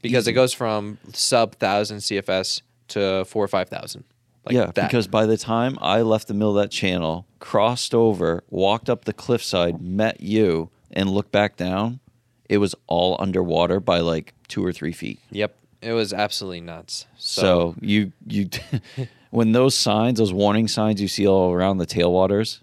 because 0.03 0.25
Easy. 0.25 0.33
it 0.33 0.35
goes 0.35 0.53
from 0.53 0.99
sub 1.13 1.51
1000 1.55 1.99
cfs 1.99 2.63
to 2.89 3.25
4 3.25 3.45
or 3.45 3.49
5000 3.49 4.05
like 4.45 4.55
yeah, 4.55 4.67
that. 4.67 4.89
because 4.89 5.07
by 5.07 5.27
the 5.27 5.37
time 5.37 5.77
I 5.83 6.01
left 6.01 6.27
the 6.29 6.33
middle 6.33 6.57
of 6.57 6.63
that 6.63 6.71
channel, 6.71 7.27
crossed 7.39 7.95
over, 7.95 8.45
walked 8.49 8.89
up 8.89 9.05
the 9.05 9.13
cliffside, 9.13 9.79
met 9.83 10.23
you, 10.23 10.71
and 10.91 11.11
looked 11.11 11.33
back 11.33 11.57
down, 11.59 12.01
it 12.49 12.57
was 12.57 12.75
all 12.87 13.17
underwater 13.19 13.79
by 13.79 13.99
like 13.99 14.33
two 14.47 14.65
or 14.65 14.73
three 14.73 14.93
feet. 14.93 15.21
Yep, 15.33 15.55
it 15.83 15.93
was 15.93 16.13
absolutely 16.13 16.61
nuts. 16.61 17.07
So, 17.19 17.41
So, 17.43 17.75
you 17.81 18.13
you 18.27 18.49
when 19.31 19.53
those 19.53 19.75
signs, 19.75 20.19
those 20.19 20.33
warning 20.33 20.69
signs 20.69 21.01
you 21.01 21.09
see 21.09 21.27
all 21.27 21.53
around 21.53 21.79
the 21.79 21.87
tailwaters, 21.87 22.61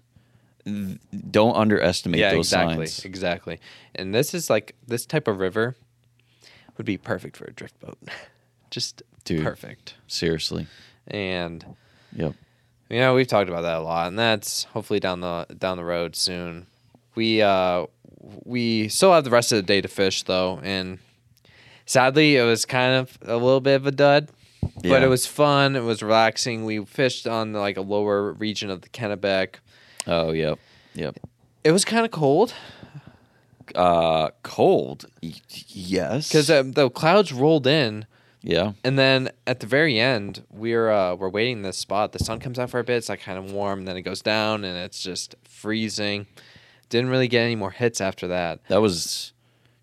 don't 1.30 1.54
underestimate 1.56 2.20
yeah, 2.20 2.32
those 2.32 2.46
exactly, 2.46 2.86
signs. 2.86 3.04
exactly. 3.04 3.60
And 3.94 4.14
this 4.14 4.34
is 4.34 4.50
like 4.50 4.74
this 4.86 5.06
type 5.06 5.28
of 5.28 5.38
river 5.38 5.76
would 6.76 6.86
be 6.86 6.98
perfect 6.98 7.36
for 7.36 7.44
a 7.44 7.52
drift 7.52 7.78
boat, 7.80 7.98
just 8.70 9.02
Dude. 9.24 9.42
perfect. 9.44 9.94
Seriously. 10.06 10.66
And 11.06 11.64
Yep. 12.14 12.34
you 12.90 12.98
know 12.98 13.14
we've 13.14 13.26
talked 13.28 13.48
about 13.48 13.62
that 13.62 13.78
a 13.78 13.80
lot, 13.82 14.08
and 14.08 14.18
that's 14.18 14.64
hopefully 14.64 15.00
down 15.00 15.20
the 15.20 15.46
down 15.58 15.76
the 15.76 15.84
road 15.84 16.16
soon. 16.16 16.66
We 17.14 17.42
uh 17.42 17.86
we 18.44 18.88
still 18.88 19.12
have 19.12 19.22
the 19.24 19.30
rest 19.30 19.52
of 19.52 19.56
the 19.56 19.62
day 19.62 19.80
to 19.80 19.88
fish 19.88 20.24
though, 20.24 20.58
and 20.62 20.98
sadly 21.86 22.36
it 22.36 22.44
was 22.44 22.64
kind 22.66 22.94
of 22.94 23.18
a 23.22 23.36
little 23.36 23.60
bit 23.60 23.76
of 23.76 23.86
a 23.86 23.92
dud. 23.92 24.28
But 24.82 25.02
it 25.02 25.08
was 25.08 25.26
fun. 25.26 25.74
It 25.74 25.82
was 25.82 26.02
relaxing. 26.02 26.64
We 26.64 26.84
fished 26.84 27.26
on 27.26 27.52
like 27.52 27.76
a 27.76 27.80
lower 27.80 28.32
region 28.32 28.68
of 28.70 28.82
the 28.82 28.88
Kennebec. 28.88 29.56
Oh, 30.06 30.32
yep. 30.32 30.58
Yep. 30.94 31.18
It 31.64 31.72
was 31.72 31.84
kind 31.84 32.04
of 32.04 32.10
cold. 32.10 32.54
Uh, 33.74 34.30
cold. 34.42 35.06
Y- 35.22 35.34
yes. 35.68 36.28
because 36.28 36.50
uh, 36.50 36.62
the 36.64 36.88
clouds 36.90 37.32
rolled 37.32 37.66
in, 37.66 38.06
yeah. 38.42 38.72
and 38.84 38.96
then 38.96 39.30
at 39.46 39.60
the 39.60 39.66
very 39.66 39.98
end, 39.98 40.44
we're 40.50 40.88
uh, 40.90 41.16
we're 41.16 41.28
wading 41.28 41.58
in 41.58 41.62
this 41.62 41.76
spot. 41.76 42.12
The 42.12 42.20
sun 42.20 42.38
comes 42.38 42.58
out 42.58 42.70
for 42.70 42.78
a 42.78 42.84
bit. 42.84 42.96
It's 42.98 43.08
like 43.08 43.20
kind 43.20 43.38
of 43.38 43.50
warm. 43.50 43.84
Then 43.84 43.96
it 43.96 44.02
goes 44.02 44.22
down, 44.22 44.64
and 44.64 44.76
it's 44.76 45.02
just 45.02 45.34
freezing. 45.42 46.26
Didn't 46.88 47.10
really 47.10 47.26
get 47.26 47.42
any 47.42 47.56
more 47.56 47.72
hits 47.72 48.00
after 48.00 48.28
that. 48.28 48.60
That 48.68 48.80
was 48.80 49.32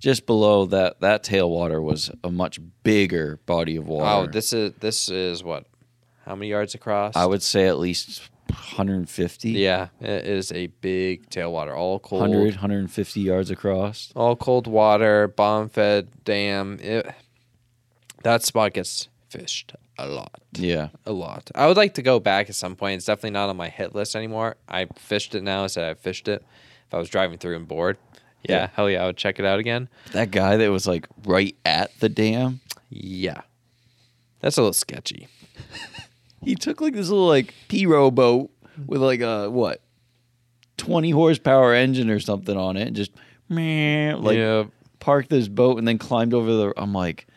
just 0.04 0.26
below 0.26 0.66
that. 0.68 1.00
That 1.00 1.24
tailwater 1.24 1.82
was 1.82 2.12
a 2.24 2.30
much 2.30 2.60
bigger 2.84 3.40
body 3.46 3.78
of 3.78 3.88
water. 3.88 4.04
Wow, 4.04 4.26
this 4.28 4.52
is 4.54 4.74
this 4.80 5.10
is 5.10 5.44
what? 5.44 5.66
How 6.26 6.36
many 6.36 6.50
yards 6.50 6.76
across? 6.76 7.16
I 7.16 7.26
would 7.26 7.42
say 7.42 7.68
at 7.68 7.80
least 7.80 8.30
150. 8.48 9.52
Yeah, 9.52 9.88
it 10.02 10.26
is 10.26 10.52
a 10.52 10.68
big 10.68 11.30
tailwater, 11.30 11.76
all 11.76 12.00
cold, 12.00 12.22
100, 12.22 12.56
150 12.56 13.22
yards 13.22 13.50
across. 13.50 14.12
all 14.16 14.36
cold 14.36 14.68
water, 14.68 15.30
bomb 15.30 15.70
fed 15.70 16.10
dam. 16.26 16.80
It, 16.82 17.10
that 18.24 18.44
spot 18.44 18.74
gets 18.74 19.08
fished 19.30 19.74
a 19.98 20.08
lot. 20.08 20.42
Yeah. 20.54 20.90
a 21.06 21.12
lot. 21.12 21.50
I 21.56 21.68
would 21.68 21.78
like 21.78 21.94
to 21.96 22.02
go 22.02 22.20
back 22.20 22.50
at 22.50 22.56
some 22.56 22.76
point. 22.76 22.98
It's 22.98 23.06
definitely 23.06 23.32
not 23.32 23.50
on 23.50 23.58
my 23.58 23.70
hit 23.70 23.96
list 23.96 24.16
anymore. 24.16 24.58
I 24.68 24.88
fished 24.98 25.34
it 25.36 25.44
now. 25.44 25.64
I 25.64 25.68
said 25.68 25.90
I 25.90 25.94
fished 25.94 26.28
it. 26.28 26.44
If 26.88 26.94
I 26.94 26.98
was 26.98 27.10
driving 27.10 27.38
through 27.38 27.56
and 27.56 27.68
bored, 27.68 27.98
yeah, 28.48 28.56
Yeah. 28.56 28.70
hell 28.74 28.90
yeah, 28.90 29.04
I 29.04 29.06
would 29.08 29.18
check 29.18 29.40
it 29.40 29.46
out 29.46 29.60
again. 29.60 29.90
That 30.12 30.32
guy 30.32 30.58
that 30.58 30.70
was 30.72 30.88
like 30.88 31.08
right 31.26 31.56
at 31.66 31.98
the 32.00 32.10
dam, 32.10 32.62
Yeah, 32.90 33.42
that's 34.40 34.58
a 34.58 34.62
little 34.62 34.74
sketchy. 34.74 35.28
he 36.44 36.56
took 36.56 36.82
like 36.82 36.94
this 36.94 37.10
little 37.10 37.28
like 37.28 37.54
P-row 37.70 38.12
boat 38.12 38.52
with 38.86 39.02
like 39.02 39.22
a 39.22 39.50
what? 39.50 39.82
20 40.78 41.12
horsepower 41.12 41.74
engine 41.74 42.10
or 42.10 42.20
something 42.20 42.58
on 42.58 42.76
it 42.78 42.88
and 42.88 42.96
just 42.96 43.12
meh, 43.48 44.16
like 44.16 44.38
yeah, 44.38 44.64
parked 45.00 45.30
this 45.30 45.48
boat 45.48 45.78
and 45.78 45.88
then 45.88 45.98
climbed 45.98 46.34
over 46.34 46.52
the 46.52 46.74
I'm 46.76 46.94
like 46.94 47.28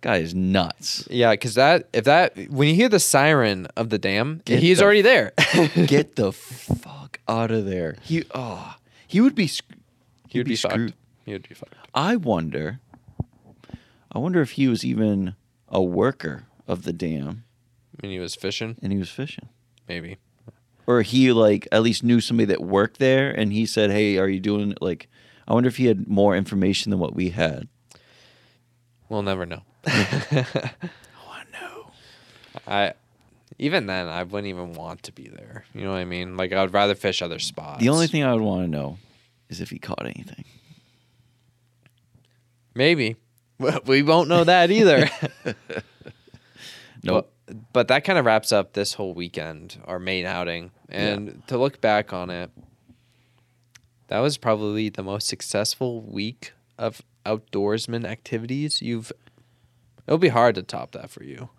guy 0.00 0.16
is 0.18 0.34
nuts. 0.34 1.06
yeah, 1.10 1.32
because 1.32 1.54
that 1.54 1.88
if 1.92 2.04
that 2.04 2.36
when 2.50 2.68
you 2.68 2.74
hear 2.74 2.88
the 2.88 2.98
siren 2.98 3.66
of 3.76 3.90
the 3.90 3.98
dam, 3.98 4.40
Get 4.44 4.60
he's 4.60 4.78
the- 4.78 4.84
already 4.84 5.02
there. 5.02 5.32
Get 5.86 6.16
the 6.16 6.32
fuck 6.32 7.20
out 7.28 7.50
of 7.50 7.66
there. 7.66 7.96
He 8.02 8.24
oh, 8.34 8.74
he 9.06 9.20
would 9.20 9.34
be 9.34 9.50
sc- 10.28 10.32
he 10.32 10.38
would 10.38 10.46
be, 10.48 10.56
screwed. 10.56 10.90
fucked. 10.90 11.00
He 11.24 11.32
would 11.32 11.48
be 11.48 11.54
fucked. 11.54 11.74
I 11.94 12.16
wonder. 12.16 12.80
I 14.12 14.18
wonder 14.18 14.40
if 14.40 14.52
he 14.52 14.68
was 14.68 14.84
even 14.84 15.34
a 15.68 15.82
worker 15.82 16.44
of 16.66 16.84
the 16.84 16.92
dam 16.92 17.44
When 18.00 18.10
he 18.10 18.18
was 18.18 18.34
fishing, 18.34 18.76
and 18.82 18.92
he 18.92 18.98
was 18.98 19.10
fishing, 19.10 19.48
maybe. 19.88 20.16
or 20.86 21.02
he 21.02 21.32
like 21.32 21.68
at 21.70 21.82
least 21.82 22.02
knew 22.02 22.20
somebody 22.20 22.46
that 22.46 22.62
worked 22.62 22.98
there, 22.98 23.30
and 23.30 23.52
he 23.52 23.66
said, 23.66 23.90
"Hey, 23.90 24.16
are 24.18 24.28
you 24.28 24.40
doing 24.40 24.74
like?" 24.80 25.08
I 25.46 25.54
wonder 25.54 25.68
if 25.68 25.76
he 25.78 25.86
had 25.86 26.08
more 26.08 26.36
information 26.36 26.90
than 26.90 26.98
what 27.00 27.14
we 27.14 27.30
had. 27.30 27.68
We'll 29.08 29.22
never 29.22 29.46
know. 29.46 29.62
Oh 29.86 31.40
no! 31.52 31.90
I 32.66 32.94
even 33.58 33.86
then 33.86 34.08
I 34.08 34.22
wouldn't 34.22 34.48
even 34.48 34.72
want 34.74 35.02
to 35.04 35.12
be 35.12 35.28
there. 35.28 35.64
You 35.74 35.82
know 35.82 35.90
what 35.92 35.98
I 35.98 36.04
mean? 36.04 36.36
Like 36.36 36.52
I 36.52 36.62
would 36.62 36.72
rather 36.72 36.94
fish 36.94 37.20
other 37.22 37.38
spots. 37.38 37.80
The 37.80 37.88
only 37.88 38.06
thing 38.06 38.22
I 38.24 38.32
would 38.32 38.42
want 38.42 38.62
to 38.64 38.68
know 38.68 38.98
is 39.48 39.60
if 39.60 39.70
he 39.70 39.78
caught 39.78 40.04
anything. 40.04 40.44
maybe 42.74 43.16
Well, 43.58 43.80
we 43.86 44.02
won't 44.02 44.28
know 44.28 44.44
that 44.44 44.70
either. 44.70 45.10
Nope. 47.02 47.32
But, 47.46 47.72
but 47.72 47.88
that 47.88 48.04
kind 48.04 48.18
of 48.18 48.24
wraps 48.24 48.52
up 48.52 48.72
this 48.72 48.94
whole 48.94 49.14
weekend, 49.14 49.80
our 49.86 49.98
main 49.98 50.26
outing. 50.26 50.70
And 50.88 51.42
to 51.48 51.58
look 51.58 51.80
back 51.80 52.12
on 52.12 52.30
it, 52.30 52.50
that 54.08 54.20
was 54.20 54.38
probably 54.38 54.88
the 54.88 55.02
most 55.02 55.28
successful 55.28 56.00
week 56.02 56.52
of 56.78 57.02
outdoorsman 57.26 58.04
activities 58.04 58.80
you've. 58.80 59.12
It'll 60.06 60.18
be 60.18 60.28
hard 60.28 60.54
to 60.54 60.62
top 60.62 60.92
that 60.92 61.10
for 61.10 61.22
you. 61.22 61.50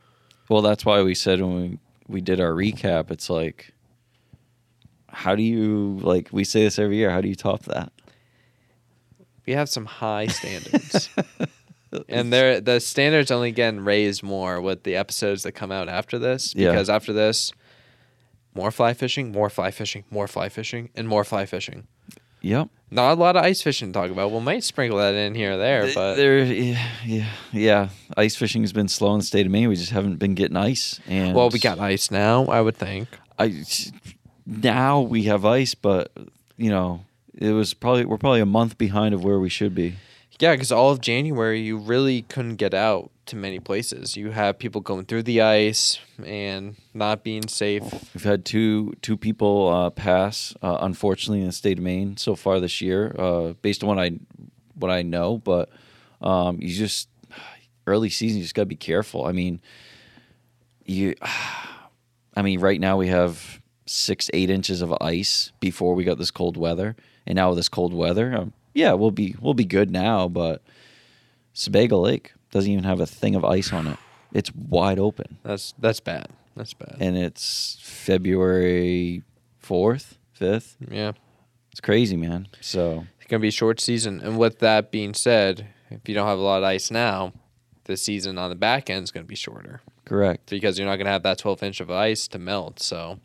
Well, 0.50 0.64
that's 0.64 0.84
why 0.84 1.04
we 1.04 1.14
said 1.14 1.42
when 1.42 1.62
we, 1.62 1.80
we 2.08 2.22
did 2.22 2.40
our 2.42 2.52
recap, 2.52 3.12
it's 3.12 3.30
like, 3.30 3.74
how 5.12 5.36
do 5.36 5.44
you 5.44 6.00
like? 6.02 6.30
We 6.32 6.44
say 6.44 6.64
this 6.64 6.80
every 6.80 6.98
year. 6.98 7.10
How 7.10 7.22
do 7.22 7.28
you 7.28 7.36
top 7.36 7.64
that? 7.64 7.92
We 9.46 9.54
have 9.54 9.70
some 9.70 9.86
high 9.86 10.28
standards. 10.28 11.10
and 12.10 12.32
they're, 12.32 12.62
the 12.62 12.80
standards 12.80 13.32
only 13.32 13.52
getting 13.52 13.84
raised 13.84 14.22
more 14.22 14.62
with 14.62 14.84
the 14.84 14.96
episodes 14.96 15.44
that 15.44 15.54
come 15.54 15.72
out 15.72 15.90
after 15.90 16.20
this. 16.20 16.54
Yeah. 16.56 16.72
Because 16.72 16.90
after 16.90 17.14
this, 17.14 17.52
more 18.54 18.72
fly 18.72 18.94
fishing, 18.94 19.32
more 19.32 19.50
fly 19.50 19.72
fishing, 19.72 20.04
more 20.12 20.28
fly 20.28 20.50
fishing, 20.50 20.90
and 20.96 21.08
more 21.08 21.24
fly 21.24 21.46
fishing. 21.46 21.88
Yep. 22.42 22.70
Not 22.92 23.18
a 23.18 23.20
lot 23.20 23.36
of 23.36 23.44
ice 23.44 23.62
fishing 23.62 23.92
to 23.92 24.00
talk 24.00 24.10
about. 24.10 24.32
We 24.32 24.40
might 24.40 24.64
sprinkle 24.64 24.98
that 24.98 25.14
in 25.14 25.36
here 25.36 25.54
or 25.54 25.58
there, 25.58 25.92
but 25.94 26.16
there, 26.16 26.40
yeah, 26.40 26.90
yeah, 27.06 27.30
yeah. 27.52 27.90
Ice 28.18 28.36
fishing 28.36 28.64
has 28.64 28.74
been 28.74 28.88
slow 28.88 29.14
in 29.14 29.20
the 29.20 29.26
state 29.26 29.46
of 29.46 29.52
Maine. 29.52 29.70
We 29.70 29.76
just 29.76 29.92
haven't 29.92 30.18
been 30.18 30.34
getting 30.34 30.58
ice. 30.58 31.00
And 31.08 31.36
well, 31.36 31.50
we 31.50 31.60
got 31.60 31.80
ice 31.80 32.10
now. 32.10 32.46
I 32.46 32.62
would 32.62 32.78
think. 32.78 33.08
I 33.38 33.64
now 34.50 35.02
we 35.02 35.24
have 35.24 35.46
ice, 35.46 35.76
but 35.76 36.12
you 36.58 36.70
know, 36.70 37.06
it 37.34 37.52
was 37.52 37.74
probably 37.74 38.06
we're 38.06 38.18
probably 38.18 38.42
a 38.42 38.46
month 38.46 38.78
behind 38.78 39.14
of 39.14 39.24
where 39.24 39.40
we 39.40 39.50
should 39.50 39.76
be. 39.76 39.96
Yeah, 40.40 40.54
because 40.54 40.72
all 40.72 40.92
of 40.92 41.02
January 41.02 41.60
you 41.62 41.78
really 41.78 42.22
couldn't 42.24 42.56
get 42.56 42.74
out 42.74 43.12
to 43.28 43.36
many 43.36 43.60
places. 43.60 44.16
You 44.16 44.32
have 44.32 44.58
people 44.58 44.82
going 44.82 45.06
through 45.06 45.24
the 45.24 45.42
ice 45.42 46.00
and 46.26 46.76
not 46.94 47.24
being 47.24 47.48
safe. 47.48 47.84
We've 48.14 48.24
had 48.24 48.46
two 48.46 48.94
two 49.02 49.18
people 49.18 49.70
uh, 49.70 49.90
pass, 49.90 50.56
uh, 50.62 50.78
unfortunately, 50.82 51.42
in 51.42 51.48
the 51.48 51.54
state 51.54 51.78
of 51.78 51.84
Maine 51.84 52.18
so 52.18 52.36
far 52.36 52.60
this 52.60 52.82
year, 52.82 53.16
uh, 53.20 53.54
based 53.62 53.84
on 53.84 53.90
what 53.90 54.00
I 54.00 54.12
what 54.76 54.92
I 54.92 55.04
know. 55.04 55.38
But 55.38 55.70
um, 56.22 56.58
you 56.62 56.74
just 56.74 57.10
early 57.86 58.10
season, 58.10 58.38
you 58.38 58.44
just 58.44 58.56
got 58.56 58.64
to 58.64 58.68
be 58.68 58.76
careful. 58.76 59.26
I 59.26 59.32
mean, 59.32 59.62
you, 60.86 61.16
I 62.36 62.42
mean, 62.42 62.60
right 62.60 62.80
now 62.80 62.98
we 62.98 63.08
have 63.08 63.60
six 63.90 64.30
eight 64.34 64.50
inches 64.50 64.82
of 64.82 64.94
ice 65.02 65.52
before 65.60 65.96
we 65.96 66.04
got 66.04 66.18
this 66.18 66.32
cold 66.32 66.58
weather, 66.58 66.96
and 67.26 67.36
now 67.36 67.50
with 67.50 67.58
this 67.58 67.70
cold 67.70 67.94
weather, 67.94 68.36
um, 68.36 68.54
yeah, 68.74 68.94
we'll 68.94 69.12
be 69.12 69.36
we'll 69.42 69.54
be 69.54 69.66
good 69.66 69.90
now. 69.92 70.28
But 70.28 70.62
Sebago 71.54 72.00
Lake 72.00 72.34
doesn't 72.52 72.72
even 72.72 72.84
have 72.84 73.00
a 73.00 73.06
thing 73.06 73.36
of 73.36 73.44
ice 73.46 73.74
on 73.74 73.88
it. 73.88 73.98
It's 74.32 74.54
wide 74.54 75.00
open 75.00 75.38
That's 75.44 75.74
that's 75.80 76.00
bad. 76.00 76.28
That's 76.56 76.74
bad. 76.74 76.98
and 77.00 77.18
it's 77.18 77.78
February 77.82 79.24
fourth, 79.58 80.18
fifth. 80.34 80.78
yeah. 80.90 81.14
It's 81.72 81.80
crazy, 81.82 82.18
man. 82.18 82.48
So 82.62 83.06
It's 83.20 83.28
gonna 83.30 83.40
be 83.40 83.48
a 83.48 83.52
short 83.52 83.80
season. 83.80 84.20
And 84.22 84.38
with 84.38 84.60
that 84.60 84.92
being 84.92 85.14
said, 85.14 85.68
if 85.90 86.08
you 86.10 86.14
don't 86.16 86.28
have 86.28 86.38
a 86.40 86.42
lot 86.42 86.58
of 86.58 86.64
ice 86.66 86.92
now, 86.92 87.34
the 87.86 87.96
season 87.98 88.38
on 88.38 88.50
the 88.50 88.56
back 88.56 88.90
end 88.90 89.04
is 89.04 89.12
gonna 89.12 89.26
be 89.26 89.36
shorter 89.36 89.82
correct. 90.06 90.50
because 90.50 90.78
you're 90.78 90.88
not 90.88 90.98
gonna 90.98 91.10
have 91.12 91.24
that 91.24 91.38
12 91.38 91.64
inch 91.64 91.80
of 91.80 91.90
ice 91.90 92.28
to 92.30 92.40
melt. 92.40 92.80
So 92.80 93.20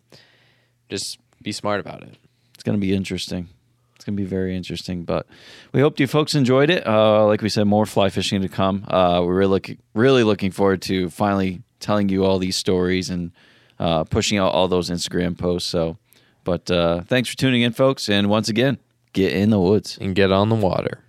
just 0.95 1.19
be 1.43 1.53
smart 1.53 1.81
about 1.81 2.03
it. 2.03 2.17
It's 2.55 2.63
gonna 2.63 2.79
be 2.79 2.95
interesting. 2.95 3.49
It's 3.97 4.05
gonna 4.05 4.17
be 4.17 4.25
very 4.25 4.57
interesting. 4.57 5.05
But 5.05 5.27
we 5.73 5.81
hope 5.81 5.99
you 6.01 6.07
folks 6.07 6.35
enjoyed 6.35 6.71
it. 6.71 6.87
Uh, 6.87 7.27
like 7.27 7.43
we 7.43 7.49
said, 7.49 7.65
more 7.67 7.87
fly 7.87 8.11
fishing 8.11 8.43
to 8.43 8.49
come. 8.49 8.85
Uh, 8.89 9.23
we're 9.25 9.35
really 9.35 9.51
looking, 9.51 9.79
really 9.95 10.23
looking 10.23 10.51
forward 10.51 10.83
to 10.83 11.11
finally 11.11 11.63
telling 11.81 12.09
you 12.09 12.25
all 12.25 12.39
these 12.39 12.57
stories 12.57 13.11
and 13.11 13.33
uh, 13.79 14.05
pushing 14.05 14.39
out 14.39 14.53
all 14.53 14.69
those 14.69 14.91
Instagram 14.91 15.37
posts. 15.37 15.69
So, 15.69 15.99
but 16.45 16.71
uh, 16.71 17.03
thanks 17.03 17.29
for 17.29 17.37
tuning 17.37 17.63
in, 17.63 17.73
folks. 17.73 18.09
And 18.09 18.29
once 18.31 18.49
again, 18.49 18.79
get 19.13 19.33
in 19.33 19.51
the 19.51 19.61
woods. 19.61 19.99
And 20.01 20.15
get 20.15 20.33
on 20.33 20.49
the 20.49 20.55
water. 20.55 21.04